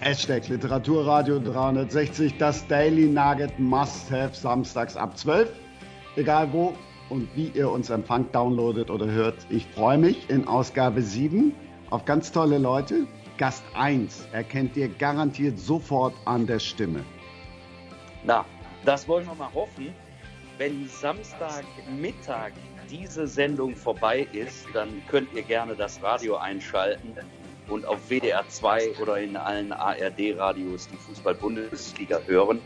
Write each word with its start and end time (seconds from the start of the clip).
Hashtag 0.00 0.48
Literaturradio 0.48 1.40
360, 1.40 2.38
das 2.38 2.64
Daily 2.68 3.06
Nugget 3.06 3.58
Must 3.58 4.08
Have 4.12 4.32
samstags 4.32 4.96
ab 4.96 5.18
12. 5.18 5.52
Egal 6.14 6.52
wo 6.52 6.72
und 7.08 7.28
wie 7.34 7.48
ihr 7.48 7.68
uns 7.68 7.90
empfangt, 7.90 8.32
downloadet 8.32 8.90
oder 8.90 9.06
hört. 9.06 9.34
Ich 9.50 9.66
freue 9.66 9.98
mich 9.98 10.30
in 10.30 10.46
Ausgabe 10.46 11.02
7 11.02 11.52
auf 11.90 12.04
ganz 12.04 12.30
tolle 12.30 12.58
Leute. 12.58 13.08
Gast 13.38 13.64
1 13.74 14.28
erkennt 14.30 14.76
ihr 14.76 14.88
garantiert 14.88 15.58
sofort 15.58 16.14
an 16.26 16.46
der 16.46 16.60
Stimme. 16.60 17.04
Na, 18.22 18.44
das 18.84 19.08
wollen 19.08 19.26
wir 19.26 19.34
mal 19.34 19.52
hoffen. 19.52 19.92
Wenn 20.58 20.88
Samstagmittag 20.88 22.52
diese 22.88 23.26
Sendung 23.26 23.74
vorbei 23.74 24.28
ist, 24.32 24.64
dann 24.74 25.02
könnt 25.08 25.32
ihr 25.34 25.42
gerne 25.42 25.74
das 25.74 26.00
Radio 26.04 26.36
einschalten 26.36 27.16
und 27.68 27.84
auf 27.86 28.08
WDR 28.08 28.48
2 28.48 28.98
oder 29.00 29.18
in 29.18 29.36
allen 29.36 29.72
ARD-Radios 29.72 30.88
die 30.88 30.96
Fußball-Bundesliga 30.96 32.20
hören. 32.26 32.60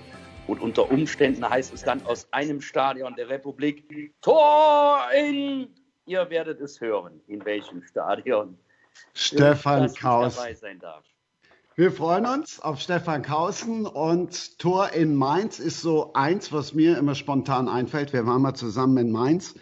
Und 0.46 0.60
unter 0.60 0.90
Umständen 0.90 1.48
heißt 1.48 1.72
es 1.72 1.82
dann 1.82 2.04
aus 2.06 2.26
einem 2.32 2.60
Stadion 2.60 3.14
der 3.14 3.28
Republik 3.28 4.12
Tor 4.20 5.00
in. 5.16 5.68
Ihr 6.06 6.28
werdet 6.30 6.60
es 6.60 6.80
hören, 6.80 7.20
in 7.28 7.44
welchem 7.44 7.82
Stadion 7.84 8.58
Stefan 9.14 9.92
Kaus. 9.94 10.36
dabei 10.36 10.54
sein 10.54 10.78
darf. 10.80 11.04
Wir 11.74 11.90
freuen 11.90 12.26
uns 12.26 12.60
auf 12.60 12.80
Stefan 12.80 13.22
Kausen 13.22 13.86
und 13.86 14.58
Tor 14.58 14.90
in 14.90 15.14
Mainz 15.14 15.58
ist 15.58 15.80
so 15.80 16.12
eins, 16.12 16.52
was 16.52 16.74
mir 16.74 16.98
immer 16.98 17.14
spontan 17.14 17.66
einfällt. 17.68 18.12
Wir 18.12 18.26
waren 18.26 18.42
mal 18.42 18.54
zusammen 18.54 18.98
in 18.98 19.10
Mainz 19.10 19.54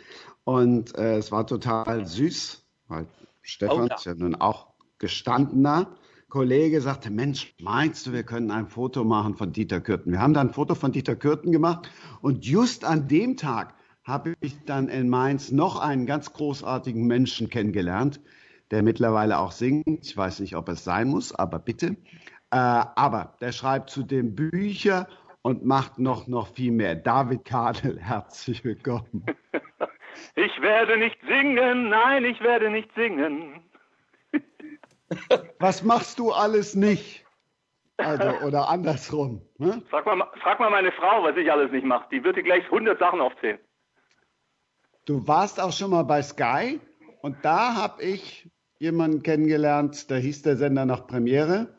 und 0.45 0.97
äh, 0.99 1.19
es 1.19 1.31
war 1.31 1.47
total 1.47 2.07
süß, 2.07 2.65
weil 2.89 3.07
Stefan 3.43 3.83
oh, 3.83 3.87
ja. 3.87 3.95
ist 3.95 4.07
ja 4.07 4.15
nun 4.15 4.35
auch 4.35 4.71
gestandener 5.01 5.89
Kollege 6.29 6.81
sagte, 6.81 7.11
Mensch, 7.11 7.53
meinst 7.61 8.07
du, 8.07 8.13
wir 8.13 8.23
können 8.23 8.53
ein 8.53 8.69
Foto 8.69 9.03
machen 9.03 9.35
von 9.35 9.53
Dieter 9.53 9.81
Kürten? 9.81 10.13
Wir 10.13 10.21
haben 10.21 10.35
dann 10.35 10.49
ein 10.49 10.55
Foto 10.55 10.77
von 10.77 10.93
Dieter 10.93 11.17
Kürten 11.17 11.51
gemacht 11.51 11.91
und 12.23 12.47
just 12.47 12.85
an 12.85 13.09
dem 13.09 13.37
Tag 13.37 13.75
habe 14.05 14.35
ich 14.41 14.65
dann 14.65 14.89
in 14.89 15.09
Mainz 15.09 15.51
noch 15.51 15.81
einen 15.81 16.07
ganz 16.07 16.33
großartigen 16.33 17.07
Menschen 17.07 17.51
kennengelernt, 17.51 18.21
der 18.71 18.85
mittlerweile 18.85 19.39
auch 19.39 19.51
singt. 19.51 20.07
Ich 20.07 20.17
weiß 20.17 20.39
nicht, 20.41 20.55
ob 20.55 20.69
es 20.69 20.85
sein 20.85 21.09
muss, 21.09 21.35
aber 21.35 21.59
bitte. 21.59 21.97
Äh, 22.53 22.57
aber 22.57 23.35
der 23.41 23.53
schreibt 23.53 23.91
zudem 23.91 24.35
Bücher 24.35 25.09
und 25.43 25.65
macht 25.65 25.99
noch, 25.99 26.29
noch 26.29 26.49
viel 26.49 26.73
mehr. 26.73 26.95
David 26.95 27.45
Kadel, 27.45 27.99
herzlich 28.01 28.65
willkommen. 28.65 29.27
Ich 30.37 30.61
werde 30.61 30.97
nicht 30.99 31.19
singen, 31.27 31.89
nein, 31.89 32.25
ich 32.25 32.41
werde 32.41 32.71
nicht 32.71 32.91
singen. 32.95 33.63
Was 35.59 35.83
machst 35.83 36.19
du 36.19 36.33
alles 36.33 36.75
nicht? 36.75 37.25
Also, 37.97 38.47
oder 38.47 38.69
andersrum. 38.69 39.43
Ne? 39.59 39.83
Frag, 39.91 40.07
mal, 40.07 40.27
frag 40.43 40.59
mal 40.59 40.71
meine 40.71 40.93
Frau, 40.93 41.23
was 41.23 41.37
ich 41.37 41.51
alles 41.51 41.71
nicht 41.71 41.85
mache. 41.85 42.07
Die 42.11 42.25
wird 42.25 42.37
dir 42.37 42.43
gleich 42.43 42.65
100 42.65 42.99
Sachen 42.99 43.21
aufzählen. 43.21 43.59
Du 45.05 45.27
warst 45.27 45.61
auch 45.61 45.73
schon 45.73 45.91
mal 45.91 46.05
bei 46.05 46.23
Sky 46.23 46.81
und 47.21 47.37
da 47.43 47.75
habe 47.75 48.03
ich 48.03 48.49
jemanden 48.79 49.23
kennengelernt, 49.23 50.11
da 50.11 50.17
hieß 50.17 50.43
der 50.43 50.57
Sender 50.57 50.87
nach 50.87 51.07
Premiere, 51.07 51.77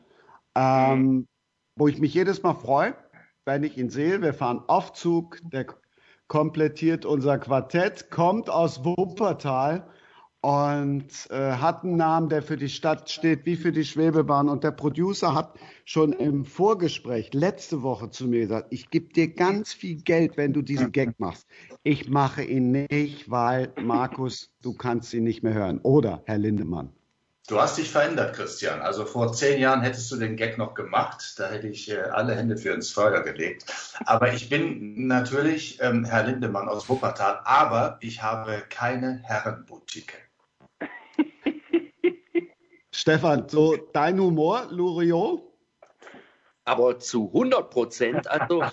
ähm, 0.56 1.02
mhm. 1.02 1.28
wo 1.75 1.88
ich 1.88 2.00
mich 2.00 2.14
jedes 2.14 2.44
Mal 2.44 2.53
freue, 2.53 2.96
wenn 3.46 3.64
ich 3.64 3.78
ihn 3.78 3.90
sehe. 3.90 4.22
Wir 4.22 4.34
fahren 4.34 4.64
Aufzug, 4.68 5.40
der 5.52 5.66
komplettiert 6.28 7.06
unser 7.06 7.40
Quartett, 7.40 8.12
kommt 8.12 8.50
aus 8.50 8.86
Wuppertal 8.86 9.90
und 10.41 11.06
äh, 11.29 11.53
hat 11.53 11.84
einen 11.84 11.97
Namen, 11.97 12.29
der 12.29 12.41
für 12.41 12.57
die 12.57 12.69
Stadt 12.69 13.09
steht, 13.12 13.46
wie 13.46 13.56
für 13.56 13.72
die 13.72 13.85
Schwebebahn. 13.85 14.50
Und 14.50 14.63
der 14.63 14.72
Producer 14.72 15.35
hat 15.35 15.53
schon 15.85 16.13
im 16.13 16.46
Vorgespräch 16.46 17.34
letzte 17.34 17.84
Woche 17.84 18.09
zu 18.09 18.28
mir 18.28 18.41
gesagt, 18.41 18.68
ich 18.72 18.90
gebe 18.90 19.13
dir 19.13 19.28
ganz 19.34 19.72
viel 19.72 20.02
Geld, 20.02 20.38
wenn 20.38 20.53
du 20.53 20.63
diesen 20.63 20.91
Gag 20.91 21.19
machst. 21.19 21.46
Ich 21.84 22.09
mache 22.09 22.44
ihn 22.44 22.72
nicht, 22.72 23.29
weil 23.29 23.72
Markus, 23.79 24.50
du 24.63 24.74
kannst 24.74 25.13
ihn 25.13 25.24
nicht 25.24 25.44
mehr 25.44 25.53
hören. 25.53 25.79
Oder 25.84 26.24
Herr 26.25 26.40
Lindemann. 26.40 26.90
Du 27.47 27.59
hast 27.59 27.78
dich 27.78 27.90
verändert, 27.90 28.35
Christian. 28.35 28.81
Also 28.81 29.06
vor 29.06 29.34
zehn 29.34 29.59
Jahren 29.59 29.81
hättest 29.81 30.12
du 30.12 30.16
den 30.16 30.38
Gag 30.38 30.58
noch 30.58 30.73
gemacht. 30.73 31.34
Da 31.38 31.50
hätte 31.50 31.68
ich 31.68 31.91
äh, 31.91 32.00
alle 32.00 32.35
Hände 32.35 32.56
für 32.56 32.72
ins 32.72 32.91
Feuer 32.91 33.22
gelegt. 33.22 33.66
Aber 34.06 34.34
ich 34.34 34.47
bin 34.50 35.08
natürlich 35.08 35.79
ähm, 35.81 36.06
Herr 36.06 36.23
Lindemann 36.23 36.69
aus 36.69 36.88
Wuppertal, 36.88 37.41
aber 37.44 37.97
ich 38.00 38.23
habe 38.23 38.63
keine 38.69 39.22
Herrenboutique. 39.23 40.21
Stefan, 43.02 43.50
so 43.50 43.76
dein 43.94 44.20
Humor, 44.20 44.68
Loriot? 44.70 45.42
Aber 46.66 47.00
zu 47.00 47.32
100 47.34 47.72
Prozent. 47.72 48.30
Also 48.30 48.64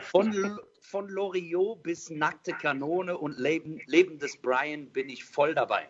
von, 0.00 0.60
von 0.80 1.08
Loriot 1.08 1.82
bis 1.82 2.08
nackte 2.08 2.52
Kanone 2.52 3.18
und 3.18 3.36
Leben, 3.36 3.80
Leben 3.86 4.20
des 4.20 4.40
Brian 4.40 4.92
bin 4.92 5.08
ich 5.08 5.24
voll 5.24 5.56
dabei. 5.56 5.88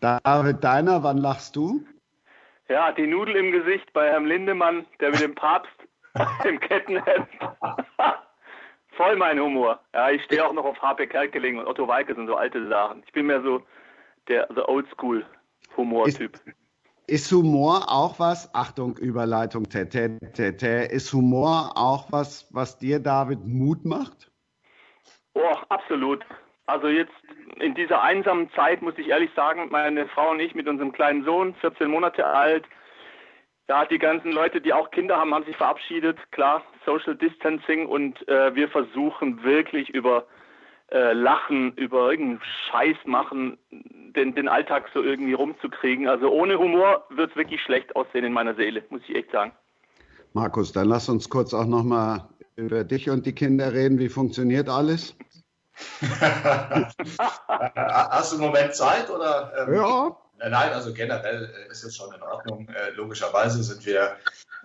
David 0.00 0.62
Deiner, 0.62 1.02
wann 1.02 1.16
lachst 1.16 1.56
du? 1.56 1.86
Ja, 2.68 2.92
die 2.92 3.06
Nudel 3.06 3.34
im 3.36 3.50
Gesicht 3.50 3.90
bei 3.94 4.10
Herrn 4.10 4.26
Lindemann, 4.26 4.84
der 5.00 5.12
mit 5.12 5.22
dem 5.22 5.34
Papst 5.34 5.72
im 6.44 6.60
Kettenhemd. 6.60 7.28
Voll 8.98 9.16
mein 9.16 9.40
Humor. 9.40 9.80
Ja, 9.94 10.10
ich 10.10 10.22
stehe 10.24 10.46
auch 10.46 10.52
noch 10.52 10.66
auf 10.66 10.82
HP 10.82 11.06
Kerkeling 11.06 11.58
und 11.58 11.66
Otto 11.66 11.88
Walke 11.88 12.14
sind 12.14 12.26
so 12.26 12.36
alte 12.36 12.68
Sachen. 12.68 13.02
Ich 13.06 13.12
bin 13.14 13.24
mehr 13.24 13.40
so 13.40 13.62
der 14.28 14.48
the 14.54 14.60
Oldschool 14.60 15.24
Humortyp. 15.76 16.34
Ist, 16.34 16.56
ist 17.06 17.32
Humor 17.32 17.84
auch 17.88 18.18
was, 18.18 18.54
Achtung, 18.54 18.96
Überleitung, 18.96 19.68
tä, 19.68 19.84
tä, 19.86 20.86
ist 20.90 21.12
Humor 21.12 21.72
auch 21.74 22.10
was, 22.10 22.48
was 22.52 22.78
dir, 22.78 23.00
David, 23.00 23.44
Mut 23.44 23.84
macht? 23.84 24.30
Oh, 25.34 25.56
absolut. 25.68 26.24
Also 26.66 26.88
jetzt 26.88 27.12
in 27.60 27.74
dieser 27.74 28.02
einsamen 28.02 28.50
Zeit 28.52 28.82
muss 28.82 28.96
ich 28.96 29.08
ehrlich 29.08 29.30
sagen, 29.34 29.68
meine 29.70 30.06
Frau 30.08 30.30
und 30.30 30.40
ich 30.40 30.54
mit 30.54 30.68
unserem 30.68 30.92
kleinen 30.92 31.24
Sohn, 31.24 31.54
14 31.56 31.90
Monate 31.90 32.24
alt, 32.24 32.64
ja, 33.68 33.84
die 33.84 33.98
ganzen 33.98 34.32
Leute, 34.32 34.60
die 34.60 34.72
auch 34.72 34.90
Kinder 34.90 35.16
haben, 35.16 35.34
haben 35.34 35.44
sich 35.44 35.56
verabschiedet. 35.56 36.18
Klar, 36.30 36.62
Social 36.84 37.14
Distancing 37.14 37.86
und 37.86 38.26
äh, 38.28 38.54
wir 38.54 38.68
versuchen 38.68 39.42
wirklich 39.42 39.90
über 39.90 40.26
äh, 40.90 41.12
Lachen, 41.12 41.72
über 41.74 42.10
irgendeinen 42.10 42.42
Scheiß 42.68 42.96
machen, 43.06 43.58
den, 44.12 44.34
den 44.34 44.48
Alltag 44.48 44.88
so 44.94 45.02
irgendwie 45.02 45.34
rumzukriegen. 45.34 46.08
Also 46.08 46.30
ohne 46.30 46.58
Humor 46.58 47.04
wird 47.10 47.30
es 47.30 47.36
wirklich 47.36 47.60
schlecht 47.62 47.94
aussehen 47.96 48.24
in 48.24 48.32
meiner 48.32 48.54
Seele, 48.54 48.84
muss 48.90 49.02
ich 49.08 49.14
echt 49.14 49.30
sagen. 49.30 49.52
Markus, 50.32 50.72
dann 50.72 50.88
lass 50.88 51.08
uns 51.08 51.28
kurz 51.28 51.52
auch 51.52 51.66
nochmal 51.66 52.28
über 52.56 52.84
dich 52.84 53.10
und 53.10 53.26
die 53.26 53.34
Kinder 53.34 53.72
reden. 53.72 53.98
Wie 53.98 54.08
funktioniert 54.08 54.68
alles? 54.68 55.14
Hast 57.86 58.32
du 58.32 58.36
einen 58.36 58.46
Moment 58.46 58.74
Zeit? 58.74 59.10
Oder, 59.10 59.52
ähm, 59.66 59.74
ja. 59.74 60.16
Nein, 60.38 60.72
also 60.72 60.92
generell 60.92 61.44
äh, 61.44 61.70
ist 61.70 61.84
es 61.84 61.96
schon 61.96 62.12
in 62.14 62.22
Ordnung. 62.22 62.68
Äh, 62.68 62.90
logischerweise 62.90 63.62
sind 63.62 63.86
wir 63.86 64.16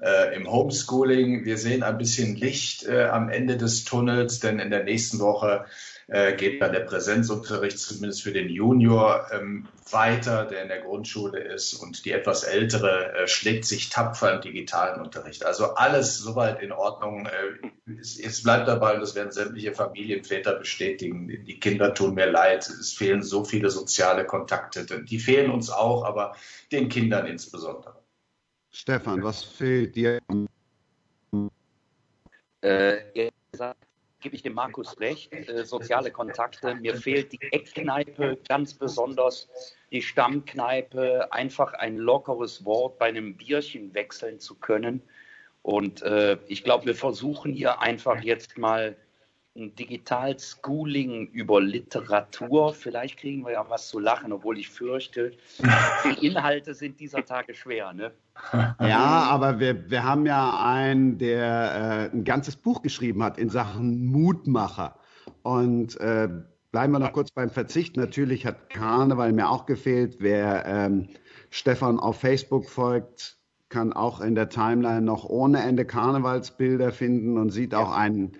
äh, 0.01 0.35
im 0.35 0.49
Homeschooling. 0.49 1.45
Wir 1.45 1.57
sehen 1.57 1.83
ein 1.83 1.97
bisschen 1.97 2.35
Licht 2.35 2.85
äh, 2.87 3.05
am 3.05 3.29
Ende 3.29 3.57
des 3.57 3.83
Tunnels, 3.83 4.39
denn 4.39 4.59
in 4.59 4.71
der 4.71 4.83
nächsten 4.83 5.19
Woche 5.19 5.65
äh, 6.07 6.35
geht 6.35 6.61
dann 6.61 6.71
der 6.71 6.81
Präsenzunterricht 6.81 7.77
zumindest 7.77 8.23
für 8.23 8.31
den 8.31 8.47
Junior 8.47 9.27
ähm, 9.31 9.67
weiter, 9.91 10.45
der 10.45 10.63
in 10.63 10.69
der 10.69 10.81
Grundschule 10.81 11.39
ist 11.39 11.73
und 11.73 12.05
die 12.05 12.11
etwas 12.11 12.43
ältere 12.43 13.13
äh, 13.13 13.27
schlägt 13.27 13.65
sich 13.65 13.89
tapfer 13.89 14.33
im 14.33 14.41
digitalen 14.41 15.01
Unterricht. 15.01 15.45
Also 15.45 15.75
alles 15.75 16.17
soweit 16.17 16.61
in 16.61 16.71
Ordnung. 16.71 17.25
Äh, 17.25 17.91
es, 17.99 18.17
es, 18.17 18.41
bleibt 18.41 18.69
dabei, 18.69 18.93
und 18.93 19.01
das 19.01 19.15
werden 19.15 19.31
sämtliche 19.31 19.73
Familienväter 19.73 20.55
bestätigen, 20.55 21.27
die 21.27 21.59
Kinder 21.59 21.93
tun 21.93 22.15
mir 22.15 22.31
leid. 22.31 22.69
Es 22.69 22.93
fehlen 22.93 23.21
so 23.21 23.43
viele 23.43 23.69
soziale 23.69 24.25
Kontakte. 24.25 24.85
Die 24.85 25.19
fehlen 25.19 25.51
uns 25.51 25.69
auch, 25.69 26.05
aber 26.05 26.35
den 26.71 26.87
Kindern 26.87 27.27
insbesondere. 27.27 27.95
Stefan, 28.71 29.23
was 29.23 29.43
fehlt 29.43 29.95
dir? 29.95 30.19
Äh, 32.61 33.29
gebe 34.27 34.35
ich 34.35 34.43
dem 34.43 34.55
Markus 34.55 34.99
recht. 34.99 35.31
Äh, 35.31 35.63
soziale 35.63 36.11
Kontakte. 36.11 36.75
Mir 36.75 36.95
fehlt 36.95 37.31
die 37.31 37.39
Eckkneipe 37.51 38.37
ganz 38.49 38.73
besonders, 38.73 39.47
die 39.89 40.01
Stammkneipe, 40.01 41.31
einfach 41.31 41.71
ein 41.71 41.95
lockeres 41.95 42.65
Wort 42.65 42.99
bei 42.99 43.05
einem 43.05 43.37
Bierchen 43.37 43.93
wechseln 43.93 44.41
zu 44.41 44.55
können. 44.55 45.01
Und 45.61 46.01
äh, 46.01 46.37
ich 46.47 46.65
glaube, 46.65 46.87
wir 46.87 46.95
versuchen 46.95 47.53
hier 47.53 47.79
einfach 47.79 48.21
jetzt 48.21 48.57
mal 48.57 48.97
ein 49.57 49.75
Digital-Schooling 49.75 51.27
über 51.31 51.59
Literatur. 51.59 52.73
Vielleicht 52.73 53.17
kriegen 53.17 53.43
wir 53.45 53.53
ja 53.53 53.65
was 53.69 53.89
zu 53.89 53.99
lachen, 53.99 54.31
obwohl 54.31 54.57
ich 54.59 54.69
fürchte, 54.69 55.31
die 56.05 56.25
Inhalte 56.27 56.73
sind 56.73 56.99
dieser 56.99 57.25
Tage 57.25 57.53
schwer. 57.53 57.93
Ne? 57.93 58.11
Ja, 58.79 59.27
aber 59.29 59.59
wir, 59.59 59.89
wir 59.89 60.03
haben 60.03 60.25
ja 60.25 60.63
einen, 60.63 61.17
der 61.17 62.09
äh, 62.13 62.15
ein 62.15 62.23
ganzes 62.23 62.55
Buch 62.55 62.81
geschrieben 62.81 63.23
hat 63.23 63.37
in 63.37 63.49
Sachen 63.49 64.05
Mutmacher. 64.05 64.99
Und 65.41 65.99
äh, 65.99 66.29
bleiben 66.71 66.93
wir 66.93 66.99
noch 66.99 67.13
kurz 67.13 67.31
beim 67.31 67.49
Verzicht. 67.49 67.97
Natürlich 67.97 68.45
hat 68.45 68.69
Karneval 68.69 69.33
mir 69.33 69.49
auch 69.49 69.65
gefehlt. 69.65 70.17
Wer 70.19 70.65
ähm, 70.65 71.09
Stefan 71.49 71.99
auf 71.99 72.19
Facebook 72.19 72.69
folgt, 72.69 73.37
kann 73.69 73.91
auch 73.91 74.21
in 74.21 74.35
der 74.35 74.49
Timeline 74.49 75.01
noch 75.01 75.25
ohne 75.25 75.61
Ende 75.61 75.85
Karnevalsbilder 75.85 76.91
finden 76.91 77.37
und 77.37 77.49
sieht 77.49 77.73
auch 77.73 77.91
einen 77.91 78.33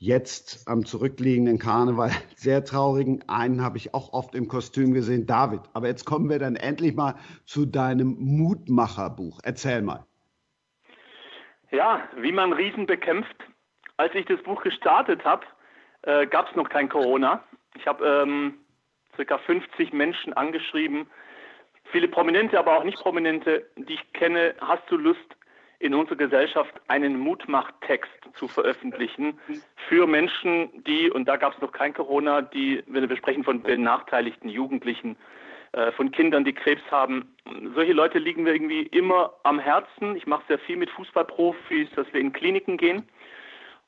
jetzt 0.00 0.66
am 0.66 0.84
zurückliegenden 0.84 1.58
Karneval 1.58 2.10
sehr 2.34 2.64
traurigen. 2.64 3.22
Einen 3.28 3.62
habe 3.62 3.76
ich 3.76 3.94
auch 3.94 4.12
oft 4.12 4.34
im 4.34 4.48
Kostüm 4.48 4.92
gesehen, 4.92 5.26
David. 5.26 5.60
Aber 5.74 5.86
jetzt 5.86 6.04
kommen 6.06 6.28
wir 6.28 6.38
dann 6.40 6.56
endlich 6.56 6.96
mal 6.96 7.14
zu 7.44 7.66
deinem 7.66 8.16
Mutmacherbuch. 8.18 9.38
Erzähl 9.44 9.82
mal. 9.82 10.04
Ja, 11.70 12.02
wie 12.16 12.32
man 12.32 12.52
Riesen 12.52 12.86
bekämpft. 12.86 13.36
Als 13.98 14.14
ich 14.14 14.24
das 14.24 14.42
Buch 14.42 14.62
gestartet 14.62 15.24
habe, 15.24 15.44
äh, 16.02 16.26
gab 16.26 16.48
es 16.48 16.56
noch 16.56 16.70
kein 16.70 16.88
Corona. 16.88 17.44
Ich 17.76 17.86
habe 17.86 18.04
ähm, 18.04 18.54
circa 19.14 19.36
50 19.36 19.92
Menschen 19.92 20.32
angeschrieben, 20.32 21.06
viele 21.92 22.08
Prominente, 22.08 22.58
aber 22.58 22.78
auch 22.78 22.84
nicht 22.84 22.98
Prominente, 22.98 23.66
die 23.76 23.94
ich 23.94 24.12
kenne. 24.14 24.54
Hast 24.62 24.82
du 24.90 24.96
Lust, 24.96 25.36
in 25.80 25.94
unserer 25.94 26.16
Gesellschaft 26.16 26.74
einen 26.88 27.18
Mutmachtext 27.18 28.12
zu 28.34 28.46
veröffentlichen 28.48 29.40
für 29.88 30.06
Menschen, 30.06 30.68
die, 30.84 31.10
und 31.10 31.26
da 31.26 31.36
gab 31.36 31.54
es 31.54 31.60
noch 31.60 31.72
kein 31.72 31.94
Corona, 31.94 32.42
die, 32.42 32.84
wenn 32.86 33.08
wir 33.08 33.16
sprechen 33.16 33.44
von 33.44 33.62
benachteiligten 33.62 34.50
Jugendlichen, 34.50 35.16
äh, 35.72 35.90
von 35.92 36.10
Kindern, 36.10 36.44
die 36.44 36.52
Krebs 36.52 36.82
haben. 36.90 37.34
Solche 37.74 37.94
Leute 37.94 38.18
liegen 38.18 38.42
mir 38.42 38.52
irgendwie 38.52 38.82
immer 38.82 39.32
am 39.42 39.58
Herzen. 39.58 40.16
Ich 40.16 40.26
mache 40.26 40.42
sehr 40.48 40.58
viel 40.58 40.76
mit 40.76 40.90
Fußballprofis, 40.90 41.88
dass 41.96 42.12
wir 42.12 42.20
in 42.20 42.32
Kliniken 42.32 42.76
gehen. 42.76 43.08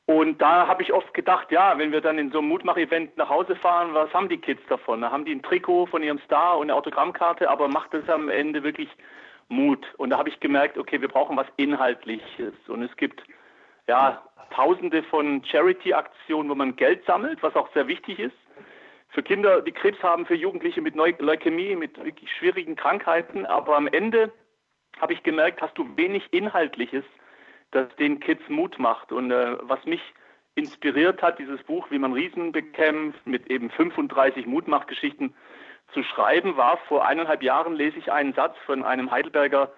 Und 0.06 0.40
da 0.40 0.66
habe 0.66 0.82
ich 0.82 0.92
oft 0.92 1.12
gedacht, 1.12 1.52
ja, 1.52 1.76
wenn 1.78 1.92
wir 1.92 2.00
dann 2.00 2.18
in 2.18 2.32
so 2.32 2.38
einem 2.38 2.48
Mutmach-Event 2.48 3.16
nach 3.18 3.28
Hause 3.28 3.54
fahren, 3.54 3.92
was 3.92 4.12
haben 4.14 4.28
die 4.28 4.38
Kids 4.38 4.62
davon? 4.68 5.02
Da 5.02 5.12
haben 5.12 5.24
die 5.24 5.32
ein 5.32 5.42
Trikot 5.42 5.86
von 5.86 6.02
ihrem 6.02 6.18
Star 6.20 6.56
und 6.56 6.64
eine 6.64 6.74
Autogrammkarte, 6.74 7.50
aber 7.50 7.68
macht 7.68 7.92
das 7.92 8.08
am 8.08 8.28
Ende 8.30 8.62
wirklich 8.62 8.88
Mut. 9.52 9.86
Und 9.98 10.10
da 10.10 10.18
habe 10.18 10.28
ich 10.28 10.40
gemerkt, 10.40 10.78
okay, 10.78 11.00
wir 11.00 11.08
brauchen 11.08 11.36
was 11.36 11.46
Inhaltliches. 11.56 12.54
Und 12.68 12.82
es 12.82 12.96
gibt 12.96 13.22
ja 13.86 14.22
tausende 14.50 15.02
von 15.04 15.44
Charity-Aktionen, 15.44 16.50
wo 16.50 16.54
man 16.54 16.76
Geld 16.76 17.04
sammelt, 17.06 17.42
was 17.42 17.54
auch 17.54 17.72
sehr 17.72 17.86
wichtig 17.86 18.18
ist. 18.18 18.36
Für 19.10 19.22
Kinder, 19.22 19.60
die 19.60 19.72
Krebs 19.72 20.02
haben, 20.02 20.26
für 20.26 20.34
Jugendliche 20.34 20.80
mit 20.80 20.94
Leukämie, 20.94 21.76
mit 21.76 22.02
wirklich 22.02 22.30
schwierigen 22.32 22.76
Krankheiten. 22.76 23.44
Aber 23.46 23.76
am 23.76 23.86
Ende 23.86 24.32
habe 25.00 25.12
ich 25.12 25.22
gemerkt, 25.22 25.60
hast 25.60 25.76
du 25.76 25.96
wenig 25.96 26.32
Inhaltliches, 26.32 27.04
das 27.70 27.94
den 27.96 28.20
Kids 28.20 28.42
Mut 28.48 28.78
macht. 28.78 29.12
Und 29.12 29.30
äh, 29.30 29.56
was 29.62 29.84
mich 29.84 30.00
inspiriert 30.54 31.22
hat, 31.22 31.38
dieses 31.38 31.62
Buch, 31.62 31.90
wie 31.90 31.98
man 31.98 32.12
Riesen 32.12 32.52
bekämpft, 32.52 33.26
mit 33.26 33.50
eben 33.50 33.70
35 33.70 34.46
Mutmachgeschichten, 34.46 35.34
zu 35.92 36.02
schreiben 36.02 36.56
war. 36.56 36.78
Vor 36.88 37.06
eineinhalb 37.06 37.42
Jahren 37.42 37.74
lese 37.74 37.98
ich 37.98 38.10
einen 38.10 38.32
Satz 38.34 38.56
von 38.66 38.82
einem 38.84 39.10
Heidelberger 39.10 39.72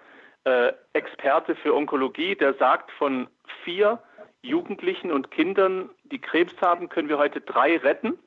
äh, 0.45 0.73
Experte 0.93 1.55
für 1.55 1.75
Onkologie, 1.75 2.35
der 2.35 2.53
sagt, 2.55 2.91
von 2.91 3.27
vier 3.63 3.99
Jugendlichen 4.41 5.11
und 5.11 5.31
Kindern, 5.31 5.89
die 6.03 6.19
Krebs 6.19 6.53
haben, 6.61 6.89
können 6.89 7.09
wir 7.09 7.17
heute 7.17 7.41
drei 7.41 7.77
retten. 7.77 8.17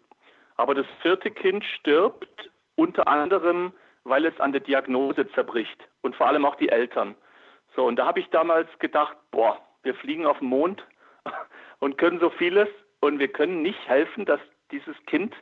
Aber 0.56 0.74
das 0.74 0.86
vierte 1.00 1.30
Kind 1.30 1.64
stirbt 1.64 2.50
unter 2.74 3.06
anderem, 3.06 3.72
weil 4.04 4.26
es 4.26 4.38
an 4.40 4.52
der 4.52 4.60
Diagnose 4.60 5.28
zerbricht 5.32 5.88
und 6.02 6.16
vor 6.16 6.26
allem 6.26 6.44
auch 6.44 6.56
die 6.56 6.68
Eltern. 6.68 7.14
So, 7.76 7.86
und 7.86 7.96
da 7.96 8.06
habe 8.06 8.20
ich 8.20 8.28
damals 8.30 8.68
gedacht, 8.80 9.16
boah, 9.30 9.60
wir 9.82 9.94
fliegen 9.94 10.26
auf 10.26 10.38
den 10.40 10.48
Mond 10.48 10.84
und 11.78 11.98
können 11.98 12.18
so 12.18 12.30
vieles 12.30 12.68
und 13.00 13.18
wir 13.20 13.28
können 13.28 13.62
nicht 13.62 13.88
helfen, 13.88 14.24
dass 14.24 14.40
dieses 14.72 14.96
Kind 15.06 15.34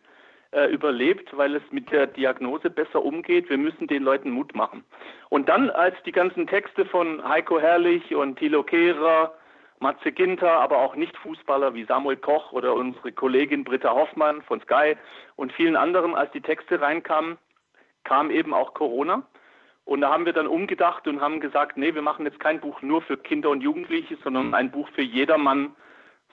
äh, 0.57 0.73
überlebt, 0.73 1.37
weil 1.37 1.55
es 1.55 1.63
mit 1.71 1.93
der 1.93 2.07
Diagnose 2.07 2.71
besser 2.71 3.05
umgeht. 3.05 3.51
Wir 3.51 3.59
müssen 3.59 3.87
den 3.89 4.03
Leuten 4.03 4.31
Mut 4.31 4.55
machen. 4.55 4.85
Und 5.29 5.51
dann, 5.51 5.69
als 5.69 5.95
die 6.07 6.13
ganzen 6.13 6.47
Texte 6.47 6.87
von 6.87 7.23
Heiko 7.29 7.61
Herrlich 7.61 8.15
und 8.15 8.39
Thilo 8.39 8.63
Kehrer, 8.63 9.35
Matze 9.81 10.13
Ginter, 10.13 10.53
aber 10.53 10.79
auch 10.79 10.97
Nicht-Fußballer 10.97 11.75
wie 11.75 11.85
Samuel 11.85 12.17
Koch 12.17 12.53
oder 12.53 12.73
unsere 12.73 13.13
Kollegin 13.13 13.65
Britta 13.65 13.91
Hoffmann 13.91 14.41
von 14.43 14.63
Sky 14.63 14.97
und 15.37 15.53
vielen 15.53 15.77
anderen, 15.77 16.15
als 16.15 16.33
die 16.33 16.41
Texte 16.41 16.81
reinkamen, 16.81 17.37
kam 18.05 18.31
eben 18.31 18.55
auch 18.55 18.73
Corona. 18.73 19.27
Und 19.85 20.01
da 20.01 20.11
haben 20.11 20.25
wir 20.25 20.33
dann 20.33 20.47
umgedacht 20.47 21.07
und 21.07 21.21
haben 21.21 21.39
gesagt, 21.39 21.77
nee, 21.77 21.95
wir 21.95 22.01
machen 22.01 22.25
jetzt 22.25 22.41
kein 22.41 22.61
Buch 22.61 22.81
nur 22.81 23.03
für 23.03 23.19
Kinder 23.19 23.51
und 23.51 23.61
Jugendliche, 23.61 24.17
sondern 24.25 24.55
ein 24.55 24.71
Buch 24.71 24.89
für 24.95 25.03
jedermann, 25.03 25.77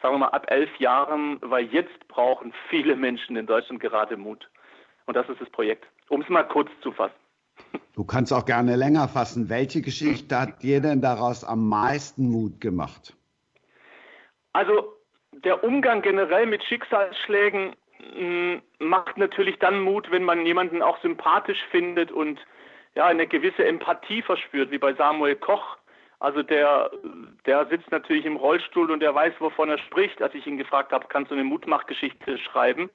sagen 0.03 0.15
wir 0.15 0.19
mal, 0.19 0.27
ab 0.27 0.45
elf 0.49 0.69
Jahren, 0.79 1.39
weil 1.41 1.65
jetzt 1.67 2.07
brauchen 2.09 2.53
viele 2.69 2.95
Menschen 2.95 3.37
in 3.37 3.47
Deutschland 3.47 3.79
gerade 3.79 4.17
Mut. 4.17 4.49
Und 5.05 5.15
das 5.15 5.27
ist 5.29 5.39
das 5.41 5.49
Projekt. 5.49 5.85
Um 6.09 6.21
es 6.21 6.29
mal 6.29 6.43
kurz 6.43 6.69
zu 6.81 6.91
fassen. 6.91 7.15
Du 7.95 8.03
kannst 8.03 8.33
auch 8.33 8.45
gerne 8.45 8.75
länger 8.75 9.07
fassen. 9.07 9.49
Welche 9.49 9.81
Geschichte 9.81 10.37
hat 10.37 10.61
dir 10.61 10.81
denn 10.81 11.01
daraus 11.01 11.45
am 11.45 11.69
meisten 11.69 12.29
Mut 12.29 12.59
gemacht? 12.59 13.15
Also 14.51 14.93
der 15.31 15.63
Umgang 15.63 16.01
generell 16.01 16.47
mit 16.47 16.63
Schicksalsschlägen 16.65 17.75
mh, 18.17 18.21
mm, 18.21 18.61
macht 18.79 19.17
natürlich 19.17 19.57
dann 19.59 19.79
Mut, 19.79 20.11
wenn 20.11 20.23
man 20.23 20.45
jemanden 20.45 20.81
auch 20.81 20.99
sympathisch 21.01 21.63
findet 21.71 22.11
und 22.11 22.39
ja 22.95 23.05
eine 23.05 23.25
gewisse 23.25 23.65
Empathie 23.65 24.21
verspürt, 24.21 24.69
wie 24.69 24.77
bei 24.79 24.93
Samuel 24.95 25.35
Koch, 25.37 25.77
also 26.23 26.41
der, 26.41 26.89
der 27.45 27.65
sitzt 27.65 27.91
natürlich 27.91 28.23
im 28.23 28.37
Rollstuhl 28.37 28.89
und 28.91 29.01
der 29.01 29.13
weiß, 29.13 29.33
wovon 29.39 29.67
er 29.67 29.77
spricht. 29.77 30.21
Als 30.21 30.33
ich 30.33 30.47
ihn 30.47 30.57
gefragt 30.57 30.93
habe, 30.93 31.07
kannst 31.09 31.31
du 31.31 31.35
eine 31.35 31.43
Mutmachgeschichte 31.43 32.37
schreiben? 32.37 32.89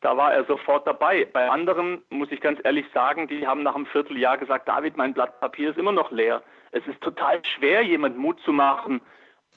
Da 0.00 0.16
war 0.16 0.32
er 0.32 0.44
sofort 0.44 0.86
dabei. 0.86 1.24
Bei 1.24 1.50
anderen 1.50 2.02
muss 2.08 2.30
ich 2.30 2.40
ganz 2.40 2.60
ehrlich 2.62 2.86
sagen, 2.94 3.26
die 3.26 3.44
haben 3.48 3.64
nach 3.64 3.74
einem 3.74 3.86
Vierteljahr 3.86 4.38
gesagt, 4.38 4.68
David, 4.68 4.96
mein 4.96 5.12
Blatt 5.12 5.40
Papier 5.40 5.70
ist 5.70 5.78
immer 5.78 5.90
noch 5.90 6.12
leer. 6.12 6.40
Es 6.70 6.86
ist 6.86 7.00
total 7.00 7.44
schwer, 7.44 7.82
jemand 7.82 8.16
Mut 8.16 8.38
zu 8.42 8.52
machen, 8.52 9.00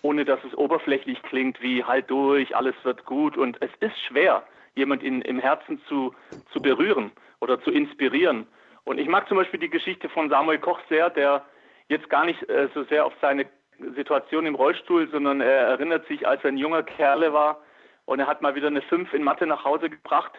ohne 0.02 0.26
dass 0.26 0.44
es 0.44 0.58
oberflächlich 0.58 1.22
klingt 1.22 1.62
wie 1.62 1.84
halt 1.84 2.10
durch, 2.10 2.56
alles 2.56 2.74
wird 2.82 3.06
gut. 3.06 3.38
Und 3.38 3.62
es 3.62 3.70
ist 3.82 4.00
schwer, 4.00 4.42
jemand 4.74 5.04
in, 5.04 5.22
im 5.22 5.38
Herzen 5.38 5.80
zu, 5.88 6.16
zu 6.52 6.60
berühren 6.60 7.12
oder 7.40 7.62
zu 7.62 7.70
inspirieren. 7.70 8.48
Und 8.84 8.98
ich 8.98 9.08
mag 9.08 9.28
zum 9.28 9.38
Beispiel 9.38 9.60
die 9.60 9.70
Geschichte 9.70 10.10
von 10.10 10.28
Samuel 10.28 10.58
Koch 10.58 10.80
sehr, 10.90 11.12
der 11.12 11.46
jetzt 11.92 12.10
gar 12.10 12.26
nicht 12.26 12.42
äh, 12.50 12.70
so 12.74 12.84
sehr 12.86 13.06
auf 13.06 13.14
seine 13.22 13.46
Situation 13.96 14.46
im 14.46 14.56
Rollstuhl, 14.56 15.10
sondern 15.12 15.42
er 15.42 15.68
erinnert 15.68 16.08
sich, 16.08 16.28
als 16.28 16.44
er 16.44 16.50
ein 16.50 16.58
junger 16.58 16.84
Kerle 16.84 17.34
war 17.34 17.62
und 18.06 18.20
er 18.20 18.28
hat 18.28 18.42
mal 18.42 18.56
wieder 18.56 18.68
eine 18.68 18.82
5 18.82 19.14
in 19.14 19.24
Mathe 19.24 19.46
nach 19.46 19.64
Hause 19.64 19.90
gebracht 19.90 20.32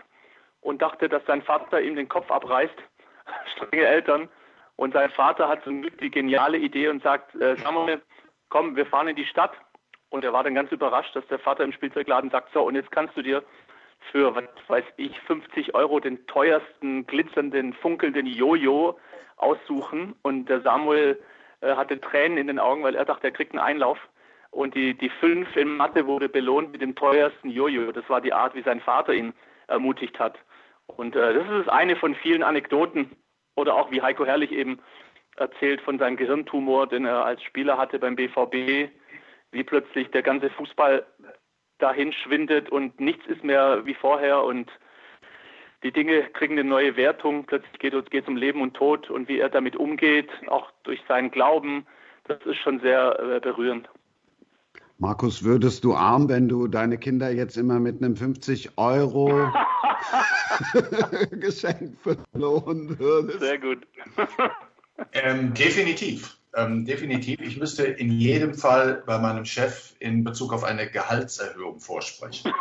und 0.61 0.82
dachte, 0.82 1.09
dass 1.09 1.25
sein 1.26 1.42
Vater 1.42 1.80
ihm 1.80 1.97
den 1.97 2.09
Kopf 2.09 2.30
abreißt. 2.30 2.75
Strenge 3.56 3.87
Eltern. 3.87 4.28
Und 4.76 4.94
sein 4.94 5.11
Vater 5.11 5.49
hat 5.49 5.62
so 5.64 5.71
die 5.71 6.11
geniale 6.11 6.59
Idee 6.59 6.88
und 6.88 7.02
sagt, 7.02 7.35
äh, 7.37 7.56
Samuel, 7.56 8.00
komm, 8.49 8.75
wir 8.75 8.87
fahren 8.87 9.09
in 9.09 9.16
die 9.16 9.26
Stadt. 9.26 9.52
Und 10.11 10.25
er 10.25 10.32
war 10.32 10.44
dann 10.44 10.54
ganz 10.54 10.73
überrascht, 10.73 11.14
dass 11.14 11.26
der 11.28 11.38
Vater 11.38 11.64
im 11.64 11.73
Spielzeugladen 11.73 12.30
sagt, 12.30 12.52
so, 12.52 12.62
und 12.62 12.75
jetzt 12.75 12.90
kannst 12.90 13.16
du 13.16 13.23
dir 13.23 13.42
für, 14.11 14.35
was 14.35 14.44
weiß 14.68 14.85
ich, 14.97 15.18
50 15.21 15.75
Euro 15.75 16.00
den 16.00 16.26
teuersten, 16.26 17.06
glitzernden, 17.06 17.73
funkelnden 17.75 18.26
Jojo 18.26 18.99
aussuchen. 19.37 20.14
Und 20.23 20.47
der 20.47 20.61
Samuel 20.62 21.18
hatte 21.62 22.00
Tränen 22.00 22.38
in 22.38 22.47
den 22.47 22.59
Augen, 22.59 22.83
weil 22.83 22.95
er 22.95 23.04
dachte, 23.04 23.28
er 23.28 23.33
kriegt 23.33 23.52
einen 23.52 23.61
Einlauf. 23.61 23.99
Und 24.50 24.75
die, 24.75 24.95
die 24.95 25.09
fünf 25.09 25.57
in 25.57 25.76
Mathe 25.76 26.07
wurde 26.07 26.28
belohnt 26.28 26.73
mit 26.73 26.83
dem 26.83 26.95
teuersten 26.95 27.49
Jojo. 27.49 27.90
Das 27.92 28.09
war 28.11 28.21
die 28.21 28.35
Art, 28.35 28.54
wie 28.54 28.62
sein 28.62 28.81
Vater 28.81 29.14
ihn 29.14 29.33
ermutigt 29.66 30.19
hat. 30.19 30.38
Und 30.87 31.16
äh, 31.16 31.33
das 31.33 31.49
ist 31.61 31.71
eine 31.71 31.97
von 31.97 32.14
vielen 32.14 32.42
Anekdoten. 32.42 33.11
Oder 33.54 33.75
auch 33.75 33.90
wie 33.90 34.02
Heiko 34.02 34.25
Herrlich 34.25 34.52
eben 34.52 34.81
erzählt 35.37 35.81
von 35.81 35.99
seinem 35.99 36.16
Gehirntumor, 36.16 36.87
den 36.87 37.07
er 37.07 37.25
als 37.25 37.42
Spieler 37.42 37.78
hatte 37.78 37.99
beim 37.99 38.16
BVB, 38.16 38.90
wie 39.50 39.64
plötzlich 39.64 40.11
der 40.11 40.23
ganze 40.23 40.50
Fußball 40.50 41.07
dahin 41.78 42.12
schwindet 42.12 42.71
und 42.71 43.00
nichts 43.00 43.26
ist 43.26 43.42
mehr 43.42 43.85
wie 43.85 43.95
vorher 43.95 44.45
und 44.45 44.71
die 45.83 45.93
Dinge 45.93 46.23
kriegen 46.33 46.59
eine 46.59 46.69
neue 46.69 46.97
Wertung. 46.97 47.45
Plötzlich 47.45 47.79
geht 47.79 47.95
es 47.95 48.29
um 48.29 48.37
Leben 48.37 48.62
und 48.62 48.75
Tod 48.75 49.11
und 49.11 49.29
wie 49.29 49.39
er 49.39 49.49
damit 49.49 49.77
umgeht, 49.77 50.29
auch 50.49 50.71
durch 50.85 51.01
seinen 51.09 51.31
Glauben. 51.31 51.87
Das 52.25 52.39
ist 52.45 52.59
schon 52.59 52.81
sehr 52.81 53.19
äh, 53.19 53.41
berührend. 53.41 53.89
Markus, 54.99 55.43
würdest 55.43 55.83
du 55.83 55.95
arm, 55.95 56.29
wenn 56.29 56.49
du 56.49 56.69
deine 56.69 56.97
Kinder 56.97 57.31
jetzt 57.31 57.57
immer 57.57 57.81
mit 57.81 58.01
einem 58.01 58.15
50 58.15 58.79
Euro 58.79 59.29
Geschenk 61.31 61.97
verloren 62.01 62.99
würdest? 62.99 63.41
Sehr 63.41 63.59
gut. 63.59 63.87
ähm, 65.12 65.55
definitiv. 65.55 66.37
Ähm, 66.55 66.85
definitiv. 66.85 67.41
Ich 67.41 67.59
müsste 67.59 67.85
in 67.85 68.12
jedem 68.12 68.55
Fall 68.55 69.03
bei 69.07 69.19
meinem 69.19 69.45
Chef 69.45 69.95
in 70.01 70.23
Bezug 70.23 70.53
auf 70.53 70.65
eine 70.65 70.89
Gehaltserhöhung 70.89 71.81
vorsprechen. 71.81 72.53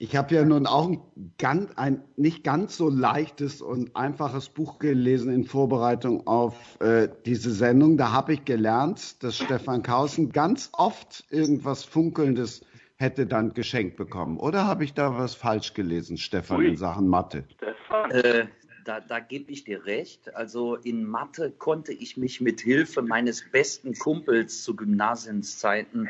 Ich 0.00 0.14
habe 0.14 0.32
ja 0.36 0.44
nun 0.44 0.66
auch 0.66 0.88
ein, 0.88 1.00
ganz, 1.38 1.72
ein, 1.74 2.04
nicht 2.16 2.44
ganz 2.44 2.76
so 2.76 2.88
leichtes 2.88 3.60
und 3.60 3.96
einfaches 3.96 4.48
Buch 4.48 4.78
gelesen 4.78 5.32
in 5.32 5.42
Vorbereitung 5.44 6.24
auf 6.28 6.80
äh, 6.80 7.08
diese 7.26 7.50
Sendung. 7.50 7.96
Da 7.96 8.12
habe 8.12 8.34
ich 8.34 8.44
gelernt, 8.44 9.24
dass 9.24 9.36
Stefan 9.36 9.82
Kausen 9.82 10.30
ganz 10.30 10.70
oft 10.72 11.24
irgendwas 11.30 11.82
Funkelndes 11.82 12.64
hätte 12.94 13.26
dann 13.26 13.54
geschenkt 13.54 13.96
bekommen. 13.96 14.38
Oder 14.38 14.66
habe 14.66 14.84
ich 14.84 14.94
da 14.94 15.18
was 15.18 15.34
falsch 15.34 15.74
gelesen, 15.74 16.16
Stefan, 16.16 16.58
Ui. 16.58 16.68
in 16.68 16.76
Sachen 16.76 17.08
Mathe? 17.08 17.44
Äh, 18.10 18.46
da, 18.84 19.00
da 19.00 19.18
gebe 19.18 19.50
ich 19.50 19.64
dir 19.64 19.84
recht. 19.84 20.34
Also 20.34 20.76
in 20.76 21.04
Mathe 21.04 21.50
konnte 21.50 21.92
ich 21.92 22.16
mich 22.16 22.40
mit 22.40 22.60
Hilfe 22.60 23.02
meines 23.02 23.44
besten 23.50 23.94
Kumpels 23.94 24.62
zu 24.62 24.76
Gymnasienszeiten 24.76 26.08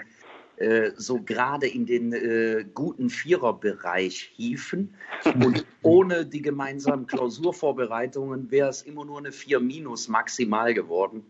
äh, 0.59 0.93
so 0.97 1.23
gerade 1.23 1.69
in 1.69 1.87
den 1.87 2.13
äh, 2.13 2.65
guten 2.75 3.11
Viererbereich 3.11 4.33
hieven. 4.35 4.95
Und 5.25 5.65
ohne 5.83 6.27
die 6.27 6.43
gemeinsamen 6.43 7.07
Klausurvorbereitungen 7.07 8.51
wäre 8.51 8.69
es 8.69 8.83
immer 8.83 9.05
nur 9.05 9.19
eine 9.19 9.33
4 9.33 9.61
minus 9.61 10.09
maximal 10.09 10.75
geworden. 10.75 11.25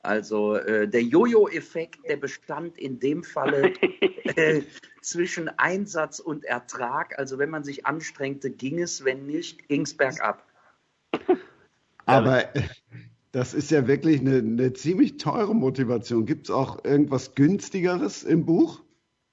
Also 0.00 0.56
äh, 0.56 0.86
der 0.86 1.02
Jojo-Effekt, 1.02 1.98
der 2.08 2.16
bestand 2.16 2.78
in 2.78 3.00
dem 3.00 3.24
Falle 3.24 3.72
äh, 4.36 4.62
zwischen 5.00 5.48
Einsatz 5.58 6.20
und 6.20 6.44
Ertrag. 6.44 7.18
Also 7.18 7.38
wenn 7.38 7.50
man 7.50 7.64
sich 7.64 7.86
anstrengte, 7.86 8.50
ging 8.50 8.80
es, 8.80 9.04
wenn 9.04 9.26
nicht, 9.26 9.68
ging 9.68 9.82
es 9.82 9.96
bergab. 9.96 10.46
Aber 12.04 12.44
das 13.32 13.54
ist 13.54 13.70
ja 13.70 13.86
wirklich 13.86 14.20
eine, 14.20 14.38
eine 14.38 14.72
ziemlich 14.72 15.18
teure 15.18 15.54
Motivation. 15.54 16.26
Gibt 16.26 16.46
es 16.46 16.50
auch 16.50 16.84
irgendwas 16.84 17.34
günstigeres 17.34 18.24
im 18.24 18.46
Buch? 18.46 18.80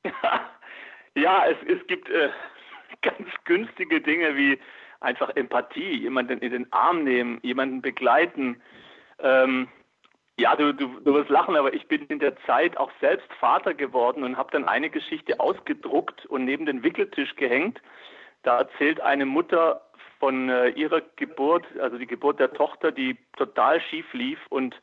ja, 1.16 1.46
es, 1.48 1.58
es 1.68 1.86
gibt 1.88 2.10
äh, 2.10 2.30
ganz 3.02 3.30
günstige 3.46 4.02
Dinge 4.02 4.36
wie 4.36 4.60
einfach 5.00 5.36
Empathie, 5.36 6.02
jemanden 6.02 6.40
in 6.40 6.52
den 6.52 6.74
Arm 6.74 7.04
nehmen, 7.04 7.40
jemanden 7.44 7.82
begleiten. 7.82 8.62
Ähm, 9.20 9.68
ja, 10.40 10.56
du, 10.56 10.74
du, 10.74 11.00
du 11.00 11.14
wirst 11.14 11.30
lachen, 11.30 11.56
aber 11.56 11.74
ich 11.74 11.88
bin 11.88 12.06
in 12.08 12.20
der 12.20 12.36
Zeit 12.46 12.78
auch 12.78 12.92
selbst 13.00 13.32
Vater 13.40 13.74
geworden 13.74 14.24
und 14.24 14.38
habe 14.38 14.52
dann 14.52 14.66
eine 14.66 14.90
Geschichte 14.90 15.40
ausgedruckt 15.40 16.26
und 16.26 16.46
neben 16.46 16.66
den 16.66 16.84
Wickeltisch 16.84 17.36
gehängt. 17.36 17.82
Da 18.42 18.60
erzählt 18.60 19.00
eine 19.00 19.26
Mutter 19.26 19.82
von 20.24 20.48
äh, 20.48 20.70
ihrer 20.70 21.02
Geburt, 21.18 21.66
also 21.82 21.98
die 21.98 22.08
Geburt 22.08 22.40
der 22.40 22.54
Tochter, 22.54 22.94
die 22.94 23.18
total 23.36 23.82
schief 23.82 24.06
lief 24.14 24.40
und 24.48 24.74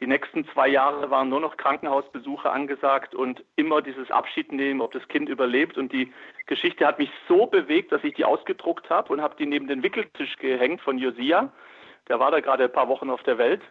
die 0.00 0.08
nächsten 0.08 0.44
zwei 0.48 0.66
Jahre 0.66 1.08
waren 1.08 1.28
nur 1.28 1.38
noch 1.38 1.56
Krankenhausbesuche 1.56 2.50
angesagt 2.50 3.14
und 3.14 3.44
immer 3.54 3.80
dieses 3.80 4.10
Abschied 4.10 4.50
nehmen, 4.50 4.80
ob 4.80 4.90
das 4.90 5.06
Kind 5.06 5.28
überlebt. 5.28 5.78
Und 5.78 5.92
die 5.92 6.12
Geschichte 6.46 6.84
hat 6.84 6.98
mich 6.98 7.12
so 7.28 7.46
bewegt, 7.46 7.92
dass 7.92 8.02
ich 8.02 8.14
die 8.14 8.24
ausgedruckt 8.24 8.90
habe 8.90 9.12
und 9.12 9.22
habe 9.22 9.36
die 9.38 9.46
neben 9.46 9.68
den 9.68 9.84
Wickeltisch 9.84 10.36
gehängt 10.38 10.80
von 10.80 10.98
Josia. 10.98 11.52
Der 12.08 12.18
war 12.18 12.32
da 12.32 12.40
gerade 12.40 12.64
ein 12.64 12.72
paar 12.72 12.88
Wochen 12.88 13.08
auf 13.08 13.22
der 13.22 13.38
Welt 13.38 13.62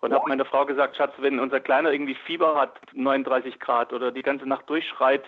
und 0.00 0.12
habe 0.12 0.28
meiner 0.28 0.46
Frau 0.46 0.66
gesagt, 0.66 0.96
Schatz, 0.96 1.12
wenn 1.18 1.38
unser 1.38 1.60
Kleiner 1.60 1.92
irgendwie 1.92 2.16
Fieber 2.26 2.56
hat, 2.56 2.80
39 2.92 3.60
Grad 3.60 3.92
oder 3.92 4.10
die 4.10 4.22
ganze 4.22 4.48
Nacht 4.48 4.68
durchschreit, 4.68 5.22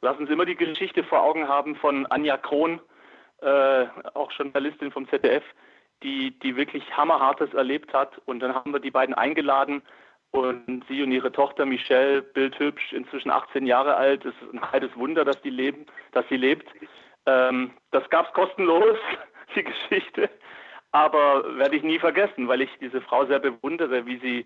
lass 0.00 0.18
uns 0.18 0.28
immer 0.28 0.44
die 0.44 0.56
Geschichte 0.56 1.04
vor 1.04 1.22
Augen 1.22 1.46
haben 1.46 1.76
von 1.76 2.06
Anja 2.06 2.36
Krohn, 2.36 2.80
äh, 3.42 3.86
auch 4.14 4.30
Journalistin 4.32 4.90
vom 4.90 5.08
ZDF, 5.08 5.44
die, 6.02 6.38
die 6.38 6.56
wirklich 6.56 6.96
Hammerhartes 6.96 7.54
erlebt 7.54 7.92
hat. 7.92 8.20
Und 8.26 8.40
dann 8.40 8.54
haben 8.54 8.72
wir 8.72 8.80
die 8.80 8.90
beiden 8.90 9.14
eingeladen 9.14 9.82
und 10.30 10.84
sie 10.88 11.02
und 11.02 11.12
ihre 11.12 11.32
Tochter 11.32 11.66
Michelle, 11.66 12.22
bildhübsch, 12.22 12.92
inzwischen 12.92 13.30
18 13.30 13.66
Jahre 13.66 13.96
alt. 13.96 14.24
Es 14.24 14.34
ist 14.42 14.52
ein 14.52 14.72
heiles 14.72 14.90
Wunder, 14.96 15.24
dass 15.24 15.40
die 15.42 15.50
leben, 15.50 15.86
dass 16.12 16.24
sie 16.28 16.36
lebt. 16.36 16.68
Ähm, 17.26 17.72
das 17.90 18.08
gab 18.10 18.28
es 18.28 18.32
kostenlos, 18.32 18.96
die 19.54 19.64
Geschichte. 19.64 20.30
Aber 20.90 21.56
werde 21.56 21.76
ich 21.76 21.82
nie 21.82 21.98
vergessen, 21.98 22.48
weil 22.48 22.62
ich 22.62 22.70
diese 22.80 23.00
Frau 23.00 23.26
sehr 23.26 23.38
bewundere, 23.38 24.06
wie 24.06 24.18
sie 24.18 24.44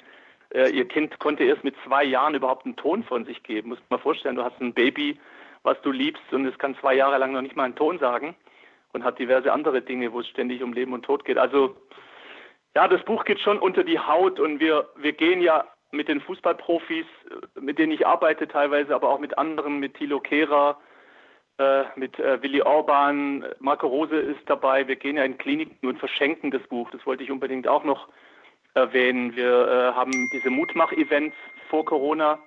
äh, 0.54 0.70
ihr 0.70 0.86
Kind 0.86 1.18
konnte 1.18 1.44
erst 1.44 1.64
mit 1.64 1.74
zwei 1.84 2.04
Jahren 2.04 2.34
überhaupt 2.34 2.66
einen 2.66 2.76
Ton 2.76 3.02
von 3.02 3.24
sich 3.24 3.42
geben. 3.42 3.70
Muss 3.70 3.78
man 3.88 4.00
vorstellen, 4.00 4.36
du 4.36 4.44
hast 4.44 4.60
ein 4.60 4.74
Baby, 4.74 5.18
was 5.62 5.80
du 5.82 5.90
liebst 5.90 6.32
und 6.32 6.46
es 6.46 6.58
kann 6.58 6.76
zwei 6.76 6.94
Jahre 6.94 7.18
lang 7.18 7.32
noch 7.32 7.42
nicht 7.42 7.56
mal 7.56 7.64
einen 7.64 7.74
Ton 7.74 7.98
sagen 7.98 8.36
und 8.96 9.04
hat 9.04 9.18
diverse 9.18 9.52
andere 9.52 9.82
Dinge, 9.82 10.12
wo 10.12 10.20
es 10.20 10.28
ständig 10.28 10.62
um 10.62 10.72
Leben 10.72 10.94
und 10.94 11.04
Tod 11.04 11.24
geht. 11.24 11.38
Also 11.38 11.76
ja, 12.74 12.88
das 12.88 13.04
Buch 13.04 13.24
geht 13.24 13.38
schon 13.40 13.58
unter 13.58 13.84
die 13.84 13.98
Haut 13.98 14.40
und 14.40 14.58
wir, 14.58 14.88
wir 14.96 15.12
gehen 15.12 15.40
ja 15.40 15.66
mit 15.92 16.08
den 16.08 16.20
Fußballprofis, 16.20 17.06
mit 17.60 17.78
denen 17.78 17.92
ich 17.92 18.06
arbeite 18.06 18.48
teilweise, 18.48 18.94
aber 18.94 19.10
auch 19.10 19.18
mit 19.18 19.38
anderen, 19.38 19.78
mit 19.78 19.94
Thilo 19.94 20.18
Kehrer, 20.18 20.78
äh, 21.58 21.84
mit 21.94 22.18
äh, 22.18 22.42
Willi 22.42 22.62
Orban, 22.62 23.44
Marco 23.60 23.86
Rose 23.86 24.16
ist 24.16 24.40
dabei. 24.46 24.88
Wir 24.88 24.96
gehen 24.96 25.16
ja 25.16 25.24
in 25.24 25.38
Kliniken 25.38 25.88
und 25.88 25.98
verschenken 25.98 26.50
das 26.50 26.62
Buch. 26.68 26.90
Das 26.90 27.04
wollte 27.06 27.22
ich 27.22 27.30
unbedingt 27.30 27.68
auch 27.68 27.84
noch 27.84 28.08
erwähnen. 28.74 29.36
Wir 29.36 29.68
äh, 29.68 29.94
haben 29.94 30.12
diese 30.32 30.50
Mutmach-Events 30.50 31.36
vor 31.68 31.84
Corona 31.84 32.38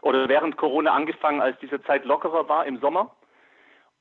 oder 0.00 0.28
während 0.28 0.56
Corona 0.56 0.92
angefangen, 0.92 1.40
als 1.40 1.58
diese 1.58 1.82
Zeit 1.82 2.04
lockerer 2.04 2.48
war 2.48 2.66
im 2.66 2.78
Sommer. 2.78 3.14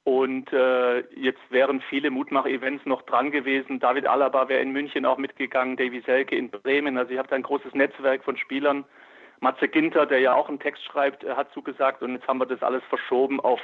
Und 0.05 0.51
äh, 0.51 0.99
jetzt 1.15 1.39
wären 1.49 1.81
viele 1.81 2.11
Mutmach-Events 2.11 2.85
noch 2.85 3.03
dran 3.03 3.31
gewesen. 3.31 3.79
David 3.79 4.05
Alaba 4.05 4.49
wäre 4.49 4.61
in 4.61 4.73
München 4.73 5.05
auch 5.05 5.17
mitgegangen, 5.17 5.77
Davy 5.77 6.01
Selke 6.01 6.35
in 6.35 6.49
Bremen. 6.49 6.97
Also 6.97 7.11
ich 7.13 7.17
habe 7.17 7.29
da 7.29 7.37
ein 7.37 7.43
großes 7.43 7.73
Netzwerk 7.73 8.23
von 8.23 8.35
Spielern. 8.37 8.83
Matze 9.39 9.69
Ginter, 9.69 10.05
der 10.05 10.19
ja 10.19 10.33
auch 10.33 10.49
einen 10.49 10.59
Text 10.59 10.83
schreibt, 10.83 11.23
hat 11.23 11.53
zugesagt. 11.53 12.01
Und 12.01 12.13
jetzt 12.13 12.27
haben 12.27 12.39
wir 12.39 12.45
das 12.45 12.61
alles 12.63 12.83
verschoben 12.89 13.39
auf 13.39 13.61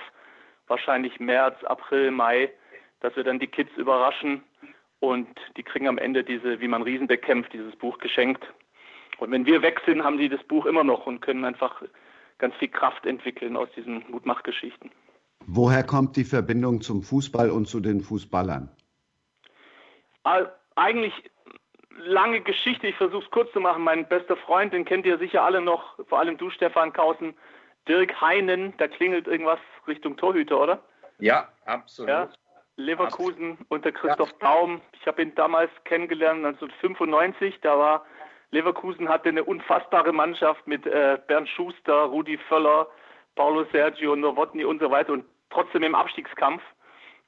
wahrscheinlich 0.67 1.19
März, 1.19 1.62
April, 1.65 2.12
Mai, 2.12 2.51
dass 3.01 3.15
wir 3.17 3.24
dann 3.25 3.39
die 3.39 3.48
Kids 3.48 3.75
überraschen. 3.75 4.43
Und 5.01 5.27
die 5.58 5.63
kriegen 5.63 5.88
am 5.88 5.98
Ende 5.98 6.24
diese, 6.24 6.62
wie 6.62 6.67
man 6.69 6.84
Riesen 6.84 7.08
bekämpft, 7.08 7.51
dieses 7.51 7.75
Buch 7.75 7.98
geschenkt. 7.98 8.46
Und 9.17 9.31
wenn 9.31 9.46
wir 9.46 9.62
weg 9.62 9.81
sind, 9.86 10.03
haben 10.03 10.17
die 10.17 10.29
das 10.29 10.43
Buch 10.43 10.65
immer 10.65 10.86
noch 10.86 11.05
und 11.05 11.19
können 11.22 11.43
einfach 11.43 11.81
ganz 12.38 12.55
viel 12.55 12.69
Kraft 12.69 13.05
entwickeln 13.05 13.58
aus 13.58 13.69
diesen 13.75 14.05
Mutmachgeschichten. 14.10 14.91
Woher 15.46 15.84
kommt 15.84 16.15
die 16.15 16.24
Verbindung 16.24 16.81
zum 16.81 17.01
Fußball 17.01 17.50
und 17.50 17.67
zu 17.67 17.79
den 17.79 18.01
Fußballern? 18.01 18.69
Eigentlich 20.75 21.13
lange 21.98 22.41
Geschichte. 22.41 22.88
Ich 22.88 22.96
versuche 22.96 23.24
es 23.24 23.31
kurz 23.31 23.51
zu 23.51 23.60
machen. 23.60 23.84
Mein 23.84 24.08
bester 24.08 24.38
Freund, 24.38 24.74
den 24.74 24.86
kennt 24.86 25.05
ihr 25.05 25.17
sicher 25.17 25.43
alle 25.43 25.62
noch, 25.62 26.00
vor 26.08 26.19
allem 26.19 26.38
du, 26.38 26.50
Stefan 26.50 26.93
Kausen, 26.93 27.34
Dirk 27.88 28.19
Heinen. 28.22 28.74
Da 28.77 28.88
klingelt 28.88 29.27
irgendwas 29.27 29.60
Richtung 29.88 30.17
Torhüter, 30.17 30.60
oder? 30.60 30.84
Ja, 31.19 31.50
absolut. 31.65 32.10
Ja, 32.10 32.29
Leverkusen 32.75 33.51
absolut. 33.51 33.72
unter 33.72 33.91
Christoph 33.91 34.31
ja. 34.41 34.48
Daum. 34.48 34.81
Ich 34.93 35.05
habe 35.08 35.22
ihn 35.22 35.36
damals 35.36 35.72
kennengelernt, 35.84 36.46
1995. 36.46 37.60
Da 37.62 37.77
war 37.77 38.05
Leverkusen 38.51 39.10
hatte 39.10 39.29
eine 39.29 39.43
unfassbare 39.43 40.13
Mannschaft 40.13 40.65
mit 40.67 40.86
äh, 40.86 41.19
Bernd 41.27 41.50
Schuster, 41.50 42.03
Rudi 42.03 42.38
Völler, 42.48 42.88
Paulo 43.36 43.65
Sergio 43.71 44.15
Nowotny 44.15 44.65
und 44.65 44.81
so 44.81 44.91
weiter 44.91 45.13
und 45.13 45.25
trotzdem 45.50 45.83
im 45.83 45.95
Abstiegskampf. 45.95 46.62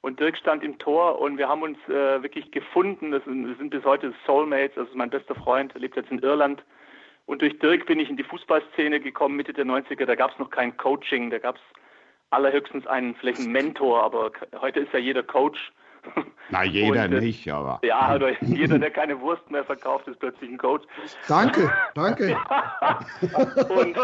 Und 0.02 0.18
Dirk 0.18 0.36
stand 0.36 0.64
im 0.64 0.78
Tor 0.78 1.20
und 1.20 1.38
wir 1.38 1.48
haben 1.48 1.62
uns 1.62 1.78
äh, 1.88 2.22
wirklich 2.22 2.50
gefunden. 2.50 3.12
Das 3.12 3.24
sind, 3.24 3.48
das 3.48 3.56
sind, 3.58 3.70
bis 3.70 3.84
heute 3.84 4.12
Soulmates. 4.26 4.74
Das 4.74 4.88
ist 4.88 4.96
mein 4.96 5.10
bester 5.10 5.36
Freund, 5.36 5.74
er 5.74 5.80
lebt 5.80 5.96
jetzt 5.96 6.10
in 6.10 6.18
Irland. 6.18 6.62
Und 7.26 7.40
durch 7.40 7.56
Dirk 7.60 7.86
bin 7.86 8.00
ich 8.00 8.10
in 8.10 8.16
die 8.16 8.24
Fußballszene 8.24 8.98
gekommen, 8.98 9.36
Mitte 9.36 9.52
der 9.52 9.64
90er. 9.64 10.04
Da 10.04 10.16
gab 10.16 10.32
es 10.32 10.38
noch 10.40 10.50
kein 10.50 10.76
Coaching, 10.76 11.30
da 11.30 11.38
gab 11.38 11.54
es 11.54 11.62
allerhöchstens 12.30 12.86
einen, 12.86 13.14
vielleicht 13.14 13.40
einen 13.40 13.52
Mentor, 13.52 14.02
aber 14.02 14.32
heute 14.60 14.80
ist 14.80 14.92
ja 14.92 14.98
jeder 14.98 15.22
Coach. 15.22 15.72
Na, 16.48 16.64
jeder 16.64 17.04
und, 17.04 17.12
äh, 17.12 17.20
nicht, 17.20 17.48
aber. 17.48 17.78
Ja, 17.84 18.14
oder 18.14 18.30
jeder, 18.42 18.78
der 18.80 18.90
keine 18.90 19.20
Wurst 19.20 19.48
mehr 19.50 19.64
verkauft, 19.64 20.08
ist 20.08 20.18
plötzlich 20.18 20.50
ein 20.50 20.58
Coach. 20.58 20.84
Danke, 21.28 21.72
danke. 21.94 22.36
und, 23.68 23.96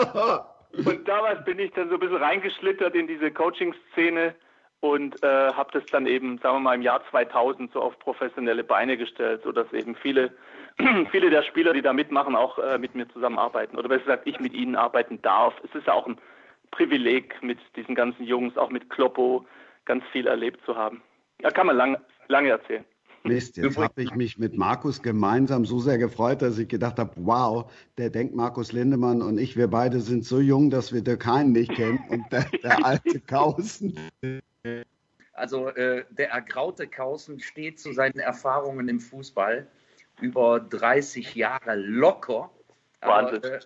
und 0.85 1.09
damals 1.09 1.45
bin 1.45 1.59
ich 1.59 1.73
dann 1.73 1.89
so 1.89 1.95
ein 1.95 2.01
bisschen 2.01 2.17
reingeschlittert 2.17 2.95
in 2.95 3.07
diese 3.07 3.31
Coaching-Szene 3.31 4.35
und 4.81 5.23
äh, 5.23 5.53
habe 5.53 5.71
das 5.73 5.85
dann 5.87 6.07
eben, 6.07 6.39
sagen 6.39 6.57
wir 6.57 6.61
mal, 6.61 6.75
im 6.75 6.83
Jahr 6.83 7.03
2000 7.11 7.73
so 7.73 7.81
auf 7.81 7.99
professionelle 7.99 8.63
Beine 8.63 8.97
gestellt, 8.97 9.43
sodass 9.43 9.73
eben 9.73 9.97
viele, 9.97 10.33
viele 11.11 11.31
der 11.31 11.43
Spieler, 11.43 11.73
die 11.73 11.83
da 11.83 11.93
mitmachen, 11.93 12.37
auch 12.37 12.59
äh, 12.59 12.79
mit 12.79 12.95
mir 12.95 13.09
zusammenarbeiten. 13.09 13.77
Oder 13.77 13.89
besser 13.89 14.05
gesagt, 14.05 14.27
ich 14.27 14.39
mit 14.39 14.55
ihnen 14.55 14.77
arbeiten 14.77 15.21
darf. 15.23 15.55
Es 15.65 15.75
ist 15.75 15.87
ja 15.87 15.95
auch 15.95 16.07
ein 16.07 16.19
Privileg, 16.71 17.43
mit 17.43 17.59
diesen 17.77 17.95
ganzen 17.95 18.25
Jungs, 18.25 18.57
auch 18.57 18.71
mit 18.71 18.89
Kloppo, 18.91 19.47
ganz 19.85 20.05
viel 20.13 20.27
erlebt 20.27 20.65
zu 20.65 20.77
haben. 20.77 21.03
Da 21.41 21.51
kann 21.51 21.67
man 21.67 21.77
lang, 21.77 21.97
lange 22.29 22.51
erzählen. 22.51 22.85
Mist, 23.25 23.57
jetzt 23.57 23.77
habe 23.77 24.03
ich 24.03 24.15
mich 24.15 24.39
mit 24.39 24.57
Markus 24.57 25.03
gemeinsam 25.03 25.65
so 25.65 25.81
sehr 25.81 25.99
gefreut, 25.99 26.43
dass 26.43 26.59
ich 26.59 26.69
gedacht 26.69 26.99
habe, 26.99 27.13
wow, 27.17 27.71
der 27.97 28.11
denkt 28.11 28.35
Markus 28.35 28.73
Lindemann 28.73 29.23
und 29.23 29.39
ich, 29.39 29.57
wir 29.57 29.69
beide 29.69 30.01
sind 30.01 30.25
so 30.25 30.41
jung, 30.41 30.71
dass 30.71 30.93
wir 30.93 31.03
Dirk 31.03 31.27
Hein 31.27 31.53
nicht 31.53 31.73
kennen 31.73 32.01
und 32.09 32.31
der, 32.33 32.47
der 32.63 32.85
alte 32.85 33.21
Kausen. 33.27 33.99
Also 35.33 35.69
äh, 35.69 36.05
der 36.11 36.31
ergraute 36.31 36.87
Kausen 36.87 37.41
steht 37.41 37.81
zu 37.81 37.93
seinen 37.93 38.19
Erfahrungen 38.19 38.89
im 38.89 39.01
Fußball 39.01 39.67
über 40.21 40.61
30 40.61 41.35
Jahre 41.35 41.77
locker. 41.77 42.51
Aber, 43.01 43.33
äh, 43.45 43.61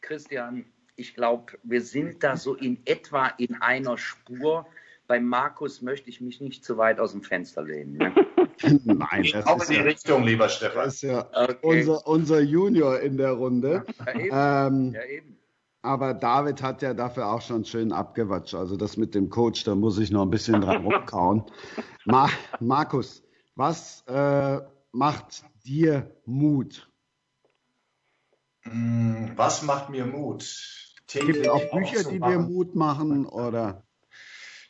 Christian, 0.00 0.64
ich 0.96 1.14
glaube, 1.14 1.52
wir 1.62 1.82
sind 1.82 2.22
da 2.22 2.36
so 2.36 2.54
in 2.54 2.78
etwa 2.86 3.28
in 3.38 3.60
einer 3.60 3.98
Spur 3.98 4.66
bei 5.08 5.18
Markus 5.18 5.82
möchte 5.82 6.10
ich 6.10 6.20
mich 6.20 6.40
nicht 6.40 6.64
zu 6.64 6.76
weit 6.76 7.00
aus 7.00 7.12
dem 7.12 7.22
Fenster 7.22 7.62
lehnen. 7.62 7.94
Ne? 7.94 8.14
Nein, 8.84 9.26
das 9.32 9.46
auch 9.46 9.60
ist 9.60 9.68
in 9.68 9.74
die 9.74 9.80
ja, 9.80 9.82
Richtung, 9.82 10.24
lieber 10.24 10.48
Stefan. 10.48 10.84
Das 10.84 10.94
ist 10.94 11.02
ja 11.02 11.26
okay. 11.32 11.56
unser, 11.62 12.06
unser 12.06 12.40
Junior 12.40 13.00
in 13.00 13.16
der 13.16 13.32
Runde. 13.32 13.84
Ja, 14.06 14.14
eben. 14.14 14.30
Ähm, 14.32 14.92
ja, 14.94 15.04
eben. 15.04 15.38
Aber 15.82 16.12
David 16.12 16.62
hat 16.62 16.82
ja 16.82 16.92
dafür 16.92 17.28
auch 17.28 17.40
schon 17.40 17.64
schön 17.64 17.92
abgewatscht. 17.92 18.54
Also 18.54 18.76
das 18.76 18.96
mit 18.96 19.14
dem 19.14 19.30
Coach, 19.30 19.64
da 19.64 19.74
muss 19.74 19.98
ich 19.98 20.10
noch 20.10 20.22
ein 20.22 20.30
bisschen 20.30 20.60
dran 20.60 20.84
rumkauen. 20.84 21.44
Ma 22.04 22.28
Markus, 22.58 23.22
was 23.54 24.02
äh, 24.06 24.60
macht 24.92 25.44
dir 25.64 26.10
Mut? 26.26 26.90
Hm, 28.62 29.32
was 29.36 29.62
macht 29.62 29.88
mir 29.90 30.04
Mut? 30.04 30.44
Gibt 31.06 31.36
es 31.36 31.48
auch 31.48 31.70
Bücher, 31.70 32.10
die 32.10 32.20
dir 32.20 32.38
Mut 32.38 32.74
machen 32.74 33.26
oder? 33.26 33.84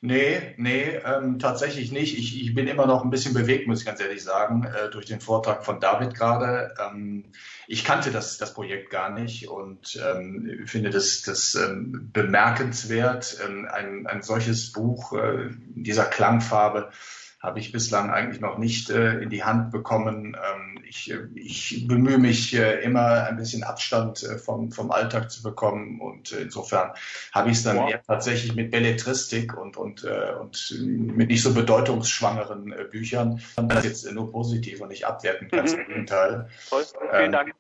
Nee, 0.01 0.55
nee, 0.59 1.01
ähm, 1.05 1.41
tatsächlich 1.41 1.91
nicht. 1.91 2.17
Ich, 2.17 2.41
ich 2.41 2.55
bin 2.55 2.69
immer 2.69 2.87
noch 2.87 3.03
ein 3.03 3.11
bisschen 3.11 3.35
bewegt, 3.35 3.67
muss 3.67 3.81
ich 3.81 3.87
ganz 3.87 4.01
ehrlich 4.01 4.23
sagen, 4.23 4.63
äh, 4.63 4.91
durch 4.91 5.07
den 5.07 5.21
Vortrag 5.21 5.65
von 5.65 5.81
David 5.81 6.15
gerade. 6.15 6.73
Ähm, 6.79 7.33
ich 7.67 7.85
kannte 7.85 8.13
das, 8.13 8.39
das 8.39 8.55
Projekt 8.55 8.91
gar 8.91 9.11
nicht 9.11 9.49
und 9.49 10.01
ähm, 10.09 10.63
finde 10.67 10.91
das, 10.91 11.23
das 11.23 11.57
ähm, 11.57 12.11
bemerkenswert, 12.13 13.39
ähm, 13.45 13.67
ein, 13.73 14.07
ein 14.07 14.23
solches 14.23 14.71
Buch 14.71 15.15
äh, 15.15 15.51
dieser 15.75 16.05
Klangfarbe 16.05 16.93
habe 17.41 17.61
ich 17.61 17.71
bislang 17.71 18.11
eigentlich 18.11 18.41
noch 18.41 18.59
nicht 18.59 18.91
äh, 18.91 19.21
in 19.21 19.31
die 19.31 19.45
Hand 19.45 19.71
bekommen. 19.71 20.37
Ähm, 20.37 20.83
ich, 20.89 21.11
äh, 21.11 21.27
ich 21.35 21.87
bemühe 21.87 22.19
mich 22.19 22.55
äh, 22.55 22.83
immer 22.83 23.27
ein 23.27 23.37
bisschen 23.37 23.63
Abstand 23.63 24.23
äh, 24.25 24.39
vom, 24.39 24.73
vom 24.73 24.91
Alltag 24.91 25.31
zu 25.31 25.43
bekommen 25.43 26.01
und 26.01 26.33
äh, 26.33 26.43
insofern 26.43 26.93
habe 27.33 27.51
ich 27.51 27.59
es 27.59 27.63
dann 27.63 27.77
wow. 27.77 27.91
eher 27.91 28.03
tatsächlich 28.03 28.55
mit 28.55 28.71
Belletristik 28.71 29.57
und, 29.57 29.77
und, 29.77 30.05
äh, 30.05 30.35
und 30.41 30.75
mit 30.81 31.29
nicht 31.29 31.43
so 31.43 31.55
bedeutungsschwangeren 31.55 32.75
Büchern. 32.91 33.41
Das 33.57 33.85
jetzt 33.85 34.11
nur 34.13 34.33
positiv 34.33 34.81
und 34.81 34.89
nicht 34.89 35.07
abwertend, 35.07 35.53
ganz 35.53 35.75
mhm. 35.75 35.81
im 35.81 35.87
Gegenteil. 35.87 36.49
Toll, 36.69 36.85
vielen 37.11 37.25
ähm, 37.27 37.33
Dank. 37.33 37.55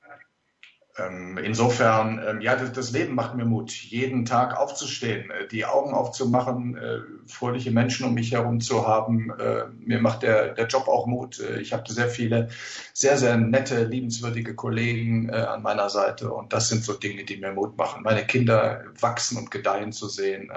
Ähm, 0.99 1.38
insofern, 1.38 2.21
ähm, 2.26 2.40
ja, 2.40 2.57
das, 2.57 2.90
Leben 2.90 3.14
macht 3.14 3.37
mir 3.37 3.45
Mut, 3.45 3.71
jeden 3.71 4.25
Tag 4.25 4.57
aufzustehen, 4.57 5.31
äh, 5.31 5.47
die 5.47 5.64
Augen 5.64 5.95
aufzumachen, 5.95 6.76
äh, 6.76 7.00
fröhliche 7.26 7.71
Menschen 7.71 8.07
um 8.07 8.14
mich 8.14 8.33
herum 8.33 8.61
zu 8.61 8.87
haben. 8.87 9.31
Äh, 9.38 9.67
mir 9.78 10.00
macht 10.00 10.23
der, 10.23 10.55
der 10.55 10.67
Job 10.67 10.88
auch 10.88 11.07
Mut. 11.07 11.40
Ich 11.61 11.73
habe 11.73 11.90
sehr 11.93 12.09
viele, 12.09 12.49
sehr, 12.93 13.17
sehr 13.17 13.37
nette, 13.37 13.85
liebenswürdige 13.85 14.55
Kollegen 14.55 15.31
an 15.31 15.62
meiner 15.62 15.88
Seite 15.90 16.33
und 16.33 16.52
das 16.52 16.69
sind 16.69 16.85
so 16.85 16.95
Dinge, 16.95 17.25
die 17.25 17.37
mir 17.37 17.52
Mut 17.52 17.76
machen. 17.76 18.02
Meine 18.02 18.26
Kinder 18.26 18.85
wachsen 19.00 19.38
und 19.38 19.50
gedeihen 19.50 19.93
zu 19.93 20.09
sehen. 20.09 20.50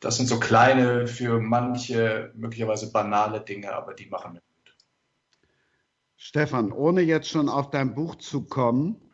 Das 0.00 0.16
sind 0.16 0.26
so 0.26 0.38
kleine, 0.38 1.06
für 1.06 1.40
manche 1.40 2.32
möglicherweise 2.34 2.90
banale 2.92 3.40
Dinge, 3.40 3.72
aber 3.74 3.94
die 3.94 4.06
machen 4.06 4.34
mir 4.34 4.40
Mut. 4.40 4.76
Stefan, 6.16 6.72
ohne 6.72 7.02
jetzt 7.02 7.28
schon 7.28 7.48
auf 7.48 7.70
dein 7.70 7.94
Buch 7.94 8.16
zu 8.16 8.44
kommen, 8.44 9.05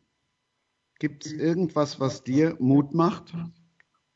Gibt 1.02 1.26
es 1.26 1.32
irgendwas, 1.32 1.98
was 1.98 2.22
dir 2.22 2.54
Mut 2.60 2.94
macht? 2.94 3.34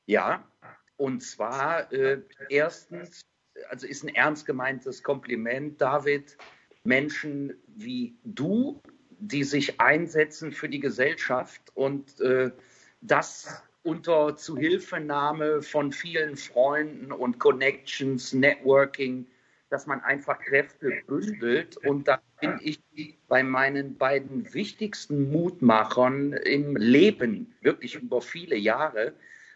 Ja, 0.07 0.49
und 0.97 1.21
zwar 1.21 1.93
äh, 1.93 2.23
erstens, 2.49 3.23
also 3.69 3.89
ist 3.89 4.05
ein 4.05 4.15
ernst 4.15 4.47
gemeintes 4.47 5.03
Kompliment, 5.03 5.81
David, 5.81 6.39
Menschen 6.85 7.55
wie 7.67 8.17
du, 8.23 8.81
die 9.19 9.43
sich 9.43 9.81
einsetzen 9.81 10.53
für 10.53 10.69
die 10.69 10.79
Gesellschaft 10.79 11.61
und 11.75 12.21
äh, 12.21 12.53
das 13.01 13.65
unter 13.83 14.37
Zuhilfenahme 14.37 15.63
von 15.63 15.91
vielen 15.91 16.37
Freunden 16.37 17.11
und 17.11 17.41
Connections, 17.41 18.33
Networking, 18.33 19.27
dass 19.71 19.87
man 19.87 20.01
einfach 20.01 20.39
Kräfte 20.39 20.91
bündelt. 21.07 21.77
Und 21.79 22.09
da 22.09 22.21
bin 22.41 22.59
ich 22.63 22.81
bei 23.29 23.43
meinen 23.43 23.97
beiden 23.97 24.53
wichtigsten 24.55 25.31
Mutmachern 25.31 26.33
im 26.33 26.77
Leben, 26.77 27.55
wirklich 27.61 27.97
über 27.97 28.21
viele 28.21 28.57
Jahre. 28.57 29.15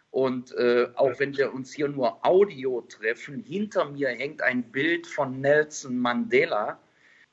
Und 0.09 0.53
äh, 0.57 0.89
auch 0.95 1.19
wenn 1.19 1.37
wir 1.37 1.53
uns 1.53 1.73
hier 1.73 1.87
nur 1.87 2.25
Audio 2.25 2.81
treffen, 2.81 3.39
hinter 3.39 3.85
mir 3.85 4.09
hängt 4.09 4.41
ein 4.41 4.63
Bild 4.71 5.07
von 5.07 5.39
Nelson 5.39 5.97
Mandela. 5.97 6.79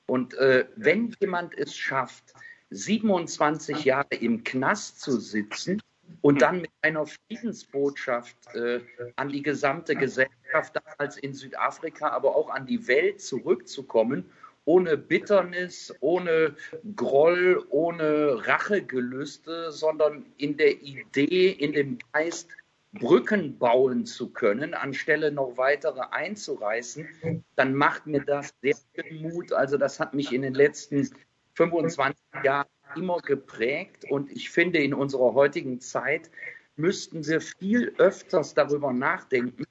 Und 0.07 0.35
äh, 0.35 0.67
wenn 0.77 1.15
jemand 1.21 1.59
es 1.59 1.77
schafft, 1.77 2.33
27 2.71 3.85
Jahre 3.85 4.15
im 4.21 4.45
Knast 4.45 5.01
zu 5.01 5.19
sitzen 5.19 5.81
und 6.21 6.43
dann 6.43 6.63
mit 6.63 6.71
einer 6.83 7.07
Friedensbotschaft 7.07 8.37
äh, 8.55 8.81
an 9.17 9.29
die 9.29 9.43
gesamte 9.43 9.95
Gesellschaft, 9.95 10.75
damals 10.75 11.19
in 11.19 11.35
Südafrika, 11.35 12.09
aber 12.09 12.35
auch 12.37 12.51
an 12.51 12.67
die 12.67 12.89
Welt 12.89 13.21
zurückzukommen, 13.21 14.25
ohne 14.65 14.97
Bitternis, 14.99 15.95
ohne 16.01 16.55
Groll, 16.95 17.65
ohne 17.71 18.47
Rachegelüste, 18.47 19.73
sondern 19.73 20.27
in 20.37 20.57
der 20.57 20.83
Idee, 20.83 21.51
in 21.51 21.73
dem 21.73 21.99
Geist, 22.13 22.51
Brücken 22.93 23.59
bauen 23.59 24.07
zu 24.07 24.31
können, 24.31 24.75
anstelle 24.75 25.31
noch 25.31 25.57
weitere 25.57 26.01
einzureißen, 26.11 27.45
dann 27.55 27.75
macht 27.75 28.07
mir 28.07 28.25
das 28.25 28.55
sehr 28.63 28.75
viel 28.95 29.21
Mut. 29.21 29.53
Also 29.53 29.77
das 29.77 30.01
hat 30.01 30.15
mich 30.15 30.33
in 30.33 30.43
den 30.43 30.55
letzten 30.55 31.09
25 31.55 32.19
Jahren 32.43 32.69
immer 32.97 33.19
geprägt 33.19 34.05
und 34.11 34.31
ich 34.31 34.51
finde, 34.51 34.79
in 34.79 34.95
unserer 34.95 35.35
heutigen 35.35 35.81
Zeit 35.81 36.31
müssten 36.77 37.27
wir 37.27 37.41
viel 37.41 37.95
öfters 37.99 38.55
darüber 38.55 38.93
nachdenken, 38.93 39.65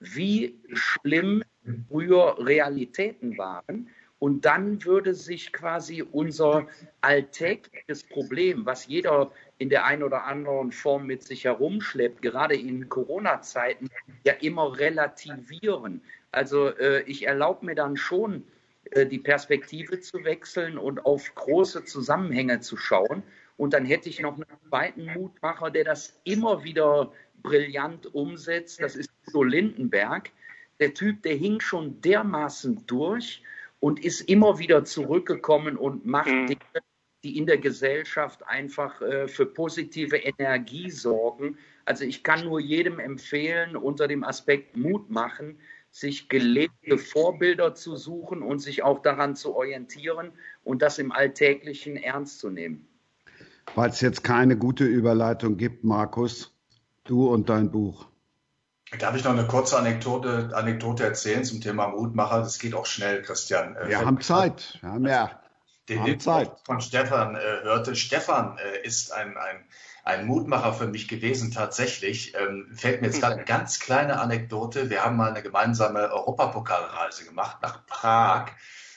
wie 0.00 0.58
schlimm 0.72 1.42
früher 1.88 2.36
Realitäten 2.38 3.36
waren. 3.38 3.90
Und 4.18 4.44
dann 4.44 4.84
würde 4.84 5.14
sich 5.14 5.50
quasi 5.50 6.02
unser 6.02 6.66
alltägliches 7.00 8.04
Problem, 8.04 8.66
was 8.66 8.86
jeder 8.86 9.32
in 9.56 9.70
der 9.70 9.86
einen 9.86 10.02
oder 10.02 10.24
anderen 10.24 10.72
Form 10.72 11.06
mit 11.06 11.22
sich 11.22 11.44
herumschleppt, 11.44 12.20
gerade 12.20 12.54
in 12.54 12.90
Corona-Zeiten, 12.90 13.88
ja 14.24 14.34
immer 14.34 14.78
relativieren. 14.78 16.02
Also 16.32 16.68
äh, 16.68 17.02
ich 17.04 17.26
erlaube 17.26 17.64
mir 17.64 17.74
dann 17.74 17.96
schon, 17.96 18.44
die 18.94 19.18
Perspektive 19.18 20.00
zu 20.00 20.24
wechseln 20.24 20.78
und 20.78 21.04
auf 21.04 21.34
große 21.34 21.84
Zusammenhänge 21.84 22.60
zu 22.60 22.76
schauen. 22.76 23.22
Und 23.56 23.74
dann 23.74 23.84
hätte 23.84 24.08
ich 24.08 24.20
noch 24.20 24.36
einen 24.36 24.46
zweiten 24.68 25.06
Mutmacher, 25.06 25.70
der 25.70 25.84
das 25.84 26.18
immer 26.24 26.64
wieder 26.64 27.12
brillant 27.42 28.14
umsetzt. 28.14 28.80
Das 28.80 28.96
ist 28.96 29.10
Udo 29.28 29.42
Lindenberg. 29.42 30.30
Der 30.78 30.94
Typ, 30.94 31.22
der 31.22 31.34
hing 31.34 31.60
schon 31.60 32.00
dermaßen 32.00 32.86
durch 32.86 33.42
und 33.80 34.02
ist 34.02 34.22
immer 34.22 34.58
wieder 34.58 34.84
zurückgekommen 34.84 35.76
und 35.76 36.06
macht 36.06 36.30
mhm. 36.30 36.46
Dinge, 36.46 36.60
die 37.22 37.36
in 37.36 37.46
der 37.46 37.58
Gesellschaft 37.58 38.46
einfach 38.46 39.00
äh, 39.02 39.28
für 39.28 39.46
positive 39.46 40.16
Energie 40.16 40.90
sorgen. 40.90 41.58
Also 41.84 42.04
ich 42.04 42.22
kann 42.22 42.44
nur 42.44 42.60
jedem 42.60 42.98
empfehlen, 42.98 43.76
unter 43.76 44.08
dem 44.08 44.24
Aspekt 44.24 44.76
Mut 44.76 45.10
machen, 45.10 45.58
sich 45.90 46.28
gelebte 46.28 46.98
Vorbilder 46.98 47.74
zu 47.74 47.96
suchen 47.96 48.42
und 48.42 48.60
sich 48.60 48.82
auch 48.82 49.02
daran 49.02 49.34
zu 49.34 49.54
orientieren 49.54 50.32
und 50.62 50.82
das 50.82 50.98
im 50.98 51.12
Alltäglichen 51.12 51.96
ernst 51.96 52.38
zu 52.38 52.50
nehmen. 52.50 52.86
Weil 53.74 53.90
es 53.90 54.00
jetzt 54.00 54.24
keine 54.24 54.56
gute 54.56 54.84
Überleitung 54.84 55.56
gibt, 55.56 55.84
Markus, 55.84 56.54
du 57.04 57.28
und 57.28 57.48
dein 57.48 57.70
Buch. 57.70 58.06
Darf 58.98 59.14
ich 59.14 59.22
noch 59.22 59.32
eine 59.32 59.46
kurze 59.46 59.78
Anekdote, 59.78 60.50
Anekdote 60.52 61.04
erzählen 61.04 61.44
zum 61.44 61.60
Thema 61.60 61.88
Mutmacher? 61.88 62.40
Das 62.40 62.58
geht 62.58 62.74
auch 62.74 62.86
schnell, 62.86 63.22
Christian. 63.22 63.76
Wir 63.84 64.00
äh, 64.00 64.04
haben 64.04 64.20
Zeit. 64.20 64.78
Wir 64.80 64.90
haben 64.90 65.06
ja. 65.06 65.40
Den, 65.88 66.20
Zeit. 66.20 66.52
von 66.64 66.80
Stefan 66.80 67.34
äh, 67.34 67.40
hörte. 67.62 67.96
Stefan 67.96 68.58
äh, 68.58 68.86
ist 68.86 69.12
ein, 69.12 69.36
ein 69.36 69.64
ein 70.10 70.26
Mutmacher 70.26 70.72
für 70.72 70.86
mich 70.86 71.08
gewesen, 71.08 71.52
tatsächlich. 71.52 72.34
Ähm, 72.36 72.68
fällt 72.74 73.00
mir 73.00 73.08
jetzt 73.08 73.20
gerade 73.20 73.36
eine 73.36 73.44
ganz 73.44 73.80
kleine 73.80 74.20
Anekdote. 74.20 74.90
Wir 74.90 75.04
haben 75.04 75.16
mal 75.16 75.30
eine 75.30 75.42
gemeinsame 75.42 76.10
Europapokalreise 76.12 77.24
gemacht 77.24 77.58
nach 77.62 77.86
Prag 77.86 78.52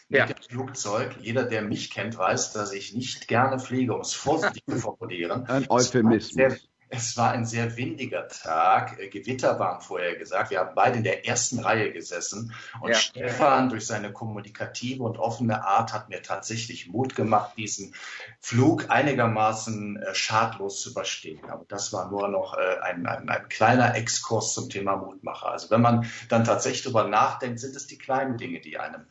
mit 0.10 0.20
ja. 0.20 0.26
dem 0.26 0.38
Flugzeug. 0.38 1.16
Jeder, 1.22 1.44
der 1.44 1.62
mich 1.62 1.92
kennt, 1.92 2.18
weiß, 2.18 2.54
dass 2.54 2.74
ich 2.74 2.94
nicht 2.94 3.28
gerne 3.28 3.60
fliege, 3.60 3.94
um 3.94 4.02
es 4.02 4.14
vorsichtig 4.14 4.64
zu 4.68 4.78
formulieren. 4.80 5.46
Ein 5.48 5.66
Euphemismus. 5.70 6.68
Es 6.96 7.18
war 7.18 7.32
ein 7.32 7.44
sehr 7.44 7.76
windiger 7.76 8.28
Tag. 8.28 9.00
Äh, 9.00 9.08
Gewitter 9.08 9.58
waren 9.58 9.82
vorher 9.82 10.16
gesagt. 10.16 10.52
Wir 10.52 10.60
haben 10.60 10.76
beide 10.76 10.98
in 10.98 11.04
der 11.04 11.26
ersten 11.28 11.58
Reihe 11.58 11.92
gesessen. 11.92 12.54
Und 12.82 12.92
ja. 12.92 12.96
Stefan 12.96 13.70
durch 13.70 13.88
seine 13.88 14.14
kommunikative 14.14 15.02
und 15.02 15.18
offene 15.18 15.66
Art 15.66 15.92
hat 15.92 16.10
mir 16.10 16.22
tatsächlich 16.22 16.88
Mut 16.88 17.16
gemacht, 17.16 17.54
diesen 17.58 17.96
Flug 18.40 18.92
einigermaßen 18.92 19.98
äh, 19.98 20.14
schadlos 20.14 20.82
zu 20.82 20.92
überstehen. 20.92 21.50
Aber 21.50 21.66
das 21.68 21.94
war 21.94 22.12
nur 22.12 22.28
noch 22.28 22.56
äh, 22.56 22.80
ein, 22.84 23.08
ein, 23.08 23.28
ein 23.28 23.50
kleiner 23.50 23.96
Exkurs 23.96 24.54
zum 24.54 24.70
Thema 24.70 24.96
Mutmacher. 24.96 25.50
Also 25.50 25.72
wenn 25.72 25.82
man 25.82 26.06
dann 26.30 26.44
tatsächlich 26.44 26.84
darüber 26.84 27.08
nachdenkt, 27.08 27.60
sind 27.60 27.76
es 27.76 27.88
die 27.88 27.98
kleinen 27.98 28.38
Dinge, 28.38 28.62
die 28.62 28.78
einem 28.78 29.08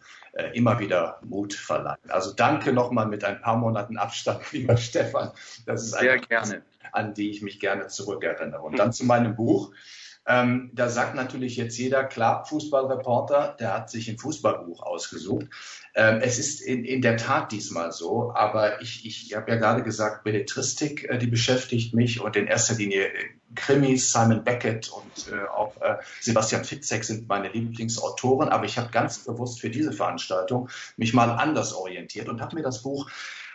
immer 0.55 0.79
wieder 0.79 1.18
Mut 1.21 1.53
verleihen. 1.53 1.99
Also 2.09 2.33
danke 2.33 2.73
nochmal 2.73 3.07
mit 3.07 3.23
ein 3.23 3.42
paar 3.42 3.59
Monaten 3.59 3.99
Abstand, 3.99 4.40
lieber 4.53 4.79
Stefan. 4.79 5.33
Das 5.66 5.83
ist 5.83 5.90
Sehr 5.90 6.18
gerne 6.21 6.62
an 6.92 7.14
die 7.14 7.31
ich 7.31 7.42
mich 7.42 7.59
gerne 7.59 7.88
zurückerinnere. 7.88 8.62
Und 8.62 8.78
dann 8.78 8.92
zu 8.92 9.05
meinem 9.05 9.35
Buch. 9.35 9.72
Ähm, 10.24 10.70
da 10.72 10.88
sagt 10.88 11.16
natürlich 11.16 11.57
jetzt 11.57 11.76
jeder, 11.76 12.05
klar, 12.05 12.44
Fußballreporter, 12.46 13.57
der 13.59 13.74
hat 13.74 13.90
sich 13.90 14.09
ein 14.09 14.18
Fußballbuch 14.18 14.81
ausgesucht. 14.81 15.46
Ähm, 15.96 16.20
es 16.22 16.38
ist 16.38 16.61
in, 16.61 16.85
in 16.85 17.02
der 17.02 17.16
Tat 17.16 17.50
diesmal 17.50 17.90
so, 17.90 18.33
aber 18.33 18.81
ich, 18.81 19.05
ich 19.05 19.35
habe 19.35 19.50
ja 19.50 19.57
gerade 19.57 19.83
gesagt, 19.83 20.22
Belletristik, 20.22 21.11
äh, 21.11 21.18
die 21.18 21.26
beschäftigt 21.26 21.94
mich 21.94 22.20
und 22.20 22.37
in 22.37 22.46
erster 22.46 22.74
Linie 22.74 23.09
äh, 23.09 23.28
Krimis, 23.57 24.12
Simon 24.12 24.44
Beckett 24.44 24.90
und 24.90 25.33
äh, 25.33 25.44
auch 25.48 25.76
äh, 25.83 25.96
Sebastian 26.20 26.64
Fitzek 26.64 27.02
sind 27.02 27.28
meine 27.28 27.48
Lieblingsautoren, 27.48 28.48
aber 28.48 28.64
ich 28.64 28.78
habe 28.78 28.90
ganz 28.92 29.24
bewusst 29.24 29.61
für 29.61 29.70
diese 29.70 29.92
Veranstaltung 29.92 30.68
mich 30.96 31.14
mal 31.14 31.31
anders 31.31 31.74
orientiert 31.74 32.28
und 32.28 32.40
habe 32.40 32.55
mir 32.55 32.62
das 32.62 32.83
Buch 32.83 33.11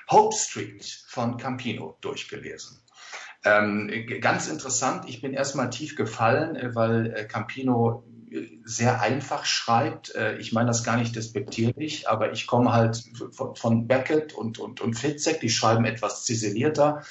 Hope 0.10 0.36
Street 0.36 1.04
von 1.08 1.38
Campino 1.38 1.97
durchgelesen. 2.02 2.82
Ähm, 3.48 3.90
ganz 4.20 4.48
interessant, 4.48 5.06
ich 5.08 5.22
bin 5.22 5.34
erstmal 5.34 5.70
tief 5.70 5.96
gefallen, 5.96 6.56
äh, 6.56 6.76
weil 6.76 7.14
äh, 7.14 7.26
Campino 7.26 8.04
äh, 8.30 8.48
sehr 8.64 9.02
einfach 9.02 9.46
schreibt. 9.46 10.14
Ich 10.40 10.52
meine 10.52 10.68
das 10.68 10.84
gar 10.84 10.98
nicht 10.98 11.16
despektierlich, 11.16 12.10
aber 12.10 12.34
ich 12.34 12.46
komme 12.46 12.74
halt 12.74 13.02
von, 13.32 13.88
Beckett 13.88 14.34
und, 14.34 14.60
und, 14.60 14.82
und 14.82 14.96
Fitzek, 14.96 15.40
die 15.40 15.50
schreiben 15.50 15.86
etwas 15.86 16.26
ziselierter 16.26 17.04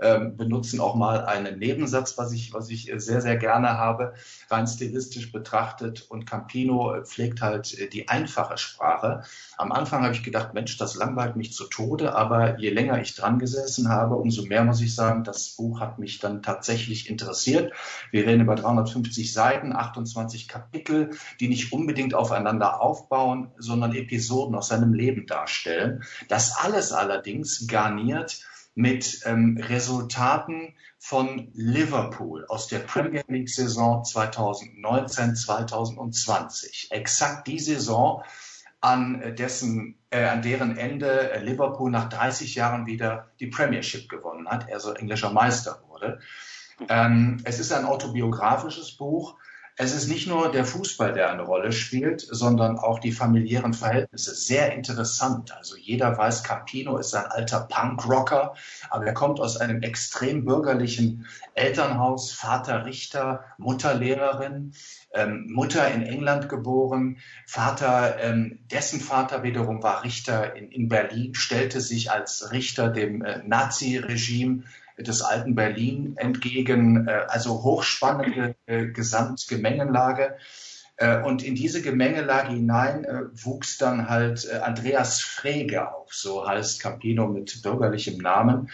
ähm, 0.00 0.36
benutzen 0.36 0.80
auch 0.80 0.94
mal 0.94 1.24
einen 1.24 1.58
Nebensatz, 1.58 2.18
was 2.18 2.32
ich, 2.32 2.52
was 2.52 2.70
ich 2.70 2.92
sehr, 2.96 3.20
sehr 3.20 3.36
gerne 3.36 3.78
habe, 3.78 4.14
rein 4.50 4.66
stilistisch 4.66 5.32
betrachtet. 5.32 6.06
Und 6.08 6.26
Campino 6.26 6.94
pflegt 7.04 7.42
halt 7.42 7.78
äh, 7.78 7.88
die 7.88 8.08
einfache 8.08 8.58
Sprache. 8.58 9.22
Am 9.56 9.72
Anfang 9.72 10.02
habe 10.02 10.14
ich 10.14 10.22
gedacht, 10.22 10.54
Mensch, 10.54 10.76
das 10.76 10.94
langweilt 10.94 11.36
mich 11.36 11.52
zu 11.52 11.64
Tode, 11.64 12.14
aber 12.14 12.58
je 12.58 12.70
länger 12.70 13.00
ich 13.00 13.14
dran 13.14 13.38
gesessen 13.38 13.88
habe, 13.88 14.16
umso 14.16 14.44
mehr 14.44 14.64
muss 14.64 14.80
ich 14.80 14.94
sagen, 14.94 15.24
das 15.24 15.50
Buch 15.50 15.80
hat 15.80 15.98
mich 15.98 16.18
dann 16.18 16.42
tatsächlich 16.42 17.08
interessiert. 17.08 17.72
Wir 18.10 18.26
reden 18.26 18.42
über 18.42 18.54
350 18.54 19.32
Seiten, 19.32 19.74
28 19.74 20.48
Kapitel, 20.48 21.10
die 21.40 21.48
nicht 21.48 21.72
unbedingt 21.72 22.14
aufeinander 22.14 22.80
aufbauen, 22.80 23.50
sondern 23.58 23.94
Episoden 23.94 24.54
aus 24.54 24.68
seinem 24.68 24.92
Leben 24.92 25.26
darstellen. 25.26 26.02
Das 26.28 26.56
alles 26.56 26.92
allerdings 26.92 27.66
garniert 27.66 28.40
mit 28.74 29.20
ähm, 29.24 29.56
Resultaten 29.60 30.74
von 30.98 31.48
Liverpool 31.52 32.44
aus 32.46 32.66
der 32.66 32.80
Premier 32.80 33.22
League 33.28 33.48
Saison 33.48 34.02
2019-2020. 34.02 36.90
Exakt 36.90 37.46
die 37.46 37.60
Saison, 37.60 38.24
an 38.84 39.34
dessen, 39.36 39.98
äh, 40.10 40.24
an 40.24 40.42
deren 40.42 40.76
Ende 40.76 41.30
äh, 41.30 41.42
Liverpool 41.42 41.90
nach 41.90 42.10
30 42.10 42.54
Jahren 42.54 42.84
wieder 42.84 43.30
die 43.40 43.46
Premiership 43.46 44.10
gewonnen 44.10 44.46
hat, 44.46 44.70
also 44.70 44.92
englischer 44.92 45.30
Meister 45.30 45.82
wurde. 45.88 46.20
Ähm, 46.90 47.38
es 47.44 47.60
ist 47.60 47.72
ein 47.72 47.86
autobiografisches 47.86 48.98
Buch 48.98 49.38
es 49.76 49.92
ist 49.92 50.08
nicht 50.08 50.28
nur 50.28 50.52
der 50.52 50.64
Fußball, 50.64 51.12
der 51.12 51.32
eine 51.32 51.42
Rolle 51.42 51.72
spielt, 51.72 52.20
sondern 52.20 52.78
auch 52.78 53.00
die 53.00 53.10
familiären 53.10 53.74
Verhältnisse. 53.74 54.32
Sehr 54.32 54.72
interessant. 54.72 55.50
Also 55.56 55.76
jeder 55.76 56.16
weiß, 56.16 56.44
Campino 56.44 56.96
ist 56.96 57.12
ein 57.14 57.26
alter 57.26 57.66
Punkrocker, 57.68 58.54
aber 58.90 59.06
er 59.06 59.14
kommt 59.14 59.40
aus 59.40 59.56
einem 59.56 59.82
extrem 59.82 60.44
bürgerlichen 60.44 61.26
Elternhaus, 61.54 62.32
Vater 62.32 62.84
Richter, 62.86 63.44
Mutter 63.58 63.94
Lehrerin, 63.94 64.74
ähm, 65.12 65.50
Mutter 65.52 65.90
in 65.92 66.02
England 66.04 66.48
geboren, 66.48 67.18
Vater, 67.44 68.20
ähm, 68.20 68.60
dessen 68.70 69.00
Vater 69.00 69.42
wiederum 69.42 69.82
war 69.82 70.04
Richter 70.04 70.54
in, 70.54 70.70
in 70.70 70.88
Berlin, 70.88 71.34
stellte 71.34 71.80
sich 71.80 72.12
als 72.12 72.52
Richter 72.52 72.90
dem 72.90 73.24
äh, 73.24 73.42
Nazi-Regime 73.44 74.62
des 74.98 75.22
alten 75.22 75.54
Berlin 75.54 76.16
entgegen, 76.16 77.08
äh, 77.08 77.26
also 77.28 77.62
hochspannende 77.62 78.54
äh, 78.66 78.86
Gesamtgemengenlage. 78.86 80.36
Äh, 80.96 81.22
und 81.22 81.42
in 81.42 81.54
diese 81.54 81.82
Gemengelage 81.82 82.52
hinein 82.52 83.06
wuchs 83.32 83.78
dann 83.78 84.08
halt 84.08 84.48
Andreas 84.50 85.20
Frege 85.20 85.92
auf, 85.92 86.14
so 86.14 86.46
heißt 86.46 86.80
Campino 86.80 87.26
mit 87.26 87.62
bürgerlichem 87.62 88.18
Namen. 88.18 88.70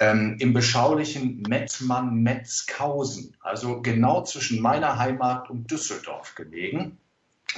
Ähm, 0.00 0.36
im 0.40 0.52
beschaulichen 0.52 1.42
Metzmann-Metzkausen, 1.48 3.36
also 3.40 3.80
genau 3.80 4.24
zwischen 4.24 4.60
meiner 4.60 4.98
Heimat 4.98 5.48
und 5.50 5.70
Düsseldorf 5.70 6.34
gelegen. 6.34 6.98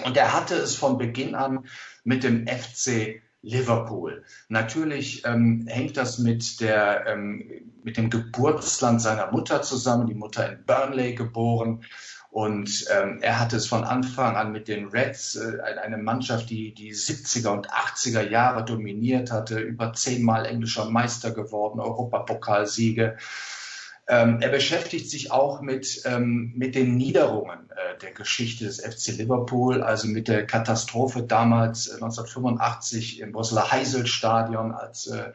Und 0.04 0.18
er 0.18 0.34
hatte 0.34 0.54
es 0.56 0.74
von 0.74 0.98
Beginn 0.98 1.34
an 1.34 1.66
mit 2.04 2.24
dem 2.24 2.46
FC 2.46 3.22
Liverpool. 3.46 4.24
Natürlich 4.48 5.24
ähm, 5.24 5.66
hängt 5.68 5.96
das 5.96 6.18
mit, 6.18 6.60
der, 6.60 7.06
ähm, 7.06 7.44
mit 7.84 7.96
dem 7.96 8.10
Geburtsland 8.10 9.00
seiner 9.00 9.30
Mutter 9.30 9.62
zusammen. 9.62 10.08
Die 10.08 10.14
Mutter 10.14 10.50
in 10.50 10.64
Burnley 10.64 11.14
geboren. 11.14 11.84
Und 12.30 12.84
ähm, 12.94 13.20
er 13.22 13.40
hatte 13.40 13.56
es 13.56 13.66
von 13.66 13.84
Anfang 13.84 14.36
an 14.36 14.52
mit 14.52 14.68
den 14.68 14.88
Reds, 14.88 15.36
äh, 15.36 15.62
eine 15.82 15.96
Mannschaft, 15.96 16.50
die 16.50 16.74
die 16.74 16.92
70er 16.92 17.48
und 17.48 17.70
80er 17.70 18.28
Jahre 18.28 18.64
dominiert 18.64 19.30
hatte, 19.30 19.58
über 19.58 19.92
zehnmal 19.94 20.44
englischer 20.44 20.90
Meister 20.90 21.30
geworden, 21.30 21.80
Europapokalsiege. 21.80 23.16
Ähm, 24.08 24.38
er 24.40 24.50
beschäftigt 24.50 25.10
sich 25.10 25.32
auch 25.32 25.60
mit, 25.60 26.02
ähm, 26.04 26.52
mit 26.54 26.76
den 26.76 26.96
Niederungen 26.96 27.68
äh, 27.70 27.98
der 27.98 28.12
Geschichte 28.12 28.64
des 28.64 28.80
FC 28.80 29.18
Liverpool, 29.18 29.82
also 29.82 30.06
mit 30.06 30.28
der 30.28 30.46
Katastrophe 30.46 31.24
damals 31.24 31.88
äh, 31.88 31.94
1985 31.94 33.20
im 33.20 33.32
Brüsseler 33.32 33.72
Heiselstadion, 33.72 34.70
als 34.70 35.08
äh, 35.08 35.32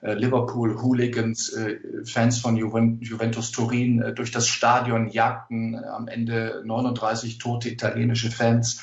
äh 0.00 0.14
Liverpool 0.14 0.80
Hooligans, 0.80 1.52
äh, 1.52 1.76
Fans 2.06 2.38
von 2.38 2.56
Juventus 2.56 3.52
Turin 3.52 4.00
äh, 4.00 4.14
durch 4.14 4.30
das 4.30 4.48
Stadion 4.48 5.10
jagten, 5.10 5.84
am 5.84 6.08
Ende 6.08 6.62
39 6.64 7.36
tote 7.36 7.68
italienische 7.68 8.30
Fans. 8.30 8.80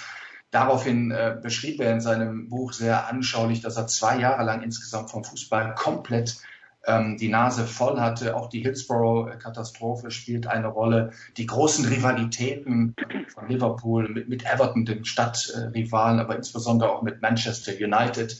Daraufhin 0.51 1.13
beschrieb 1.41 1.79
er 1.79 1.93
in 1.93 2.01
seinem 2.01 2.49
Buch 2.49 2.73
sehr 2.73 3.07
anschaulich, 3.07 3.61
dass 3.61 3.77
er 3.77 3.87
zwei 3.87 4.19
Jahre 4.19 4.43
lang 4.43 4.61
insgesamt 4.63 5.09
vom 5.09 5.23
Fußball 5.23 5.75
komplett 5.75 6.41
ähm, 6.85 7.17
die 7.17 7.29
Nase 7.29 7.65
voll 7.65 7.99
hatte. 7.99 8.35
Auch 8.35 8.49
die 8.49 8.61
Hillsborough-Katastrophe 8.61 10.11
spielt 10.11 10.47
eine 10.47 10.67
Rolle. 10.67 11.11
Die 11.37 11.45
großen 11.45 11.85
Rivalitäten 11.85 12.95
von 13.27 13.47
Liverpool 13.47 14.09
mit, 14.09 14.29
mit 14.29 14.45
Everton, 14.45 14.85
dem 14.85 15.05
Stadtrivalen, 15.05 16.19
aber 16.19 16.35
insbesondere 16.35 16.91
auch 16.91 17.01
mit 17.01 17.21
Manchester 17.21 17.73
United. 17.73 18.39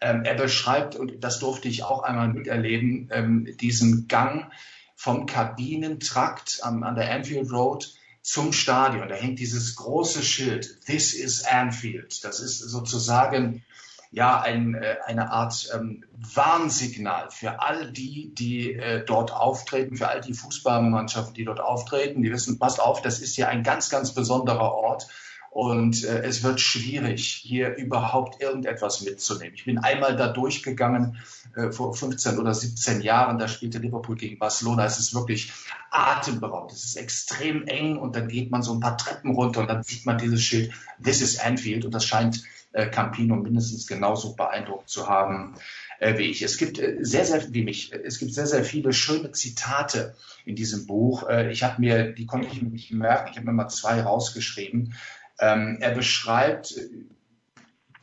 Ähm, 0.00 0.22
er 0.24 0.34
beschreibt, 0.34 0.96
und 0.96 1.22
das 1.22 1.38
durfte 1.38 1.68
ich 1.68 1.84
auch 1.84 2.02
einmal 2.02 2.28
miterleben, 2.28 3.08
ähm, 3.12 3.56
diesen 3.60 4.08
Gang 4.08 4.50
vom 4.94 5.26
Kabinentrakt 5.26 6.60
am, 6.62 6.82
an 6.82 6.96
der 6.96 7.12
Anfield 7.12 7.50
Road 7.52 7.94
zum 8.22 8.52
Stadion. 8.52 9.08
Da 9.08 9.14
hängt 9.14 9.38
dieses 9.38 9.76
große 9.76 10.22
Schild, 10.22 10.84
This 10.86 11.14
is 11.14 11.44
Anfield. 11.44 12.24
Das 12.24 12.40
ist 12.40 12.58
sozusagen 12.58 13.64
ja 14.10 14.40
ein, 14.40 14.74
äh, 14.74 14.96
eine 15.04 15.30
Art 15.30 15.68
ähm, 15.74 16.04
Warnsignal 16.12 17.30
für 17.30 17.60
all 17.60 17.92
die, 17.92 18.34
die 18.34 18.72
äh, 18.72 19.04
dort 19.04 19.32
auftreten, 19.32 19.96
für 19.96 20.08
all 20.08 20.20
die 20.20 20.34
Fußballmannschaften, 20.34 21.34
die 21.34 21.44
dort 21.44 21.60
auftreten. 21.60 22.22
Die 22.22 22.32
wissen, 22.32 22.58
passt 22.58 22.80
auf, 22.80 23.02
das 23.02 23.20
ist 23.20 23.34
hier 23.34 23.48
ein 23.48 23.62
ganz, 23.62 23.90
ganz 23.90 24.14
besonderer 24.14 24.74
Ort. 24.74 25.08
Und 25.50 26.04
äh, 26.04 26.22
es 26.22 26.42
wird 26.42 26.60
schwierig, 26.60 27.26
hier 27.26 27.74
überhaupt 27.74 28.40
irgendetwas 28.40 29.00
mitzunehmen. 29.00 29.54
Ich 29.54 29.64
bin 29.64 29.78
einmal 29.78 30.14
da 30.14 30.28
durchgegangen 30.28 31.18
äh, 31.56 31.72
vor 31.72 31.94
15 31.94 32.38
oder 32.38 32.52
17 32.52 33.00
Jahren. 33.00 33.38
Da 33.38 33.48
spielte 33.48 33.78
Liverpool 33.78 34.16
gegen 34.16 34.38
Barcelona. 34.38 34.84
Es 34.84 34.98
ist 34.98 35.14
wirklich 35.14 35.52
atemberaubend. 35.90 36.72
Es 36.72 36.84
ist 36.84 36.96
extrem 36.96 37.66
eng 37.66 37.96
und 37.96 38.14
dann 38.14 38.28
geht 38.28 38.50
man 38.50 38.62
so 38.62 38.74
ein 38.74 38.80
paar 38.80 38.98
Treppen 38.98 39.34
runter 39.34 39.60
und 39.60 39.68
dann 39.68 39.82
sieht 39.82 40.04
man 40.04 40.18
dieses 40.18 40.42
Schild 40.42 40.72
This 41.02 41.22
is 41.22 41.40
Anfield 41.40 41.84
und 41.84 41.94
das 41.94 42.04
scheint 42.04 42.44
Campino 42.72 43.36
mindestens 43.36 43.86
genauso 43.86 44.36
beeindruckt 44.36 44.88
zu 44.88 45.08
haben 45.08 45.54
äh, 46.00 46.18
wie 46.18 46.30
ich. 46.30 46.42
Es 46.42 46.58
gibt 46.58 46.78
äh, 46.78 46.98
sehr, 47.00 47.24
sehr, 47.24 47.52
wie 47.52 47.62
mich, 47.62 47.92
es 47.92 48.18
gibt 48.18 48.34
sehr, 48.34 48.46
sehr 48.46 48.64
viele 48.64 48.92
schöne 48.92 49.32
Zitate 49.32 50.14
in 50.44 50.54
diesem 50.54 50.86
Buch. 50.86 51.28
ich 51.28 51.62
habe 51.62 51.80
mir, 51.80 52.12
die 52.12 52.26
konnte 52.26 52.48
ich 52.50 52.62
mir 52.62 52.70
nicht 52.70 52.90
merken, 52.90 53.28
ich 53.30 53.36
habe 53.36 53.46
mir 53.46 53.52
mal 53.52 53.68
zwei 53.68 54.00
rausgeschrieben. 54.00 54.94
Ähm, 55.40 55.78
er 55.80 55.90
beschreibt 55.90 56.74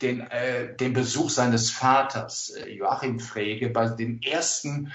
den, 0.02 0.20
äh, 0.20 0.74
den 0.76 0.92
Besuch 0.92 1.30
seines 1.30 1.70
Vaters, 1.70 2.52
Joachim 2.68 3.18
Frege, 3.18 3.70
bei 3.70 3.88
dem 3.88 4.20
ersten 4.20 4.86
äh, 4.86 4.90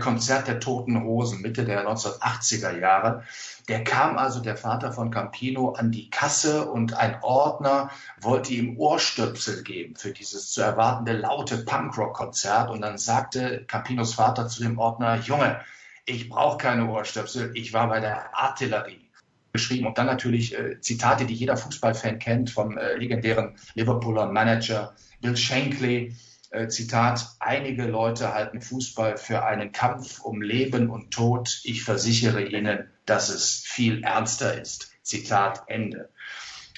Konzert 0.00 0.48
der 0.48 0.60
Toten 0.60 1.02
Hosen 1.04 1.42
Mitte 1.42 1.64
der 1.64 1.86
1980er 1.86 2.78
Jahre. 2.78 3.24
Der 3.68 3.84
kam 3.84 4.16
also, 4.16 4.40
der 4.40 4.56
Vater 4.56 4.92
von 4.92 5.10
Campino, 5.10 5.72
an 5.72 5.90
die 5.90 6.08
Kasse 6.08 6.70
und 6.70 6.94
ein 6.94 7.22
Ordner 7.22 7.90
wollte 8.20 8.54
ihm 8.54 8.78
Ohrstöpsel 8.78 9.62
geben 9.62 9.96
für 9.96 10.12
dieses 10.12 10.50
zu 10.50 10.62
erwartende 10.62 11.12
laute 11.12 11.58
Punkrock-Konzert. 11.58 12.70
Und 12.70 12.80
dann 12.80 12.96
sagte 12.96 13.64
Campinos 13.66 14.14
Vater 14.14 14.48
zu 14.48 14.62
dem 14.62 14.78
Ordner, 14.78 15.20
Junge, 15.20 15.60
ich 16.06 16.28
brauche 16.28 16.58
keine 16.58 16.88
Ohrstöpsel, 16.88 17.52
ich 17.54 17.72
war 17.72 17.88
bei 17.88 18.00
der 18.00 18.36
Artillerie 18.36 19.10
geschrieben. 19.52 19.86
Und 19.86 19.98
dann 19.98 20.06
natürlich 20.06 20.58
äh, 20.58 20.80
Zitate, 20.80 21.24
die 21.26 21.34
jeder 21.34 21.56
Fußballfan 21.56 22.18
kennt 22.18 22.50
vom 22.50 22.76
äh, 22.76 22.96
legendären 22.96 23.56
Liverpooler 23.74 24.26
Manager 24.26 24.94
Bill 25.20 25.36
Shankly. 25.36 26.14
Äh, 26.54 26.68
Zitat, 26.68 27.34
einige 27.40 27.84
Leute 27.84 28.32
halten 28.32 28.60
Fußball 28.60 29.16
für 29.16 29.44
einen 29.44 29.72
Kampf 29.72 30.20
um 30.20 30.40
Leben 30.40 30.88
und 30.88 31.10
Tod. 31.10 31.60
Ich 31.64 31.82
versichere 31.82 32.44
Ihnen, 32.44 32.88
dass 33.06 33.28
es 33.28 33.64
viel 33.66 34.04
ernster 34.04 34.60
ist. 34.60 34.92
Zitat 35.02 35.64
Ende. 35.66 36.10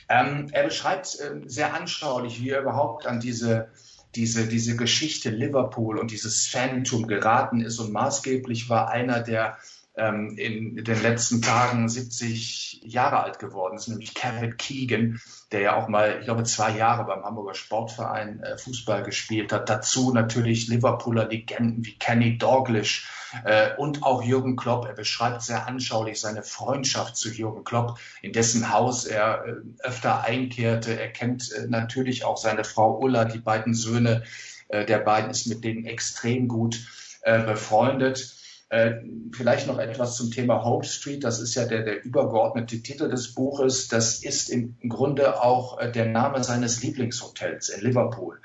Ähm, 0.08 0.48
er 0.52 0.64
beschreibt 0.64 1.20
äh, 1.20 1.42
sehr 1.44 1.74
anschaulich, 1.74 2.40
wie 2.40 2.50
er 2.50 2.62
überhaupt 2.62 3.06
an 3.06 3.20
diese, 3.20 3.68
diese, 4.14 4.48
diese 4.48 4.76
Geschichte 4.76 5.28
Liverpool 5.28 5.98
und 5.98 6.10
dieses 6.10 6.46
Phantom 6.46 7.06
geraten 7.06 7.60
ist 7.60 7.78
und 7.78 7.92
maßgeblich 7.92 8.70
war 8.70 8.88
einer 8.88 9.20
der 9.20 9.58
ähm, 9.96 10.36
in 10.36 10.84
den 10.84 11.02
letzten 11.02 11.42
Tagen 11.42 11.88
70 11.88 12.82
Jahre 12.84 13.22
alt 13.22 13.38
geworden 13.38 13.76
ist, 13.76 13.88
nämlich 13.88 14.14
Kevin 14.14 14.56
Keegan, 14.56 15.20
der 15.52 15.60
ja 15.60 15.76
auch 15.76 15.88
mal, 15.88 16.18
ich 16.18 16.24
glaube, 16.24 16.44
zwei 16.44 16.76
Jahre 16.76 17.04
beim 17.04 17.24
Hamburger 17.24 17.54
Sportverein 17.54 18.40
äh, 18.40 18.58
Fußball 18.58 19.02
gespielt 19.02 19.52
hat. 19.52 19.70
Dazu 19.70 20.12
natürlich 20.12 20.68
Liverpooler 20.68 21.26
Legenden 21.26 21.84
wie 21.84 21.98
Kenny 21.98 22.36
Dalglish 22.36 23.08
äh, 23.44 23.74
und 23.76 24.02
auch 24.02 24.22
Jürgen 24.22 24.56
Klopp. 24.56 24.86
Er 24.86 24.94
beschreibt 24.94 25.42
sehr 25.42 25.66
anschaulich 25.66 26.20
seine 26.20 26.42
Freundschaft 26.42 27.16
zu 27.16 27.30
Jürgen 27.30 27.64
Klopp, 27.64 27.98
in 28.22 28.32
dessen 28.32 28.72
Haus 28.72 29.06
er 29.06 29.44
äh, 29.46 29.52
öfter 29.78 30.24
einkehrte. 30.24 30.98
Er 30.98 31.08
kennt 31.08 31.52
äh, 31.52 31.66
natürlich 31.68 32.24
auch 32.24 32.36
seine 32.36 32.64
Frau 32.64 32.98
Ulla, 32.98 33.24
die 33.24 33.38
beiden 33.38 33.74
Söhne 33.74 34.24
äh, 34.68 34.84
der 34.84 34.98
beiden 34.98 35.30
ist 35.30 35.46
mit 35.46 35.64
denen 35.64 35.86
extrem 35.86 36.48
gut 36.48 36.80
äh, 37.22 37.42
befreundet. 37.42 38.35
Äh, 38.68 38.94
vielleicht 39.32 39.68
noch 39.68 39.78
etwas 39.78 40.16
zum 40.16 40.30
Thema 40.32 40.64
Hope 40.64 40.86
Street. 40.86 41.22
Das 41.22 41.40
ist 41.40 41.54
ja 41.54 41.66
der, 41.66 41.82
der 41.82 42.04
übergeordnete 42.04 42.82
Titel 42.82 43.08
des 43.08 43.34
Buches. 43.34 43.86
Das 43.88 44.22
ist 44.22 44.48
im 44.50 44.76
Grunde 44.88 45.40
auch 45.42 45.78
äh, 45.78 45.90
der 45.90 46.06
Name 46.06 46.42
seines 46.42 46.82
Lieblingshotels 46.82 47.68
in 47.68 47.82
Liverpool. 47.82 48.40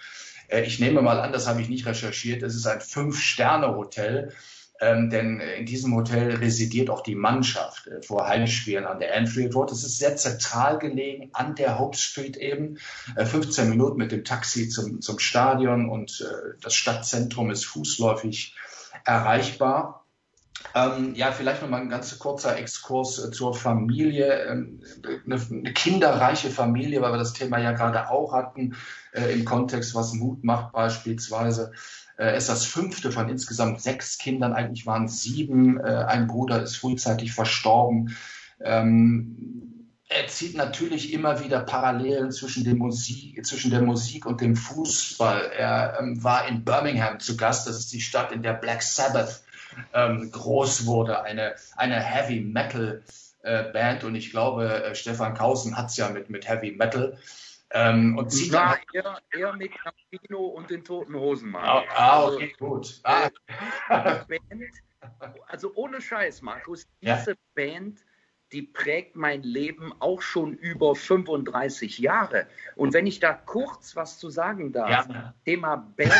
Äh, 0.48 0.62
ich 0.64 0.80
nehme 0.80 1.02
mal 1.02 1.20
an, 1.20 1.32
das 1.32 1.48
habe 1.48 1.62
ich 1.62 1.70
nicht 1.70 1.88
recherchiert. 1.88 2.44
Es 2.44 2.56
ist 2.56 2.68
ein 2.68 2.82
Fünf-Sterne-Hotel. 2.82 4.32
Ähm, 4.80 5.12
denn 5.12 5.40
in 5.40 5.68
diesem 5.68 5.96
Hotel 5.96 6.36
residiert 6.38 6.90
auch 6.90 7.02
die 7.02 7.14
Mannschaft 7.14 7.86
äh, 7.86 8.02
vor 8.02 8.28
Heimspielen 8.28 8.86
an 8.86 9.00
der 9.00 9.16
Anfield 9.16 9.54
Road. 9.54 9.72
Es 9.72 9.84
ist 9.84 10.00
sehr 10.00 10.16
zentral 10.16 10.80
gelegen 10.80 11.30
an 11.34 11.54
der 11.54 11.78
Hope 11.78 11.96
Street 11.96 12.36
eben. 12.36 12.80
Äh, 13.16 13.26
15 13.26 13.70
Minuten 13.70 13.98
mit 13.98 14.12
dem 14.12 14.24
Taxi 14.24 14.70
zum, 14.70 15.00
zum 15.02 15.20
Stadion 15.20 15.88
und 15.88 16.22
äh, 16.22 16.58
das 16.62 16.74
Stadtzentrum 16.74 17.52
ist 17.52 17.66
fußläufig 17.66 18.56
erreichbar. 19.06 20.01
Ähm, 20.74 21.16
ja, 21.16 21.32
vielleicht 21.32 21.62
noch 21.62 21.70
mal 21.70 21.82
ein 21.82 21.90
ganz 21.90 22.18
kurzer 22.20 22.58
Exkurs 22.58 23.24
äh, 23.24 23.32
zur 23.32 23.54
Familie. 23.54 24.46
Ähm, 24.46 24.82
eine, 25.26 25.42
eine, 25.50 25.74
kinderreiche 25.74 26.50
Familie, 26.50 27.02
weil 27.02 27.12
wir 27.12 27.18
das 27.18 27.34
Thema 27.34 27.60
ja 27.60 27.72
gerade 27.72 28.10
auch 28.10 28.34
hatten, 28.34 28.76
äh, 29.14 29.34
im 29.34 29.46
Kontext, 29.46 29.96
was 29.96 30.14
Mut 30.14 30.44
macht 30.44 30.72
beispielsweise. 30.74 31.72
Äh, 32.18 32.38
ist 32.38 32.50
das 32.50 32.66
fünfte 32.66 33.12
von 33.12 33.30
insgesamt 33.30 33.82
sechs 33.82 34.18
Kindern. 34.18 34.54
Eigentlich 34.54 34.86
waren 34.86 35.08
sieben. 35.08 35.80
Äh, 35.80 36.06
ein 36.08 36.28
Bruder 36.28 36.62
ist 36.62 36.78
frühzeitig 36.78 37.34
verstorben. 37.34 38.16
Ähm, 38.60 39.62
er 40.08 40.28
zieht 40.28 40.58
natürlich 40.58 41.14
immer 41.14 41.42
wieder 41.44 41.62
Parallelen 41.62 42.32
zwischen, 42.32 42.78
Musik, 42.78 43.46
zwischen 43.46 43.72
der 43.72 43.82
Musik 43.82 44.26
und 44.26 44.42
dem 44.42 44.58
Fußball. 44.58 45.52
Er 45.58 45.98
ähm, 46.00 46.22
war 46.22 46.48
in 46.48 46.66
Birmingham 46.66 47.20
zu 47.20 47.38
Gast. 47.38 47.66
Das 47.66 47.78
ist 47.78 47.94
die 47.94 48.02
Stadt, 48.02 48.34
in 48.34 48.44
der 48.44 48.54
Black 48.54 48.84
Sabbath 48.84 49.42
ähm, 49.94 50.32
groß 50.32 50.86
wurde, 50.86 51.24
eine, 51.24 51.56
eine 51.76 52.00
Heavy 52.00 52.42
Metal 52.42 53.04
äh, 53.44 53.72
Band. 53.72 54.04
Und 54.04 54.16
ich 54.16 54.32
glaube, 54.32 54.84
äh, 54.84 54.96
Stefan 54.96 55.34
Kausen 55.34 55.78
hat 55.78 55.88
es 55.88 55.98
ja 55.98 56.10
mit, 56.10 56.30
mit 56.30 56.48
Heavy 56.48 56.72
Metal. 56.72 57.18
Ähm, 57.74 58.18
und 58.18 58.32
zieht 58.32 58.52
ja, 58.52 58.76
eher, 58.94 59.20
eher 59.34 59.54
mit 59.54 59.72
Campino 59.74 60.46
und 60.48 60.70
den 60.70 60.84
Toten 60.84 61.16
Hosen 61.16 61.52
mal. 61.52 61.64
Ah, 61.64 61.84
ah 61.96 62.26
also, 62.26 62.36
okay, 62.36 62.56
gut. 62.60 63.00
Ah. 63.04 63.30
Band, 64.28 64.64
also 65.48 65.72
ohne 65.76 66.02
Scheiß, 66.02 66.42
Markus, 66.42 66.86
diese 67.02 67.32
ja. 67.32 67.38
Band 67.56 68.00
die 68.52 68.64
prägt 68.64 69.16
mein 69.16 69.44
Leben 69.44 69.94
auch 70.00 70.22
schon 70.22 70.54
über 70.54 70.96
35 70.96 72.00
Jahre. 72.00 72.48
Und 72.76 72.94
wenn 72.94 73.08
ich 73.08 73.20
da 73.20 73.34
kurz 73.34 73.96
was 73.96 74.20
zu 74.20 74.30
sagen 74.30 74.74
darf, 74.74 75.08
ja. 75.08 75.34
Thema 75.46 75.78
Band. 75.96 76.14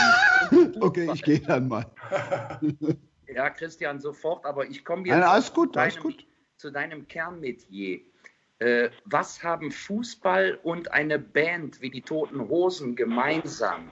okay, 0.82 1.10
ich 1.14 1.24
gehe 1.24 1.40
dann 1.40 1.68
mal. 1.68 1.86
Ja, 3.34 3.50
Christian, 3.50 4.00
sofort, 4.00 4.46
aber 4.46 4.66
ich 4.68 4.84
komme 4.84 5.08
jetzt 5.08 5.20
Nein, 5.20 5.24
alles 5.24 5.54
gut, 5.54 5.78
alles 5.78 5.96
deinem, 5.96 6.04
gut. 6.04 6.28
zu 6.58 6.72
deinem 6.72 7.08
Kernmetier. 7.08 8.02
Äh, 8.60 8.90
was 9.06 9.42
haben 9.44 9.72
Fußball 9.72 10.60
und 10.64 10.92
eine 10.92 11.18
Band 11.18 11.82
wie 11.82 11.90
die 11.90 12.02
Toten 12.02 12.48
Hosen 12.48 12.96
gemeinsam? 12.96 13.90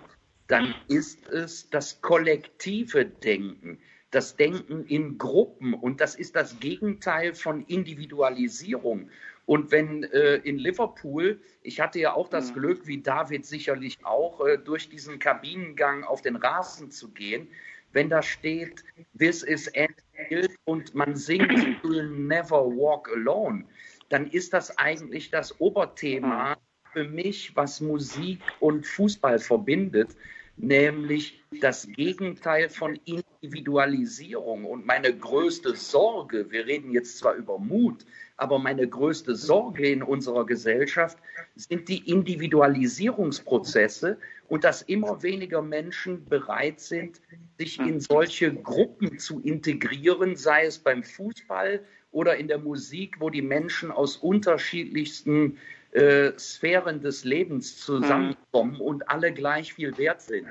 Dann 0.47 0.75
ist 0.87 1.27
es 1.29 1.69
das 1.69 2.01
kollektive 2.01 3.05
Denken, 3.05 3.79
das 4.11 4.35
Denken 4.35 4.85
in 4.85 5.17
Gruppen 5.17 5.73
und 5.73 6.01
das 6.01 6.15
ist 6.15 6.35
das 6.35 6.59
Gegenteil 6.59 7.33
von 7.33 7.63
Individualisierung. 7.65 9.09
Und 9.45 9.71
wenn 9.71 10.03
äh, 10.03 10.35
in 10.35 10.59
Liverpool, 10.59 11.41
ich 11.63 11.79
hatte 11.81 11.99
ja 11.99 12.13
auch 12.13 12.29
das 12.29 12.53
Glück, 12.53 12.85
wie 12.85 13.01
David 13.01 13.47
sicherlich 13.47 13.97
auch, 14.03 14.45
äh, 14.45 14.57
durch 14.59 14.89
diesen 14.89 15.17
Kabinengang 15.17 16.03
auf 16.03 16.21
den 16.21 16.35
Rasen 16.35 16.91
zu 16.91 17.09
gehen, 17.11 17.47
wenn 17.93 18.09
da 18.09 18.21
steht, 18.21 18.83
this 19.17 19.43
is 19.43 19.71
Anfield 19.75 20.55
und 20.65 20.93
man 20.95 21.15
singt 21.15 21.51
You'll 21.83 22.09
Never 22.09 22.65
Walk 22.65 23.09
Alone, 23.09 23.65
dann 24.09 24.27
ist 24.27 24.53
das 24.53 24.77
eigentlich 24.77 25.29
das 25.29 25.59
Oberthema 25.59 26.57
für 26.93 27.03
mich, 27.03 27.55
was 27.55 27.81
Musik 27.81 28.41
und 28.59 28.85
Fußball 28.85 29.39
verbindet, 29.39 30.15
nämlich 30.59 31.41
das 31.61 31.87
Gegenteil 31.87 32.69
von 32.69 32.99
Individualisierung. 33.05 34.65
Und 34.65 34.85
meine 34.85 35.15
größte 35.15 35.75
Sorge, 35.75 36.51
wir 36.51 36.67
reden 36.67 36.91
jetzt 36.91 37.17
zwar 37.17 37.33
über 37.35 37.57
Mut, 37.57 38.05
aber 38.37 38.59
meine 38.59 38.87
größte 38.87 39.35
Sorge 39.35 39.89
in 39.89 40.03
unserer 40.03 40.45
Gesellschaft 40.45 41.17
sind 41.55 41.89
die 41.89 42.07
Individualisierungsprozesse 42.09 44.17
und 44.47 44.63
dass 44.63 44.83
immer 44.83 45.23
weniger 45.23 45.61
Menschen 45.61 46.23
bereit 46.25 46.79
sind, 46.79 47.19
sich 47.57 47.79
in 47.79 47.99
solche 47.99 48.53
Gruppen 48.53 49.19
zu 49.19 49.41
integrieren, 49.41 50.35
sei 50.35 50.65
es 50.65 50.79
beim 50.79 51.03
Fußball 51.03 51.81
oder 52.11 52.37
in 52.37 52.47
der 52.47 52.59
Musik, 52.59 53.17
wo 53.19 53.29
die 53.29 53.41
Menschen 53.41 53.91
aus 53.91 54.15
unterschiedlichsten 54.17 55.57
äh, 55.91 56.31
Sphären 56.37 57.01
des 57.01 57.23
Lebens 57.23 57.77
zusammenkommen 57.77 58.79
und 58.79 59.09
alle 59.09 59.33
gleich 59.33 59.73
viel 59.73 59.97
wert 59.97 60.21
sind. 60.21 60.47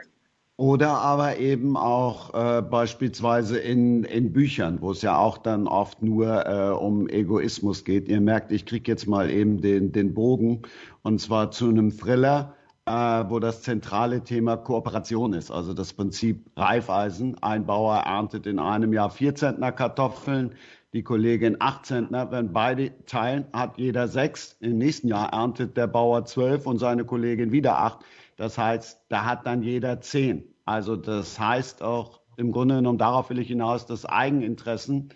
Oder 0.56 0.88
aber 0.90 1.36
eben 1.38 1.76
auch 1.76 2.34
äh, 2.34 2.62
beispielsweise 2.62 3.60
in, 3.60 4.02
in 4.02 4.32
Büchern, 4.32 4.80
wo 4.80 4.90
es 4.90 5.02
ja 5.02 5.16
auch 5.16 5.38
dann 5.38 5.68
oft 5.68 6.02
nur 6.02 6.46
äh, 6.46 6.70
um 6.70 7.08
Egoismus 7.08 7.84
geht. 7.84 8.08
Ihr 8.08 8.20
merkt, 8.20 8.50
ich 8.50 8.66
kriege 8.66 8.90
jetzt 8.90 9.06
mal 9.06 9.30
eben 9.30 9.60
den, 9.60 9.92
den 9.92 10.14
Bogen 10.14 10.62
und 11.02 11.20
zwar 11.20 11.52
zu 11.52 11.68
einem 11.68 11.96
Thriller, 11.96 12.56
äh, 12.86 12.90
wo 12.90 13.38
das 13.38 13.62
zentrale 13.62 14.24
Thema 14.24 14.56
Kooperation 14.56 15.32
ist. 15.32 15.52
Also 15.52 15.74
das 15.74 15.92
Prinzip 15.92 16.50
Reifeisen. 16.56 17.40
Ein 17.40 17.64
Bauer 17.64 17.98
erntet 17.98 18.46
in 18.48 18.58
einem 18.58 18.92
Jahr 18.92 19.10
vier 19.10 19.36
Zentner 19.36 19.70
Kartoffeln, 19.70 20.56
die 20.92 21.02
Kollegin 21.02 21.56
acht 21.60 21.86
Zentner. 21.86 22.30
Wenn 22.30 22.52
beide 22.52 22.92
teilen, 23.04 23.46
hat 23.52 23.78
jeder 23.78 24.08
sechs. 24.08 24.56
Im 24.60 24.78
nächsten 24.78 25.08
Jahr 25.08 25.32
erntet 25.32 25.76
der 25.76 25.86
Bauer 25.86 26.24
zwölf 26.24 26.66
und 26.66 26.78
seine 26.78 27.04
Kollegin 27.04 27.52
wieder 27.52 27.78
acht. 27.78 28.00
Das 28.36 28.56
heißt, 28.56 29.00
da 29.08 29.24
hat 29.24 29.46
dann 29.46 29.62
jeder 29.62 30.00
zehn. 30.00 30.44
Also 30.64 30.96
das 30.96 31.38
heißt 31.38 31.82
auch 31.82 32.20
im 32.36 32.52
Grunde 32.52 32.76
genommen, 32.76 32.98
darauf 32.98 33.30
will 33.30 33.38
ich 33.40 33.48
hinaus, 33.48 33.86
dass 33.86 34.06
Eigeninteressen 34.06 35.10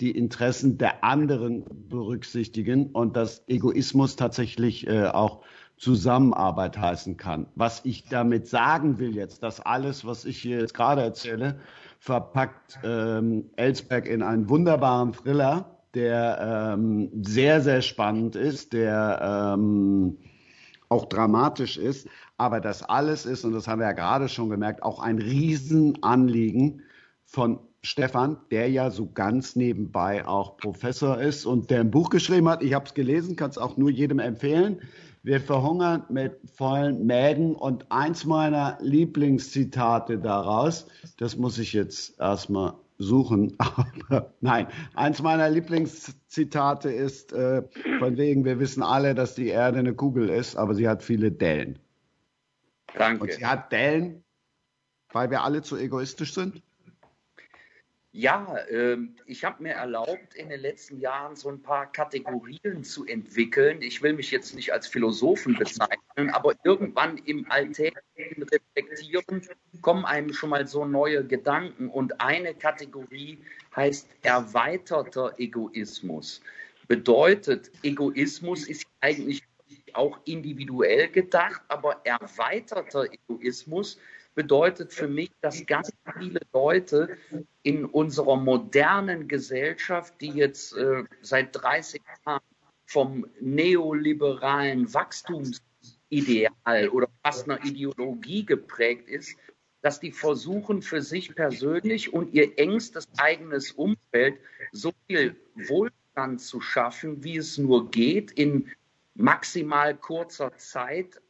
die 0.00 0.10
Interessen 0.10 0.76
der 0.76 1.02
anderen 1.04 1.64
berücksichtigen 1.88 2.90
und 2.90 3.16
dass 3.16 3.42
Egoismus 3.48 4.16
tatsächlich 4.16 4.86
äh, 4.86 5.06
auch 5.06 5.42
Zusammenarbeit 5.78 6.76
heißen 6.78 7.16
kann. 7.16 7.46
Was 7.54 7.84
ich 7.84 8.04
damit 8.04 8.46
sagen 8.46 8.98
will 8.98 9.14
jetzt, 9.14 9.42
dass 9.42 9.60
alles, 9.60 10.04
was 10.04 10.24
ich 10.24 10.38
hier 10.38 10.60
jetzt 10.60 10.74
gerade 10.74 11.02
erzähle, 11.02 11.60
verpackt 12.06 12.78
ähm, 12.84 13.50
Ellsberg 13.56 14.06
in 14.06 14.22
einen 14.22 14.48
wunderbaren 14.48 15.12
Thriller, 15.12 15.76
der 15.92 16.74
ähm, 16.78 17.10
sehr, 17.24 17.60
sehr 17.60 17.82
spannend 17.82 18.36
ist, 18.36 18.72
der 18.72 19.56
ähm, 19.56 20.16
auch 20.88 21.06
dramatisch 21.06 21.76
ist, 21.76 22.08
aber 22.38 22.60
das 22.60 22.84
alles 22.84 23.26
ist, 23.26 23.44
und 23.44 23.54
das 23.54 23.66
haben 23.66 23.80
wir 23.80 23.88
ja 23.88 23.92
gerade 23.92 24.28
schon 24.28 24.50
gemerkt, 24.50 24.84
auch 24.84 25.00
ein 25.00 25.18
Riesenanliegen 25.18 26.82
von 27.24 27.58
Stefan, 27.82 28.36
der 28.52 28.70
ja 28.70 28.92
so 28.92 29.10
ganz 29.12 29.56
nebenbei 29.56 30.24
auch 30.28 30.58
Professor 30.58 31.20
ist 31.20 31.44
und 31.44 31.70
der 31.70 31.80
ein 31.80 31.90
Buch 31.90 32.10
geschrieben 32.10 32.48
hat. 32.48 32.62
Ich 32.62 32.72
habe 32.72 32.84
es 32.86 32.94
gelesen, 32.94 33.34
kann 33.34 33.50
es 33.50 33.58
auch 33.58 33.76
nur 33.76 33.90
jedem 33.90 34.20
empfehlen. 34.20 34.80
Wir 35.26 35.40
verhungern 35.40 36.04
mit 36.08 36.38
vollen 36.54 37.04
Mägen 37.04 37.56
und 37.56 37.90
eins 37.90 38.24
meiner 38.24 38.78
Lieblingszitate 38.80 40.20
daraus, 40.20 40.86
das 41.16 41.36
muss 41.36 41.58
ich 41.58 41.72
jetzt 41.72 42.20
erstmal 42.20 42.74
suchen, 42.98 43.52
aber 43.58 44.32
nein, 44.40 44.68
eins 44.94 45.20
meiner 45.20 45.50
Lieblingszitate 45.50 46.92
ist 46.92 47.32
äh, 47.32 47.64
von 47.98 48.16
wegen, 48.16 48.44
wir 48.44 48.60
wissen 48.60 48.84
alle, 48.84 49.16
dass 49.16 49.34
die 49.34 49.48
Erde 49.48 49.80
eine 49.80 49.94
Kugel 49.94 50.28
ist, 50.28 50.54
aber 50.54 50.76
sie 50.76 50.88
hat 50.88 51.02
viele 51.02 51.32
Dellen. 51.32 51.80
Danke. 52.96 53.24
Und 53.24 53.32
sie 53.32 53.44
hat 53.44 53.72
Dellen, 53.72 54.22
weil 55.10 55.28
wir 55.32 55.42
alle 55.42 55.60
zu 55.60 55.76
egoistisch 55.76 56.34
sind? 56.34 56.62
Ja, 58.16 58.56
äh, 58.70 58.96
ich 59.26 59.44
habe 59.44 59.62
mir 59.62 59.74
erlaubt, 59.74 60.34
in 60.36 60.48
den 60.48 60.60
letzten 60.60 61.00
Jahren 61.00 61.36
so 61.36 61.50
ein 61.50 61.60
paar 61.60 61.92
Kategorien 61.92 62.82
zu 62.82 63.04
entwickeln. 63.04 63.82
Ich 63.82 64.00
will 64.00 64.14
mich 64.14 64.30
jetzt 64.30 64.54
nicht 64.54 64.72
als 64.72 64.86
Philosophen 64.86 65.54
bezeichnen, 65.58 66.30
aber 66.30 66.54
irgendwann 66.64 67.18
im 67.18 67.44
alltäglichen 67.50 68.42
Reflektieren 68.42 69.46
kommen 69.82 70.06
einem 70.06 70.32
schon 70.32 70.48
mal 70.48 70.66
so 70.66 70.86
neue 70.86 71.26
Gedanken. 71.26 71.90
Und 71.90 72.18
eine 72.22 72.54
Kategorie 72.54 73.38
heißt 73.76 74.08
erweiterter 74.22 75.34
Egoismus. 75.36 76.40
Bedeutet, 76.88 77.70
Egoismus 77.82 78.66
ist 78.66 78.86
eigentlich 79.02 79.42
auch 79.92 80.18
individuell 80.24 81.08
gedacht, 81.08 81.60
aber 81.68 82.00
erweiterter 82.04 83.08
Egoismus 83.12 83.98
bedeutet 84.36 84.92
für 84.92 85.08
mich, 85.08 85.32
dass 85.40 85.66
ganz 85.66 85.90
viele 86.18 86.40
Leute 86.52 87.16
in 87.64 87.84
unserer 87.84 88.36
modernen 88.36 89.26
Gesellschaft, 89.26 90.14
die 90.20 90.30
jetzt 90.30 90.76
äh, 90.76 91.02
seit 91.22 91.56
30 91.56 92.02
Jahren 92.24 92.42
vom 92.84 93.26
neoliberalen 93.40 94.92
Wachstumsideal 94.94 96.88
oder 96.90 97.08
fast 97.24 97.50
einer 97.50 97.64
Ideologie 97.64 98.44
geprägt 98.44 99.08
ist, 99.08 99.36
dass 99.80 100.00
die 100.00 100.12
versuchen, 100.12 100.82
für 100.82 101.02
sich 101.02 101.34
persönlich 101.34 102.12
und 102.12 102.34
ihr 102.34 102.58
engstes 102.58 103.08
eigenes 103.16 103.72
Umfeld 103.72 104.38
so 104.70 104.92
viel 105.06 105.34
Wohlstand 105.54 106.40
zu 106.40 106.60
schaffen, 106.60 107.24
wie 107.24 107.38
es 107.38 107.56
nur 107.56 107.90
geht, 107.90 108.32
in 108.32 108.70
maximal 109.14 109.96
kurzer 109.96 110.54
Zeit 110.56 111.20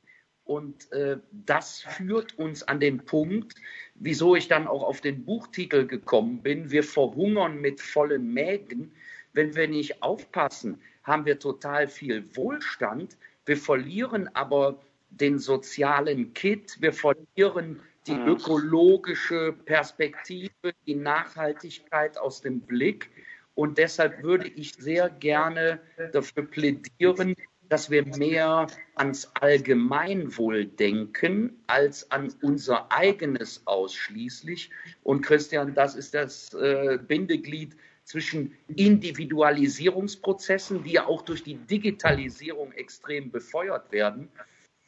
und 0.46 0.92
äh, 0.92 1.18
das 1.44 1.80
führt 1.80 2.38
uns 2.38 2.62
an 2.62 2.78
den 2.78 3.04
Punkt, 3.04 3.56
wieso 3.96 4.36
ich 4.36 4.46
dann 4.46 4.68
auch 4.68 4.84
auf 4.84 5.00
den 5.00 5.24
Buchtitel 5.24 5.86
gekommen 5.86 6.40
bin. 6.40 6.70
Wir 6.70 6.84
verhungern 6.84 7.60
mit 7.60 7.80
vollen 7.80 8.32
Mägen. 8.32 8.92
Wenn 9.32 9.56
wir 9.56 9.66
nicht 9.66 10.02
aufpassen, 10.02 10.80
haben 11.02 11.26
wir 11.26 11.40
total 11.40 11.88
viel 11.88 12.24
Wohlstand. 12.36 13.16
Wir 13.44 13.56
verlieren 13.56 14.30
aber 14.34 14.80
den 15.10 15.40
sozialen 15.40 16.32
Kit. 16.32 16.76
Wir 16.80 16.92
verlieren 16.92 17.80
die 18.06 18.14
mhm. 18.14 18.28
ökologische 18.28 19.52
Perspektive, 19.64 20.72
die 20.86 20.94
Nachhaltigkeit 20.94 22.18
aus 22.18 22.40
dem 22.40 22.60
Blick. 22.60 23.10
Und 23.56 23.78
deshalb 23.78 24.22
würde 24.22 24.46
ich 24.46 24.74
sehr 24.74 25.10
gerne 25.10 25.80
dafür 26.12 26.46
plädieren, 26.46 27.34
dass 27.68 27.90
wir 27.90 28.04
mehr 28.04 28.66
ans 28.94 29.30
Allgemeinwohl 29.40 30.66
denken 30.66 31.58
als 31.66 32.10
an 32.10 32.32
unser 32.42 32.92
eigenes 32.92 33.62
ausschließlich. 33.66 34.70
Und 35.02 35.22
Christian, 35.22 35.74
das 35.74 35.94
ist 35.94 36.12
das 36.14 36.52
äh, 36.54 36.98
Bindeglied 37.06 37.76
zwischen 38.04 38.54
Individualisierungsprozessen, 38.68 40.84
die 40.84 40.92
ja 40.92 41.06
auch 41.06 41.22
durch 41.22 41.42
die 41.42 41.56
Digitalisierung 41.56 42.72
extrem 42.72 43.30
befeuert 43.30 43.90
werden, 43.90 44.30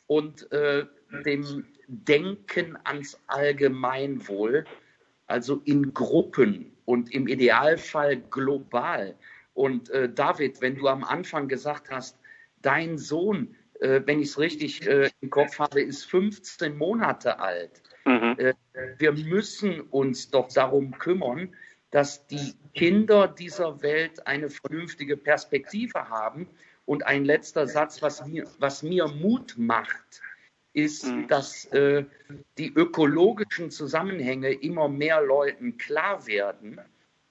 und 0.08 0.50
äh, 0.52 0.84
dem 1.24 1.64
Denken 1.86 2.76
ans 2.84 3.18
Allgemeinwohl, 3.28 4.64
also 5.26 5.62
in 5.64 5.94
Gruppen 5.94 6.72
und 6.86 7.14
im 7.14 7.28
Idealfall 7.28 8.16
global. 8.16 9.14
Und 9.54 9.90
äh, 9.90 10.08
David, 10.08 10.60
wenn 10.60 10.76
du 10.76 10.88
am 10.88 11.04
Anfang 11.04 11.46
gesagt 11.46 11.90
hast, 11.90 12.17
dein 12.62 12.98
Sohn, 12.98 13.54
äh, 13.80 14.00
wenn 14.04 14.20
ich 14.20 14.30
es 14.30 14.38
richtig 14.38 14.86
äh, 14.86 15.10
im 15.20 15.30
Kopf 15.30 15.58
habe, 15.58 15.80
ist 15.80 16.04
15 16.04 16.76
Monate 16.76 17.38
alt. 17.38 17.82
Mhm. 18.04 18.36
Äh, 18.38 18.54
wir 18.98 19.12
müssen 19.12 19.80
uns 19.80 20.30
doch 20.30 20.48
darum 20.52 20.98
kümmern, 20.98 21.54
dass 21.90 22.26
die 22.26 22.54
Kinder 22.74 23.28
dieser 23.28 23.82
Welt 23.82 24.26
eine 24.26 24.50
vernünftige 24.50 25.16
Perspektive 25.16 26.08
haben. 26.08 26.48
Und 26.84 27.06
ein 27.06 27.24
letzter 27.24 27.66
Satz, 27.66 28.00
was 28.00 28.26
mir, 28.26 28.46
was 28.58 28.82
mir 28.82 29.08
Mut 29.08 29.54
macht, 29.58 30.22
ist, 30.72 31.06
mhm. 31.06 31.28
dass 31.28 31.66
äh, 31.66 32.04
die 32.56 32.72
ökologischen 32.72 33.70
Zusammenhänge 33.70 34.52
immer 34.52 34.88
mehr 34.88 35.20
Leuten 35.20 35.76
klar 35.76 36.26
werden. 36.26 36.80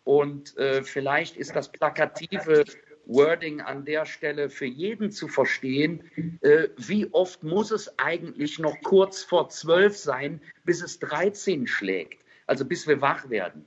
Und 0.03 0.55
äh, 0.57 0.83
vielleicht 0.83 1.37
ist 1.37 1.55
das 1.55 1.71
plakative 1.71 2.65
Wording 3.07 3.61
an 3.61 3.85
der 3.85 4.05
Stelle 4.05 4.49
für 4.49 4.65
jeden 4.65 5.11
zu 5.11 5.27
verstehen. 5.27 6.03
Äh, 6.41 6.69
wie 6.77 7.11
oft 7.13 7.43
muss 7.43 7.71
es 7.71 7.97
eigentlich 7.97 8.59
noch 8.59 8.75
kurz 8.83 9.23
vor 9.23 9.49
zwölf 9.49 9.97
sein, 9.97 10.41
bis 10.65 10.81
es 10.81 10.99
13 10.99 11.67
schlägt? 11.67 12.23
Also 12.45 12.65
bis 12.65 12.87
wir 12.87 13.01
wach 13.01 13.29
werden. 13.29 13.65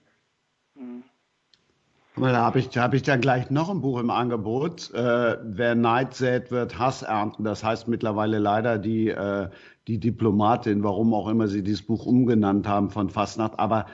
Da 2.16 2.36
habe 2.36 2.58
ich, 2.58 2.76
hab 2.76 2.92
ich 2.92 3.02
dann 3.02 3.20
gleich 3.20 3.50
noch 3.50 3.70
ein 3.70 3.80
Buch 3.80 3.98
im 3.98 4.10
Angebot. 4.10 4.92
Äh, 4.92 5.38
wer 5.42 5.74
Neid 5.74 6.14
sät, 6.14 6.50
wird 6.50 6.78
Hass 6.78 7.02
ernten. 7.02 7.44
Das 7.44 7.64
heißt 7.64 7.88
mittlerweile 7.88 8.38
leider 8.38 8.78
die, 8.78 9.08
äh, 9.08 9.48
die 9.86 9.98
Diplomatin, 9.98 10.82
warum 10.82 11.14
auch 11.14 11.28
immer 11.28 11.48
sie 11.48 11.62
dieses 11.62 11.82
Buch 11.82 12.04
umgenannt 12.04 12.68
haben 12.68 12.90
von 12.90 13.08
Fastnacht. 13.08 13.58
Aber 13.58 13.86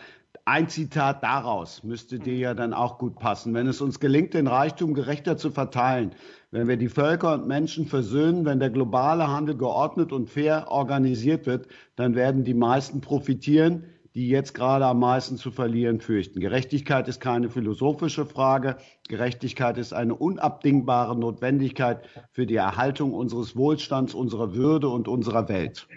ein 0.46 0.68
Zitat 0.68 1.24
daraus 1.24 1.82
müsste 1.82 2.20
dir 2.20 2.36
ja 2.36 2.54
dann 2.54 2.72
auch 2.72 2.98
gut 2.98 3.18
passen. 3.18 3.52
Wenn 3.52 3.66
es 3.66 3.80
uns 3.80 3.98
gelingt, 3.98 4.32
den 4.32 4.46
Reichtum 4.46 4.94
gerechter 4.94 5.36
zu 5.36 5.50
verteilen, 5.50 6.14
wenn 6.52 6.68
wir 6.68 6.76
die 6.76 6.88
Völker 6.88 7.34
und 7.34 7.48
Menschen 7.48 7.86
versöhnen, 7.86 8.44
wenn 8.44 8.60
der 8.60 8.70
globale 8.70 9.26
Handel 9.26 9.56
geordnet 9.56 10.12
und 10.12 10.30
fair 10.30 10.68
organisiert 10.70 11.46
wird, 11.46 11.66
dann 11.96 12.14
werden 12.14 12.44
die 12.44 12.54
meisten 12.54 13.00
profitieren, 13.00 13.86
die 14.14 14.28
jetzt 14.28 14.54
gerade 14.54 14.86
am 14.86 15.00
meisten 15.00 15.36
zu 15.36 15.50
verlieren 15.50 16.00
fürchten. 16.00 16.38
Gerechtigkeit 16.38 17.08
ist 17.08 17.20
keine 17.20 17.50
philosophische 17.50 18.24
Frage. 18.24 18.76
Gerechtigkeit 19.08 19.76
ist 19.78 19.92
eine 19.92 20.14
unabdingbare 20.14 21.18
Notwendigkeit 21.18 22.08
für 22.30 22.46
die 22.46 22.54
Erhaltung 22.54 23.12
unseres 23.14 23.56
Wohlstands, 23.56 24.14
unserer 24.14 24.54
Würde 24.54 24.88
und 24.88 25.08
unserer 25.08 25.48
Welt. 25.48 25.88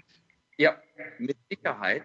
Ja, 0.58 0.76
mit 1.20 1.38
Sicherheit. 1.52 2.04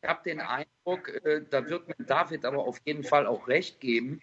Ich 0.00 0.08
habe 0.08 0.22
den 0.24 0.40
Eindruck, 0.40 1.08
äh, 1.24 1.42
da 1.50 1.68
wird 1.68 1.88
mir 1.88 2.04
David 2.06 2.44
aber 2.44 2.58
auf 2.58 2.78
jeden 2.84 3.02
Fall 3.02 3.26
auch 3.26 3.48
recht 3.48 3.80
geben, 3.80 4.20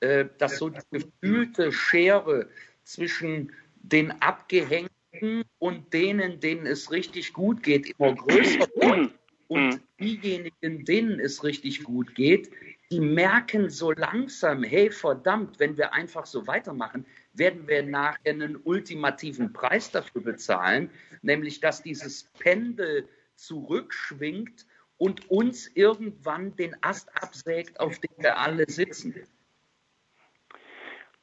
äh, 0.00 0.26
dass 0.38 0.58
so 0.58 0.70
die 0.70 0.80
gefühlte 0.90 1.72
Schere 1.72 2.48
zwischen 2.82 3.52
den 3.76 4.10
Abgehängten 4.22 5.44
und 5.58 5.92
denen, 5.92 6.40
denen 6.40 6.66
es 6.66 6.90
richtig 6.90 7.32
gut 7.32 7.62
geht, 7.62 7.90
immer 7.90 8.14
größer 8.14 8.66
wird. 8.74 9.14
Und 9.46 9.80
diejenigen, 10.00 10.84
denen 10.84 11.20
es 11.20 11.44
richtig 11.44 11.84
gut 11.84 12.14
geht, 12.14 12.50
die 12.90 13.00
merken 13.00 13.70
so 13.70 13.92
langsam, 13.92 14.64
hey 14.64 14.90
verdammt, 14.90 15.60
wenn 15.60 15.76
wir 15.76 15.92
einfach 15.92 16.26
so 16.26 16.46
weitermachen, 16.46 17.06
werden 17.34 17.68
wir 17.68 17.82
nachher 17.82 18.32
einen 18.32 18.56
ultimativen 18.56 19.52
Preis 19.52 19.90
dafür 19.90 20.22
bezahlen, 20.22 20.90
nämlich 21.22 21.60
dass 21.60 21.82
dieses 21.82 22.24
Pendel 22.38 23.08
zurückschwingt 23.36 24.66
und 24.98 25.30
uns 25.30 25.68
irgendwann 25.74 26.54
den 26.56 26.76
Ast 26.82 27.10
absägt, 27.22 27.80
auf 27.80 27.98
dem 27.98 28.12
wir 28.18 28.38
alle 28.38 28.64
sitzen. 28.68 29.14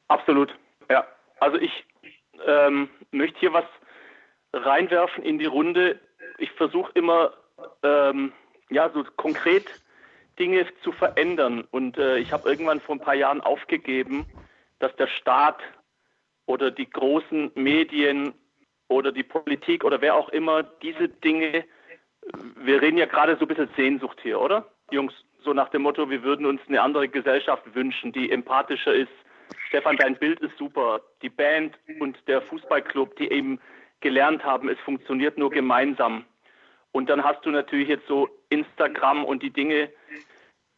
Absolut, 0.08 0.54
ja. 0.90 1.06
Also 1.40 1.58
ich 1.58 1.84
ähm, 2.46 2.88
möchte 3.10 3.38
hier 3.40 3.52
was 3.52 3.64
reinwerfen 4.52 5.24
in 5.24 5.38
die 5.38 5.46
Runde. 5.46 5.98
Ich 6.38 6.50
versuche 6.52 6.92
immer, 6.94 7.32
ähm, 7.82 8.32
ja, 8.70 8.90
so 8.90 9.04
konkret 9.16 9.66
Dinge 10.38 10.66
zu 10.82 10.92
verändern. 10.92 11.66
Und 11.70 11.98
äh, 11.98 12.18
ich 12.18 12.32
habe 12.32 12.48
irgendwann 12.48 12.80
vor 12.80 12.96
ein 12.96 13.00
paar 13.00 13.14
Jahren 13.14 13.40
aufgegeben, 13.40 14.26
dass 14.78 14.94
der 14.96 15.06
Staat 15.06 15.60
oder 16.46 16.70
die 16.70 16.88
großen 16.88 17.52
Medien 17.54 18.34
oder 18.88 19.12
die 19.12 19.22
Politik 19.22 19.84
oder 19.84 20.00
wer 20.00 20.14
auch 20.14 20.28
immer 20.28 20.62
diese 20.62 21.08
Dinge 21.08 21.64
wir 22.56 22.80
reden 22.80 22.98
ja 22.98 23.06
gerade 23.06 23.36
so 23.36 23.42
ein 23.42 23.48
bisschen 23.48 23.68
Sehnsucht 23.76 24.18
hier, 24.22 24.40
oder? 24.40 24.66
Jungs, 24.90 25.12
so 25.42 25.52
nach 25.52 25.68
dem 25.70 25.82
Motto, 25.82 26.08
wir 26.08 26.22
würden 26.22 26.46
uns 26.46 26.60
eine 26.68 26.80
andere 26.80 27.08
Gesellschaft 27.08 27.74
wünschen, 27.74 28.12
die 28.12 28.30
empathischer 28.30 28.94
ist. 28.94 29.12
Stefan, 29.68 29.96
dein 29.96 30.16
Bild 30.16 30.40
ist 30.40 30.56
super. 30.56 31.00
Die 31.22 31.28
Band 31.28 31.78
und 31.98 32.16
der 32.28 32.42
Fußballclub, 32.42 33.16
die 33.16 33.30
eben 33.30 33.60
gelernt 34.00 34.44
haben, 34.44 34.68
es 34.68 34.78
funktioniert 34.80 35.38
nur 35.38 35.50
gemeinsam. 35.50 36.24
Und 36.92 37.08
dann 37.08 37.24
hast 37.24 37.44
du 37.44 37.50
natürlich 37.50 37.88
jetzt 37.88 38.06
so 38.06 38.28
Instagram 38.50 39.24
und 39.24 39.42
die 39.42 39.50
Dinge, 39.50 39.90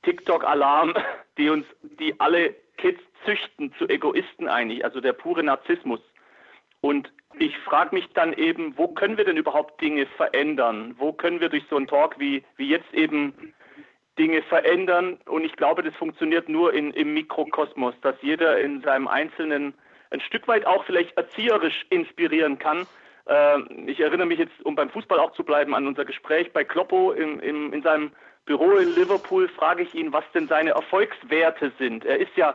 TikTok-Alarm, 0.03 0.95
die 1.39 1.51
uns, 1.51 1.67
die 1.83 2.19
alle 2.21 2.55
Kids 2.77 3.01
züchten 3.25 3.73
zu 3.79 3.89
Egoisten 3.89 4.49
eigentlich, 4.49 4.85
also 4.85 5.01
der 5.01 5.13
pure 5.13 5.43
Narzissmus. 5.43 6.01
Und 6.81 7.11
ich 7.39 7.57
frage 7.59 7.95
mich 7.95 8.07
dann 8.15 8.33
eben, 8.33 8.77
wo 8.77 8.89
können 8.89 9.17
wir 9.17 9.25
denn 9.25 9.37
überhaupt 9.37 9.81
Dinge 9.81 10.07
verändern? 10.17 10.95
Wo 10.99 11.13
können 11.13 11.41
wir 11.41 11.49
durch 11.49 11.65
so 11.71 11.77
einen 11.77 11.87
Talk 11.87 12.19
wie, 12.19 12.45
wie 12.57 12.69
jetzt 12.69 12.93
eben 12.93 13.55
Dinge 14.19 14.43
verändern? 14.43 15.19
Und 15.27 15.45
ich 15.45 15.57
glaube, 15.57 15.83
das 15.83 15.95
funktioniert 15.97 16.49
nur 16.49 16.73
in, 16.73 16.93
im 16.93 17.15
Mikrokosmos, 17.15 17.95
dass 18.03 18.17
jeder 18.23 18.61
in 18.61 18.83
seinem 18.83 19.09
Einzelnen 19.09 19.75
ein 20.11 20.21
Stück 20.21 20.47
weit 20.49 20.67
auch 20.67 20.85
vielleicht 20.85 21.17
erzieherisch 21.17 21.87
inspirieren 21.91 22.59
kann, 22.59 22.87
Äh, 23.27 23.61
ich 23.87 24.01
erinnere 24.01 24.27
mich 24.27 24.39
jetzt, 24.39 24.65
um 24.65 24.75
beim 24.75 24.91
Fußball 24.91 25.19
auch 25.19 25.33
zu 25.33 25.45
bleiben, 25.45 25.75
an 25.75 25.87
unser 25.87 26.05
Gespräch 26.05 26.53
bei 26.53 26.65
Kloppo 26.65 27.13
in, 27.13 27.41
in, 27.41 27.73
in 27.73 27.83
seinem 27.83 28.13
Büro 28.45 28.73
in 28.73 28.95
Liverpool. 28.95 29.49
Frage 29.49 29.83
ich 29.83 29.95
ihn, 29.95 30.13
was 30.13 30.25
denn 30.35 30.49
seine 30.49 30.71
Erfolgswerte 30.71 31.73
sind. 31.79 32.05
Er 32.05 32.19
ist 32.19 32.37
ja, 32.37 32.55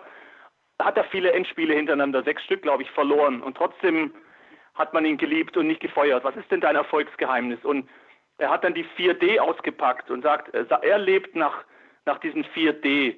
hat 0.80 0.98
er 0.98 1.06
viele 1.06 1.32
Endspiele 1.32 1.74
hintereinander, 1.74 2.24
sechs 2.24 2.44
Stück, 2.44 2.62
glaube 2.62 2.84
ich, 2.84 2.92
verloren. 2.92 3.42
Und 3.42 3.58
trotzdem 3.58 4.14
hat 4.80 4.94
man 4.94 5.06
ihn 5.06 5.18
geliebt 5.18 5.58
und 5.58 5.68
nicht 5.68 5.82
gefeuert. 5.82 6.24
Was 6.24 6.38
ist 6.38 6.50
denn 6.50 6.62
dein 6.62 6.78
Erfolgsgeheimnis? 6.78 7.64
Und 7.64 7.88
er 8.38 8.50
hat 8.50 8.64
dann 8.64 8.74
die 8.74 8.86
4D 8.98 9.38
ausgepackt 9.40 10.10
und 10.10 10.24
sagt, 10.24 10.56
er 10.56 10.98
lebt 10.98 11.36
nach, 11.36 11.66
nach 12.06 12.18
diesen 12.20 12.46
4D, 12.46 13.16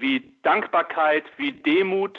wie 0.00 0.32
Dankbarkeit, 0.42 1.24
wie 1.36 1.52
Demut, 1.52 2.18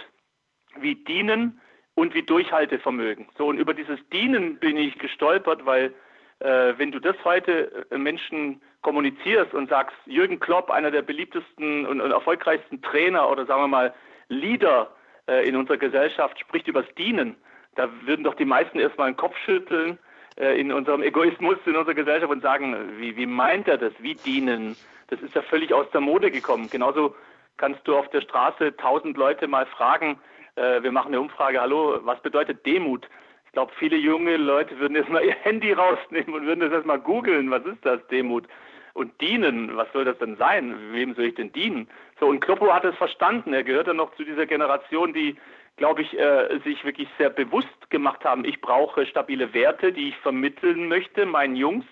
wie 0.77 0.95
Dienen 0.95 1.59
und 1.93 2.13
wie 2.13 2.23
Durchhaltevermögen. 2.23 3.27
So, 3.37 3.47
und 3.47 3.57
über 3.57 3.73
dieses 3.73 3.99
Dienen 4.13 4.59
bin 4.59 4.77
ich 4.77 4.97
gestolpert, 4.97 5.65
weil 5.65 5.93
äh, 6.39 6.73
wenn 6.77 6.91
du 6.91 6.99
das 6.99 7.15
heute 7.25 7.85
äh, 7.91 7.97
Menschen 7.97 8.61
kommunizierst 8.81 9.53
und 9.53 9.69
sagst, 9.69 9.95
Jürgen 10.05 10.39
Klopp, 10.39 10.71
einer 10.71 10.91
der 10.91 11.01
beliebtesten 11.01 11.85
und, 11.85 11.99
und 11.99 12.11
erfolgreichsten 12.11 12.81
Trainer 12.81 13.29
oder 13.29 13.45
sagen 13.45 13.63
wir 13.63 13.67
mal 13.67 13.93
Leader 14.29 14.95
äh, 15.27 15.47
in 15.47 15.57
unserer 15.57 15.77
Gesellschaft, 15.77 16.39
spricht 16.39 16.67
übers 16.67 16.85
Dienen, 16.97 17.35
da 17.75 17.89
würden 18.05 18.23
doch 18.23 18.35
die 18.35 18.45
meisten 18.45 18.79
erstmal 18.79 19.11
den 19.11 19.17
Kopf 19.17 19.37
schütteln 19.45 19.97
äh, 20.37 20.59
in 20.59 20.71
unserem 20.71 21.03
Egoismus 21.03 21.57
in 21.65 21.75
unserer 21.75 21.95
Gesellschaft 21.95 22.31
und 22.31 22.41
sagen, 22.41 22.75
wie, 22.97 23.15
wie 23.15 23.25
meint 23.25 23.67
er 23.67 23.77
das? 23.77 23.93
Wie 23.99 24.15
dienen? 24.15 24.75
Das 25.07 25.21
ist 25.21 25.35
ja 25.35 25.41
völlig 25.43 25.73
aus 25.73 25.89
der 25.91 26.01
Mode 26.01 26.31
gekommen. 26.31 26.69
Genauso 26.69 27.15
kannst 27.57 27.87
du 27.87 27.95
auf 27.95 28.09
der 28.09 28.21
Straße 28.21 28.75
tausend 28.77 29.17
Leute 29.17 29.47
mal 29.47 29.65
fragen, 29.65 30.19
äh, 30.55 30.81
wir 30.81 30.91
machen 30.91 31.09
eine 31.09 31.21
Umfrage, 31.21 31.61
hallo, 31.61 31.99
was 32.03 32.21
bedeutet 32.21 32.65
Demut? 32.65 33.07
Ich 33.45 33.51
glaube, 33.51 33.71
viele 33.77 33.95
junge 33.95 34.37
Leute 34.37 34.77
würden 34.79 34.95
jetzt 34.95 35.09
mal 35.09 35.23
ihr 35.23 35.35
Handy 35.43 35.71
rausnehmen 35.71 36.33
und 36.33 36.45
würden 36.45 36.59
das 36.61 36.71
erstmal 36.71 36.99
googeln, 36.99 37.51
was 37.51 37.65
ist 37.65 37.85
das, 37.85 38.05
Demut? 38.07 38.47
Und 38.93 39.19
dienen, 39.19 39.75
was 39.75 39.91
soll 39.91 40.05
das 40.05 40.17
denn 40.19 40.37
sein? 40.37 40.75
Wem 40.91 41.13
soll 41.15 41.25
ich 41.25 41.35
denn 41.35 41.51
dienen? 41.51 41.87
So, 42.19 42.27
und 42.27 42.39
Kloppo 42.39 42.73
hat 42.73 42.85
es 42.85 42.95
verstanden. 42.95 43.53
Er 43.53 43.63
gehört 43.63 43.87
dann 43.87 43.97
noch 43.97 44.15
zu 44.15 44.23
dieser 44.23 44.45
Generation, 44.45 45.13
die, 45.13 45.35
glaube 45.77 46.01
ich, 46.01 46.17
äh, 46.17 46.59
sich 46.63 46.83
wirklich 46.85 47.09
sehr 47.17 47.29
bewusst 47.29 47.89
gemacht 47.89 48.23
haben, 48.23 48.45
ich 48.45 48.61
brauche 48.61 49.05
stabile 49.05 49.53
Werte, 49.53 49.91
die 49.91 50.09
ich 50.09 50.17
vermitteln 50.17 50.87
möchte, 50.87 51.25
meinen 51.25 51.55
Jungs. 51.55 51.85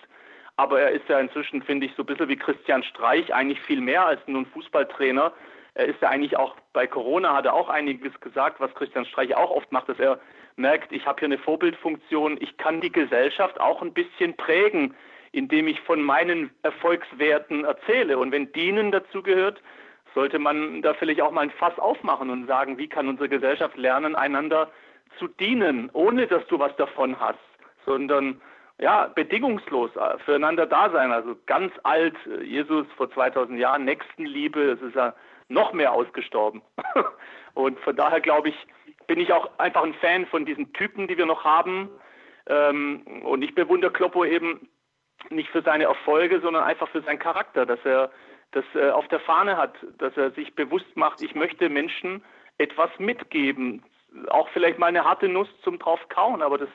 Aber 0.56 0.80
er 0.80 0.90
ist 0.90 1.08
ja 1.08 1.18
inzwischen, 1.18 1.62
finde 1.62 1.86
ich, 1.86 1.92
so 1.96 2.02
ein 2.02 2.06
bisschen 2.06 2.28
wie 2.28 2.36
Christian 2.36 2.82
Streich, 2.84 3.34
eigentlich 3.34 3.60
viel 3.60 3.80
mehr 3.80 4.06
als 4.06 4.20
nur 4.26 4.42
ein 4.42 4.46
Fußballtrainer, 4.46 5.32
er 5.74 5.86
ist 5.86 6.00
ja 6.00 6.08
eigentlich 6.08 6.36
auch 6.36 6.54
bei 6.72 6.86
Corona 6.86 7.34
hat 7.34 7.46
er 7.46 7.54
auch 7.54 7.68
einiges 7.68 8.18
gesagt, 8.20 8.60
was 8.60 8.72
Christian 8.74 9.04
Streich 9.06 9.34
auch 9.34 9.50
oft 9.50 9.70
macht, 9.72 9.88
dass 9.88 9.98
er 9.98 10.20
merkt, 10.56 10.92
ich 10.92 11.04
habe 11.04 11.18
hier 11.18 11.26
eine 11.26 11.38
Vorbildfunktion, 11.38 12.38
ich 12.40 12.56
kann 12.56 12.80
die 12.80 12.92
Gesellschaft 12.92 13.60
auch 13.60 13.82
ein 13.82 13.92
bisschen 13.92 14.36
prägen, 14.36 14.94
indem 15.32 15.66
ich 15.66 15.80
von 15.80 16.00
meinen 16.00 16.50
Erfolgswerten 16.62 17.64
erzähle. 17.64 18.18
Und 18.18 18.30
wenn 18.30 18.52
Dienen 18.52 18.92
dazu 18.92 19.20
gehört, 19.20 19.60
sollte 20.14 20.38
man 20.38 20.82
da 20.82 20.94
vielleicht 20.94 21.20
auch 21.20 21.32
mal 21.32 21.42
ein 21.42 21.50
Fass 21.50 21.78
aufmachen 21.78 22.30
und 22.30 22.46
sagen, 22.46 22.78
wie 22.78 22.88
kann 22.88 23.08
unsere 23.08 23.28
Gesellschaft 23.28 23.76
lernen, 23.76 24.14
einander 24.14 24.70
zu 25.18 25.28
dienen, 25.28 25.90
ohne 25.92 26.26
dass 26.26 26.46
du 26.46 26.58
was 26.58 26.74
davon 26.76 27.18
hast, 27.18 27.38
sondern 27.84 28.40
ja, 28.78 29.06
bedingungslos 29.14 29.90
füreinander 30.24 30.66
da 30.66 30.90
sein. 30.90 31.12
Also 31.12 31.36
ganz 31.46 31.72
alt, 31.84 32.16
Jesus 32.42 32.86
vor 32.96 33.10
2000 33.10 33.58
Jahren, 33.58 33.84
Nächstenliebe, 33.84 34.74
das 34.74 34.88
ist 34.88 34.96
ja 34.96 35.14
noch 35.48 35.72
mehr 35.72 35.92
ausgestorben. 35.92 36.62
und 37.54 37.78
von 37.80 37.94
daher 37.94 38.20
glaube 38.20 38.48
ich, 38.48 38.66
bin 39.06 39.20
ich 39.20 39.32
auch 39.32 39.50
einfach 39.58 39.84
ein 39.84 39.94
Fan 39.94 40.26
von 40.26 40.44
diesen 40.44 40.72
Typen, 40.72 41.06
die 41.06 41.18
wir 41.18 41.26
noch 41.26 41.44
haben. 41.44 41.88
Ähm, 42.46 43.02
und 43.22 43.42
ich 43.42 43.54
bewundere 43.54 43.92
Kloppo 43.92 44.24
eben 44.24 44.68
nicht 45.30 45.50
für 45.50 45.62
seine 45.62 45.84
Erfolge, 45.84 46.40
sondern 46.40 46.64
einfach 46.64 46.88
für 46.88 47.02
seinen 47.02 47.18
Charakter, 47.18 47.66
dass 47.66 47.78
er 47.84 48.10
das 48.52 48.64
äh, 48.74 48.90
auf 48.90 49.08
der 49.08 49.20
Fahne 49.20 49.56
hat, 49.56 49.74
dass 49.98 50.16
er 50.16 50.30
sich 50.32 50.54
bewusst 50.54 50.96
macht, 50.96 51.22
ich 51.22 51.34
möchte 51.34 51.68
Menschen 51.68 52.22
etwas 52.58 52.90
mitgeben. 52.98 53.82
Auch 54.28 54.48
vielleicht 54.50 54.78
mal 54.78 54.86
eine 54.86 55.04
harte 55.04 55.28
Nuss 55.28 55.48
zum 55.62 55.78
drauf 55.78 56.00
kauen, 56.08 56.42
aber 56.42 56.58
das, 56.58 56.68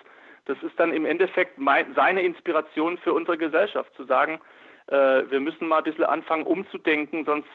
das 0.45 0.61
ist 0.61 0.78
dann 0.78 0.93
im 0.93 1.05
Endeffekt 1.05 1.57
mein, 1.57 1.93
seine 1.95 2.22
Inspiration 2.22 2.97
für 2.97 3.13
unsere 3.13 3.38
Gesellschaft, 3.38 3.93
zu 3.95 4.03
sagen, 4.05 4.39
äh, 4.88 5.24
wir 5.30 5.39
müssen 5.39 5.67
mal 5.67 5.78
ein 5.78 5.84
bisschen 5.84 6.03
anfangen 6.03 6.43
umzudenken, 6.43 7.24
sonst 7.26 7.47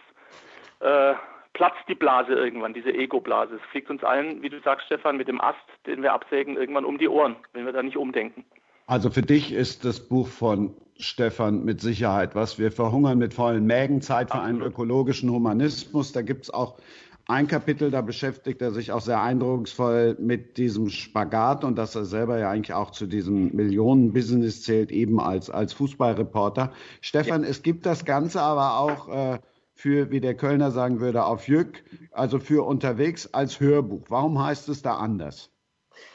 äh, 0.80 1.14
platzt 1.52 1.82
die 1.88 1.94
Blase 1.94 2.32
irgendwann, 2.32 2.74
diese 2.74 2.92
Ego-Blase. 2.92 3.56
Es 3.56 3.70
fliegt 3.70 3.90
uns 3.90 4.02
allen, 4.04 4.42
wie 4.42 4.50
du 4.50 4.60
sagst, 4.60 4.86
Stefan, 4.86 5.16
mit 5.16 5.28
dem 5.28 5.40
Ast, 5.40 5.58
den 5.86 6.02
wir 6.02 6.12
absägen, 6.12 6.56
irgendwann 6.56 6.84
um 6.84 6.98
die 6.98 7.08
Ohren, 7.08 7.36
wenn 7.52 7.66
wir 7.66 7.72
da 7.72 7.82
nicht 7.82 7.96
umdenken. 7.96 8.44
Also 8.86 9.10
für 9.10 9.22
dich 9.22 9.52
ist 9.52 9.84
das 9.84 10.08
Buch 10.08 10.28
von 10.28 10.74
Stefan 10.98 11.64
mit 11.64 11.80
Sicherheit 11.80 12.34
was. 12.34 12.58
Wir 12.58 12.70
verhungern 12.70 13.18
mit 13.18 13.34
vollen 13.34 13.66
Mägen, 13.66 14.00
Zeit 14.00 14.30
für 14.30 14.40
einen 14.40 14.60
ökologischen 14.60 15.30
Humanismus. 15.30 16.12
Da 16.12 16.22
gibt 16.22 16.44
es 16.44 16.50
auch 16.50 16.78
ein 17.26 17.46
Kapitel, 17.46 17.90
da 17.90 18.02
beschäftigt 18.02 18.60
er 18.60 18.72
sich 18.72 18.92
auch 18.92 19.00
sehr 19.00 19.22
eindrucksvoll 19.22 20.16
mit 20.20 20.58
diesem 20.58 20.90
Spagat 20.90 21.64
und 21.64 21.76
dass 21.76 21.94
er 21.94 22.04
selber 22.04 22.38
ja 22.38 22.50
eigentlich 22.50 22.74
auch 22.74 22.90
zu 22.90 23.06
diesem 23.06 23.54
Millionen-Business 23.54 24.62
zählt, 24.62 24.92
eben 24.92 25.18
als, 25.20 25.48
als 25.48 25.72
Fußballreporter. 25.72 26.72
Stefan, 27.00 27.42
ja. 27.42 27.48
es 27.48 27.62
gibt 27.62 27.86
das 27.86 28.04
Ganze 28.04 28.42
aber 28.42 28.78
auch 28.78 29.08
äh, 29.08 29.38
für, 29.74 30.10
wie 30.10 30.20
der 30.20 30.34
Kölner 30.34 30.70
sagen 30.70 31.00
würde, 31.00 31.24
auf 31.24 31.48
Jück, 31.48 31.82
also 32.12 32.38
für 32.38 32.66
unterwegs 32.66 33.26
als 33.32 33.58
Hörbuch. 33.58 34.04
Warum 34.08 34.44
heißt 34.44 34.68
es 34.68 34.82
da 34.82 34.96
anders? 34.96 35.50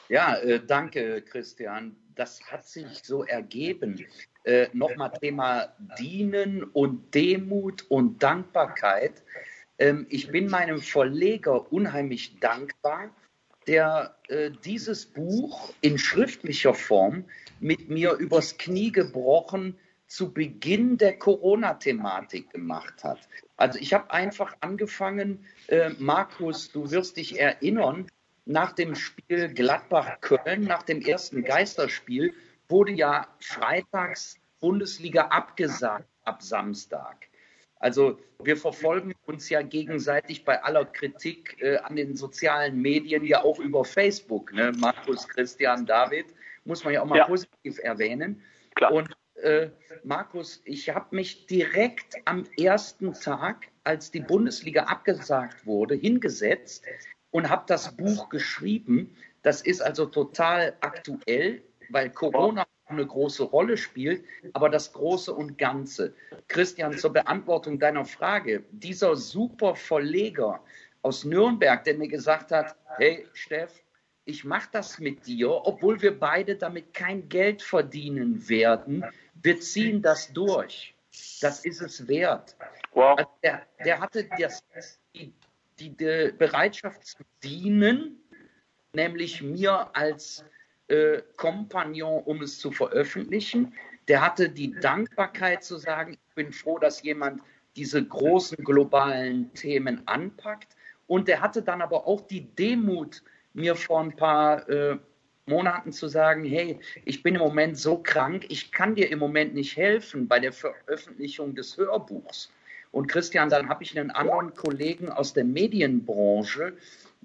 Ja, 0.09 0.35
äh, 0.35 0.63
danke, 0.65 1.23
Christian. 1.23 1.95
Das 2.19 2.41
hat 2.51 2.67
sich 2.67 3.01
so 3.05 3.23
ergeben. 3.23 4.05
Äh, 4.43 4.67
Nochmal 4.73 5.13
Thema 5.21 5.73
Dienen 5.97 6.65
und 6.65 7.15
Demut 7.15 7.85
und 7.87 8.21
Dankbarkeit. 8.21 9.23
Ähm, 9.77 10.05
ich 10.09 10.27
bin 10.27 10.49
meinem 10.49 10.81
Verleger 10.81 11.71
unheimlich 11.71 12.37
dankbar, 12.41 13.09
der 13.67 14.17
äh, 14.27 14.51
dieses 14.65 15.05
Buch 15.05 15.73
in 15.79 15.97
schriftlicher 15.97 16.73
Form 16.73 17.23
mit 17.61 17.89
mir 17.89 18.15
übers 18.15 18.57
Knie 18.57 18.91
gebrochen 18.91 19.77
zu 20.07 20.33
Beginn 20.33 20.97
der 20.97 21.17
Corona-Thematik 21.17 22.49
gemacht 22.49 23.01
hat. 23.01 23.29
Also 23.55 23.79
ich 23.79 23.93
habe 23.93 24.11
einfach 24.11 24.57
angefangen, 24.59 25.45
äh, 25.67 25.91
Markus, 25.99 26.69
du 26.69 26.91
wirst 26.91 27.15
dich 27.15 27.39
erinnern, 27.39 28.07
nach 28.49 28.73
dem 28.73 28.95
Spiel 28.95 29.53
Gladbach-Köln, 29.53 30.63
nach 30.63 30.81
dem 30.81 31.01
ersten 31.01 31.43
Geisterspiel, 31.43 32.33
wurde 32.67 32.91
ja 32.91 33.27
freitags 33.39 34.39
Bundesliga 34.59 35.27
abgesagt 35.27 36.09
ab 36.23 36.41
Samstag. 36.41 37.27
Also 37.75 38.19
wir 38.41 38.57
verfolgen 38.57 39.13
uns 39.27 39.49
ja 39.49 39.61
gegenseitig 39.61 40.45
bei 40.45 40.63
aller 40.63 40.85
Kritik 40.85 41.61
äh, 41.61 41.77
an 41.77 41.95
den 41.95 42.15
sozialen 42.15 42.81
Medien 42.81 43.23
ja 43.23 43.43
auch 43.43 43.59
über 43.59 43.85
Facebook. 43.85 44.51
Ne? 44.51 44.71
Markus, 44.77 45.27
Christian, 45.27 45.85
David, 45.85 46.25
muss 46.65 46.83
man 46.83 46.93
ja 46.93 47.03
auch 47.03 47.05
mal 47.05 47.19
ja. 47.19 47.27
positiv 47.27 47.77
erwähnen. 47.83 48.41
Klar. 48.73 48.91
Und 48.91 49.15
äh, 49.43 49.69
Markus, 50.03 50.61
ich 50.65 50.89
habe 50.89 51.15
mich 51.15 51.45
direkt 51.45 52.15
am 52.25 52.45
ersten 52.57 53.13
Tag, 53.13 53.67
als 53.83 54.09
die 54.09 54.21
Bundesliga 54.21 54.83
abgesagt 54.85 55.67
wurde, 55.67 55.93
hingesetzt 55.93 56.83
und 57.31 57.49
habe 57.49 57.63
das 57.67 57.95
Buch 57.95 58.29
geschrieben. 58.29 59.15
Das 59.41 59.61
ist 59.61 59.81
also 59.81 60.05
total 60.05 60.75
aktuell, 60.81 61.63
weil 61.89 62.09
Corona 62.09 62.65
eine 62.85 63.05
große 63.05 63.43
Rolle 63.43 63.77
spielt, 63.77 64.25
aber 64.53 64.69
das 64.69 64.93
Große 64.93 65.33
und 65.33 65.57
Ganze. 65.57 66.13
Christian, 66.47 66.97
zur 66.97 67.13
Beantwortung 67.13 67.79
deiner 67.79 68.05
Frage, 68.05 68.63
dieser 68.71 69.15
super 69.15 69.75
Verleger 69.75 70.61
aus 71.01 71.23
Nürnberg, 71.23 71.83
der 71.83 71.97
mir 71.97 72.07
gesagt 72.07 72.51
hat, 72.51 72.75
hey 72.97 73.27
Steff, 73.33 73.83
ich 74.25 74.43
mache 74.43 74.69
das 74.71 74.99
mit 74.99 75.25
dir, 75.25 75.49
obwohl 75.49 76.01
wir 76.01 76.19
beide 76.19 76.55
damit 76.55 76.93
kein 76.93 77.29
Geld 77.29 77.61
verdienen 77.61 78.47
werden, 78.49 79.05
wir 79.41 79.59
ziehen 79.59 80.01
das 80.01 80.33
durch. 80.33 80.93
Das 81.41 81.65
ist 81.65 81.81
es 81.81 82.07
wert. 82.07 82.55
Wow. 82.93 83.17
Also 83.17 83.31
der, 83.43 83.61
der, 83.83 83.99
hatte 83.99 84.29
das, 84.37 84.63
die, 85.15 85.33
die, 85.79 85.95
die, 85.95 86.33
Bereitschaft 86.37 87.05
zu 87.05 87.23
dienen, 87.43 88.21
nämlich 88.93 89.41
mir 89.41 89.95
als 89.95 90.43
äh, 90.87 91.21
Kompagnon, 91.35 92.23
um 92.23 92.41
es 92.41 92.59
zu 92.59 92.71
veröffentlichen. 92.71 93.73
Der 94.07 94.21
hatte 94.21 94.49
die 94.49 94.71
Dankbarkeit 94.71 95.63
zu 95.63 95.77
sagen, 95.77 96.13
ich 96.13 96.35
bin 96.35 96.51
froh, 96.51 96.79
dass 96.79 97.03
jemand 97.03 97.41
diese 97.75 98.03
großen 98.03 98.63
globalen 98.63 99.53
Themen 99.53 100.01
anpackt. 100.07 100.75
Und 101.07 101.27
der 101.27 101.41
hatte 101.41 101.61
dann 101.61 101.81
aber 101.81 102.07
auch 102.07 102.21
die 102.21 102.41
Demut, 102.55 103.23
mir 103.53 103.75
vor 103.75 104.01
ein 104.01 104.15
paar 104.15 104.67
äh, 104.69 104.97
Monaten 105.45 105.91
zu 105.91 106.07
sagen, 106.07 106.43
hey, 106.43 106.79
ich 107.05 107.23
bin 107.23 107.35
im 107.35 107.41
Moment 107.41 107.77
so 107.77 107.97
krank, 107.97 108.45
ich 108.49 108.71
kann 108.71 108.95
dir 108.95 109.11
im 109.11 109.19
Moment 109.19 109.53
nicht 109.55 109.75
helfen 109.75 110.27
bei 110.27 110.39
der 110.39 110.53
Veröffentlichung 110.53 111.55
des 111.55 111.75
Hörbuchs. 111.77 112.51
Und 112.91 113.07
Christian, 113.07 113.49
dann 113.49 113.69
habe 113.69 113.83
ich 113.83 113.97
einen 113.97 114.11
anderen 114.11 114.53
Kollegen 114.53 115.09
aus 115.09 115.33
der 115.33 115.43
Medienbranche 115.43 116.75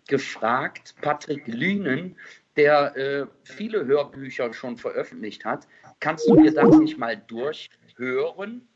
gefragt, 0.09 0.95
Patrick 1.01 1.47
Lünen, 1.47 2.17
der 2.57 2.97
äh, 2.97 3.27
viele 3.43 3.87
Hörbücher 3.87 4.53
schon 4.53 4.77
veröffentlicht 4.77 5.45
hat. 5.45 5.67
Kannst 6.01 6.29
du 6.29 6.37
dir 6.37 6.53
das 6.53 6.77
nicht 6.79 6.99
mal 6.99 7.17
durchhören 7.17 8.69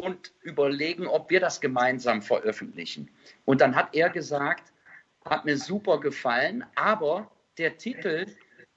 und 0.00 0.32
überlegen, 0.42 1.06
ob 1.06 1.30
wir 1.30 1.40
das 1.40 1.60
gemeinsam 1.60 2.22
veröffentlichen? 2.22 3.10
Und 3.44 3.60
dann 3.60 3.74
hat 3.74 3.94
er 3.94 4.10
gesagt, 4.10 4.72
hat 5.24 5.44
mir 5.44 5.58
super 5.58 6.00
gefallen, 6.00 6.64
aber 6.76 7.30
der 7.58 7.76
Titel 7.76 8.26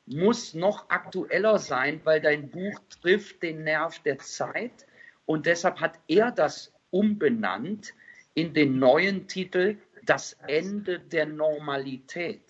muss 0.08 0.56
noch 0.56 0.90
aktueller 0.90 1.60
sein, 1.60 2.02
weil 2.04 2.20
dein 2.20 2.50
Buch 2.50 2.80
trifft 3.02 3.44
den 3.44 3.64
Nerv 3.64 4.00
der 4.00 4.18
Zeit. 4.18 4.88
Und 5.26 5.46
deshalb 5.46 5.80
hat 5.80 6.00
er 6.08 6.32
das 6.32 6.74
umbenannt 6.92 7.94
in 8.34 8.54
den 8.54 8.80
neuen 8.80 9.28
Titel 9.28 9.78
Das 10.06 10.38
Ende 10.48 11.00
der 11.00 11.26
Normalität. 11.26 12.42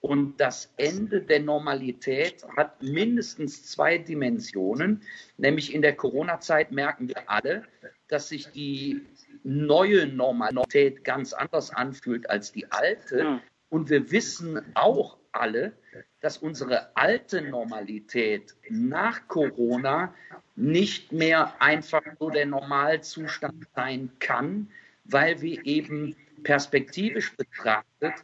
Und 0.00 0.40
das 0.40 0.72
Ende 0.76 1.20
der 1.20 1.40
Normalität 1.40 2.44
hat 2.56 2.80
mindestens 2.82 3.66
zwei 3.66 3.98
Dimensionen. 3.98 5.02
Nämlich 5.36 5.74
in 5.74 5.82
der 5.82 5.96
Corona-Zeit 5.96 6.70
merken 6.70 7.08
wir 7.08 7.28
alle, 7.28 7.64
dass 8.08 8.28
sich 8.28 8.46
die 8.48 9.00
neue 9.42 10.06
Normalität 10.06 11.02
ganz 11.02 11.32
anders 11.32 11.70
anfühlt 11.70 12.30
als 12.30 12.52
die 12.52 12.70
alte. 12.70 13.40
Und 13.68 13.90
wir 13.90 14.10
wissen 14.12 14.60
auch 14.74 15.18
alle, 15.32 15.72
dass 16.20 16.38
unsere 16.38 16.96
alte 16.96 17.42
Normalität 17.42 18.54
nach 18.68 19.26
Corona 19.28 20.14
nicht 20.54 21.12
mehr 21.12 21.60
einfach 21.60 22.02
so 22.18 22.30
der 22.30 22.46
Normalzustand 22.46 23.66
sein 23.74 24.10
kann, 24.18 24.70
weil 25.04 25.40
wir 25.40 25.64
eben 25.66 26.16
perspektivisch 26.42 27.36
betrachtet 27.36 28.14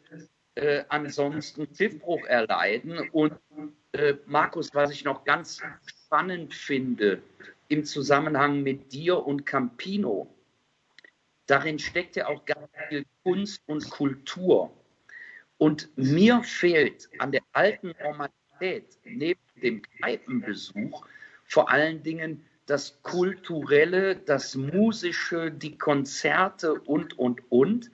äh, 0.55 0.85
ansonsten 0.89 1.69
Schiffbruch 1.75 2.25
erleiden. 2.27 3.09
Und 3.11 3.35
äh, 3.93 4.15
Markus, 4.27 4.75
was 4.75 4.91
ich 4.91 5.05
noch 5.05 5.25
ganz 5.25 5.61
spannend 5.87 6.55
finde 6.55 7.23
im 7.69 7.85
Zusammenhang 7.85 8.63
mit 8.63 8.93
dir 8.93 9.25
und 9.25 9.47
Campino, 9.47 10.33
darin 11.47 11.79
steckt 11.79 12.17
ja 12.17 12.29
auch 12.29 12.45
ganz 12.45 12.69
viel 12.89 13.05
Kunst 13.23 13.63
und 13.67 13.89
Kultur. 13.91 14.71
Und 15.59 15.91
mir 15.97 16.43
fehlt 16.43 17.09
an 17.19 17.33
der 17.33 17.43
alten 17.53 17.95
Normalität 18.03 18.99
neben 19.05 19.41
dem 19.63 19.83
Kneipenbesuch 19.83 21.07
vor 21.45 21.71
allen 21.71 22.03
Dingen 22.03 22.45
das 22.67 23.03
Kulturelle, 23.03 24.17
das 24.17 24.55
Musische, 24.55 25.51
die 25.51 25.77
Konzerte 25.77 26.75
und, 26.75 27.19
und, 27.19 27.41
und. 27.51 27.91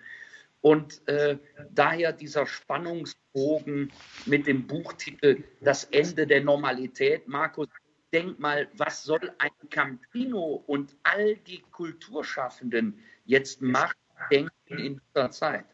Und 0.60 1.06
äh, 1.08 1.38
daher 1.70 2.12
dieser 2.12 2.46
Spannungsbogen 2.46 3.90
mit 4.26 4.46
dem 4.46 4.66
Buchtitel 4.66 5.42
Das 5.60 5.84
Ende 5.84 6.26
der 6.26 6.42
Normalität. 6.42 7.26
Markus, 7.26 7.68
denk 8.12 8.38
mal, 8.38 8.68
was 8.74 9.02
soll 9.02 9.32
ein 9.38 9.50
Campino 9.70 10.62
und 10.66 10.96
all 11.02 11.36
die 11.36 11.62
Kulturschaffenden 11.72 12.98
jetzt 13.24 13.62
machen, 13.62 13.96
denken 14.30 14.50
in 14.68 15.00
dieser 15.14 15.30
Zeit? 15.30 15.64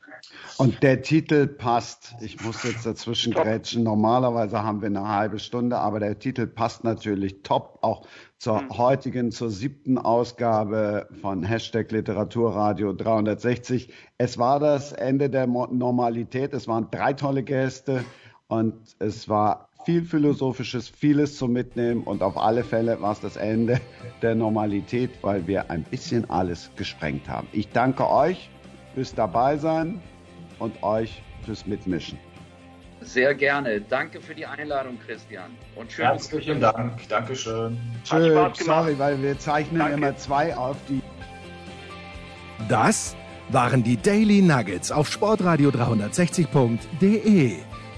Und 0.56 0.82
der 0.82 1.02
Titel 1.02 1.46
passt. 1.46 2.14
Ich 2.20 2.40
muss 2.42 2.62
jetzt 2.62 2.86
dazwischen 2.86 3.32
grätschen. 3.32 3.82
Normalerweise 3.82 4.62
haben 4.62 4.80
wir 4.80 4.86
eine 4.86 5.08
halbe 5.08 5.38
Stunde, 5.38 5.78
aber 5.78 6.00
der 6.00 6.18
Titel 6.18 6.46
passt 6.46 6.84
natürlich 6.84 7.42
top 7.42 7.78
auch 7.82 8.06
zur 8.38 8.62
mhm. 8.62 8.78
heutigen, 8.78 9.32
zur 9.32 9.50
siebten 9.50 9.98
Ausgabe 9.98 11.08
von 11.20 11.42
Hashtag 11.42 11.90
Literaturradio 11.90 12.92
360. 12.92 13.92
Es 14.16 14.38
war 14.38 14.60
das 14.60 14.92
Ende 14.92 15.28
der 15.28 15.46
Normalität. 15.46 16.54
Es 16.54 16.68
waren 16.68 16.88
drei 16.90 17.12
tolle 17.12 17.42
Gäste 17.42 18.04
und 18.46 18.96
es 19.00 19.28
war 19.28 19.68
viel 19.84 20.04
Philosophisches, 20.04 20.88
vieles 20.88 21.36
zum 21.36 21.52
Mitnehmen 21.52 22.02
und 22.02 22.22
auf 22.22 22.36
alle 22.36 22.64
Fälle 22.64 23.00
war 23.00 23.12
es 23.12 23.20
das 23.20 23.36
Ende 23.36 23.80
der 24.22 24.34
Normalität, 24.34 25.10
weil 25.22 25.46
wir 25.46 25.70
ein 25.70 25.82
bisschen 25.82 26.28
alles 26.30 26.70
gesprengt 26.76 27.28
haben. 27.28 27.46
Ich 27.52 27.68
danke 27.68 28.08
euch 28.08 28.50
fürs 28.94 29.14
Dabeisein 29.14 30.00
und 30.58 30.82
euch 30.82 31.22
fürs 31.44 31.66
Mitmischen. 31.66 32.18
Sehr 33.00 33.34
gerne. 33.34 33.82
Danke 33.82 34.20
für 34.20 34.34
die 34.34 34.46
Einladung, 34.46 34.98
Christian. 35.06 35.50
Und 35.76 35.92
schön. 35.92 36.06
Herzlichen 36.06 36.60
Dank. 36.60 37.06
Dankeschön. 37.08 37.78
Schön. 38.04 38.50
Sorry, 38.54 38.98
weil 38.98 39.22
wir 39.22 39.38
zeichnen 39.38 39.80
Danke. 39.80 39.96
immer 39.96 40.16
zwei 40.16 40.56
auf 40.56 40.78
die. 40.88 41.02
Das 42.68 43.14
waren 43.50 43.82
die 43.82 43.98
Daily 43.98 44.40
Nuggets 44.40 44.90
auf 44.90 45.10
sportradio 45.10 45.68
360.de. 45.68 47.58